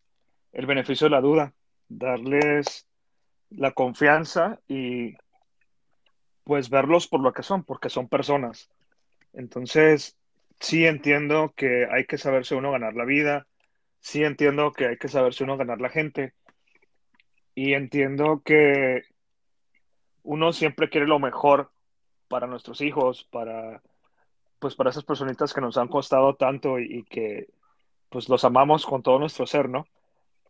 el 0.54 0.66
beneficio 0.66 1.06
de 1.06 1.10
la 1.10 1.20
duda, 1.20 1.52
darles 1.88 2.88
la 3.50 3.72
confianza 3.72 4.60
y 4.68 5.14
pues 6.44 6.70
verlos 6.70 7.08
por 7.08 7.20
lo 7.20 7.32
que 7.32 7.42
son, 7.42 7.64
porque 7.64 7.90
son 7.90 8.08
personas. 8.08 8.70
Entonces, 9.32 10.16
sí 10.60 10.86
entiendo 10.86 11.52
que 11.56 11.86
hay 11.90 12.04
que 12.06 12.18
saberse 12.18 12.54
uno 12.54 12.70
ganar 12.70 12.94
la 12.94 13.04
vida, 13.04 13.46
sí 14.00 14.22
entiendo 14.22 14.72
que 14.72 14.86
hay 14.86 14.96
que 14.96 15.08
saberse 15.08 15.44
uno 15.44 15.56
ganar 15.56 15.80
la 15.80 15.88
gente 15.88 16.34
y 17.54 17.74
entiendo 17.74 18.42
que 18.44 19.02
uno 20.22 20.52
siempre 20.52 20.88
quiere 20.88 21.06
lo 21.06 21.18
mejor 21.18 21.72
para 22.28 22.46
nuestros 22.46 22.80
hijos, 22.80 23.24
para 23.30 23.82
pues 24.60 24.76
para 24.76 24.90
esas 24.90 25.04
personitas 25.04 25.52
que 25.52 25.60
nos 25.60 25.76
han 25.76 25.88
costado 25.88 26.36
tanto 26.36 26.78
y, 26.78 26.98
y 26.98 27.02
que 27.02 27.48
pues 28.08 28.28
los 28.28 28.44
amamos 28.44 28.86
con 28.86 29.02
todo 29.02 29.18
nuestro 29.18 29.46
ser, 29.46 29.68
¿no? 29.68 29.86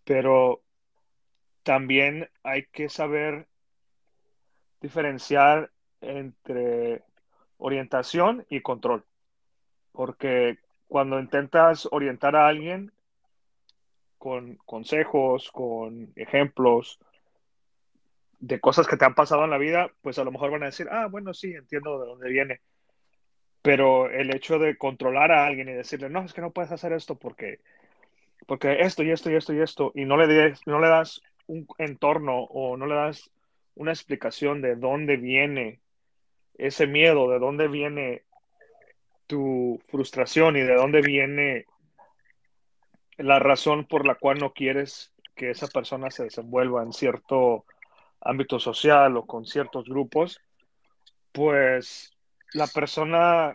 Pero 0.05 0.63
también 1.63 2.31
hay 2.43 2.67
que 2.67 2.89
saber 2.89 3.49
diferenciar 4.81 5.71
entre 6.01 7.03
orientación 7.57 8.45
y 8.51 8.61
control, 8.61 9.05
porque 9.93 10.59
cuando 10.87 11.19
intentas 11.19 11.89
orientar 11.91 12.37
a 12.37 12.47
alguien 12.47 12.93
con 14.19 14.57
consejos, 14.67 15.51
con 15.51 16.13
ejemplos 16.17 16.99
de 18.39 18.61
cosas 18.61 18.87
que 18.87 18.97
te 18.97 19.05
han 19.05 19.15
pasado 19.15 19.45
en 19.45 19.51
la 19.51 19.59
vida, 19.59 19.91
pues 20.03 20.19
a 20.19 20.25
lo 20.25 20.31
mejor 20.31 20.51
van 20.51 20.63
a 20.65 20.67
decir, 20.67 20.87
ah, 20.91 21.09
bueno, 21.11 21.33
sí, 21.33 21.55
entiendo 21.55 21.99
de 21.99 22.07
dónde 22.07 22.29
viene. 22.29 22.61
Pero 23.63 24.11
el 24.11 24.35
hecho 24.35 24.59
de 24.59 24.77
controlar 24.77 25.33
a 25.33 25.47
alguien 25.47 25.69
y 25.71 25.73
decirle, 25.73 26.11
no, 26.11 26.23
es 26.23 26.35
que 26.35 26.43
no 26.43 26.51
puedes 26.51 26.71
hacer 26.71 26.93
esto 26.93 27.17
porque 27.17 27.61
porque 28.47 28.81
esto 28.81 29.03
y 29.03 29.11
esto 29.11 29.31
y 29.31 29.37
esto 29.37 29.53
y 29.53 29.61
esto, 29.61 29.93
y 29.95 30.05
no 30.05 30.17
le, 30.17 30.55
no 30.67 30.81
le 30.81 30.89
das 30.89 31.23
un 31.47 31.67
entorno 31.79 32.43
o 32.45 32.77
no 32.77 32.87
le 32.87 32.95
das 32.95 33.31
una 33.75 33.93
explicación 33.93 34.63
de 34.63 34.77
dónde 34.77 35.17
viene 35.17 35.81
ese 36.57 36.87
miedo, 36.87 37.31
de 37.31 37.39
dónde 37.39 37.69
viene 37.69 38.23
tu 39.27 39.81
frustración 39.89 40.57
y 40.57 40.61
de 40.61 40.75
dónde 40.75 41.01
viene 41.01 41.67
la 43.17 43.39
razón 43.39 43.87
por 43.87 44.07
la 44.07 44.15
cual 44.17 44.39
no 44.39 44.53
quieres 44.53 45.13
que 45.35 45.51
esa 45.51 45.67
persona 45.67 46.11
se 46.11 46.25
desenvuelva 46.25 46.83
en 46.83 46.93
cierto 46.93 47.65
ámbito 48.21 48.59
social 48.59 49.17
o 49.17 49.27
con 49.27 49.47
ciertos 49.47 49.87
grupos, 49.87 50.41
pues 51.33 52.13
la 52.53 52.67
persona 52.67 53.55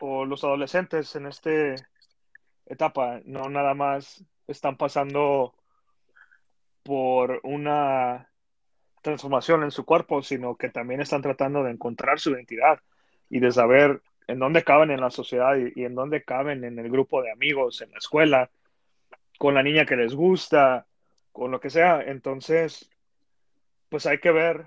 o 0.00 0.24
los 0.24 0.44
adolescentes 0.44 1.14
en 1.16 1.26
este 1.26 1.74
etapa, 2.68 3.20
no 3.24 3.48
nada 3.48 3.74
más 3.74 4.24
están 4.46 4.76
pasando 4.76 5.54
por 6.82 7.40
una 7.42 8.30
transformación 9.02 9.62
en 9.62 9.70
su 9.70 9.84
cuerpo, 9.84 10.22
sino 10.22 10.56
que 10.56 10.68
también 10.68 11.00
están 11.00 11.22
tratando 11.22 11.62
de 11.62 11.72
encontrar 11.72 12.18
su 12.18 12.30
identidad 12.30 12.80
y 13.30 13.40
de 13.40 13.52
saber 13.52 14.02
en 14.26 14.38
dónde 14.38 14.64
caben 14.64 14.90
en 14.90 15.00
la 15.00 15.10
sociedad 15.10 15.56
y, 15.56 15.84
en 15.84 15.94
dónde 15.94 16.22
caben 16.22 16.64
en 16.64 16.78
el 16.78 16.90
grupo 16.90 17.22
de 17.22 17.32
amigos, 17.32 17.80
en 17.80 17.90
la 17.92 17.98
escuela, 17.98 18.50
con 19.38 19.54
la 19.54 19.62
niña 19.62 19.86
que 19.86 19.96
les 19.96 20.14
gusta, 20.14 20.86
con 21.32 21.50
lo 21.50 21.60
que 21.60 21.70
sea. 21.70 22.02
Entonces, 22.02 22.90
pues 23.88 24.06
hay 24.06 24.18
que 24.18 24.30
ver 24.30 24.66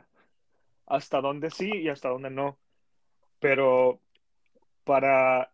hasta 0.87 1.21
dónde 1.21 1.51
sí 1.51 1.69
y 1.71 1.89
hasta 1.89 2.09
dónde 2.09 2.31
no. 2.31 2.57
Pero 3.39 3.99
para 4.83 5.50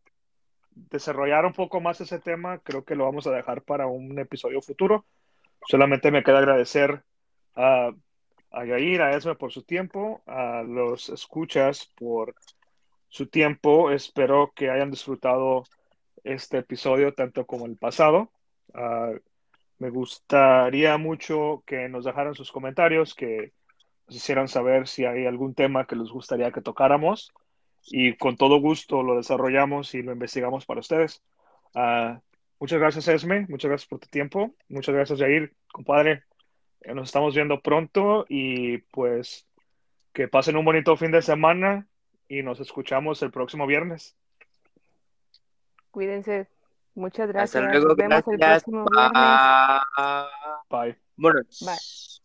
desarrollar 0.90 1.46
un 1.46 1.54
poco 1.54 1.82
más 1.82 2.02
ese 2.02 2.20
tema, 2.20 2.60
creo 2.60 2.84
que 2.84 2.96
lo 2.96 3.06
vamos 3.06 3.28
a 3.28 3.32
dejar 3.32 3.62
para 3.64 3.88
un 3.88 4.18
episodio 4.20 4.62
futuro. 4.62 5.06
Solamente 5.68 6.12
me 6.12 6.24
queda 6.24 6.40
agradecer 6.40 7.04
a, 7.56 7.92
a 8.52 8.66
Yair, 8.66 9.02
a 9.02 9.16
Esme 9.16 9.36
por 9.36 9.52
su 9.52 9.64
tiempo, 9.64 10.22
a 10.26 10.64
los 10.64 11.10
escuchas 11.10 11.92
por 11.96 12.36
su 13.10 13.28
tiempo. 13.28 13.92
Espero 13.92 14.52
que 14.56 14.70
hayan 14.70 14.92
disfrutado 14.92 15.64
este 16.24 16.60
episodio 16.60 17.14
tanto 17.14 17.46
como 17.46 17.66
el 17.66 17.78
pasado. 17.78 18.32
Ah, 18.74 19.14
me 19.80 19.90
gustaría 19.90 20.98
mucho 20.98 21.64
que 21.66 21.90
nos 21.90 22.06
dejaran 22.06 22.34
sus 22.34 22.52
comentarios, 22.52 23.14
que 23.14 23.54
nos 24.08 24.16
hicieran 24.16 24.48
saber 24.48 24.88
si 24.88 25.06
hay 25.06 25.26
algún 25.26 25.54
tema 25.54 25.86
que 25.86 25.96
les 25.96 26.10
gustaría 26.10 26.52
que 26.52 26.62
tocáramos 26.62 27.34
y 27.88 28.16
con 28.18 28.38
todo 28.38 28.60
gusto 28.60 29.04
lo 29.04 29.16
desarrollamos 29.16 29.94
y 29.96 30.02
lo 30.02 30.14
investigamos 30.14 30.66
para 30.66 30.80
ustedes. 30.82 31.22
Uh, 31.74 32.20
muchas 32.60 32.80
gracias, 32.80 33.08
Esme. 33.08 33.46
Muchas 33.50 33.70
gracias 33.70 33.88
por 33.88 34.00
tu 34.00 34.08
tiempo. 34.08 34.54
Muchas 34.70 34.96
gracias, 34.96 35.20
Jair, 35.20 35.54
compadre. 35.72 36.24
Eh, 36.82 36.94
nos 36.94 37.10
estamos 37.10 37.36
viendo 37.36 37.62
pronto 37.62 38.26
y 38.30 38.78
pues 38.78 39.48
que 40.14 40.28
pasen 40.28 40.58
un 40.58 40.66
bonito 40.66 40.96
fin 40.98 41.12
de 41.12 41.22
semana 41.22 41.88
y 42.28 42.44
nos 42.44 42.60
escuchamos 42.60 43.22
el 43.22 43.32
próximo 43.32 43.68
viernes. 43.68 44.16
Cuídense. 45.92 46.48
Muchas 46.96 47.28
gracias. 47.28 47.64
Hasta 47.64 47.72
luego, 47.72 47.90
Nos 47.90 47.98
vemos 47.98 48.28
el 48.28 48.38
gracias. 48.38 48.64
próximo 48.64 48.86
viernes. 48.90 49.22
Bye. 50.70 50.96
Bye. 51.16 51.44
Bye. 51.62 52.17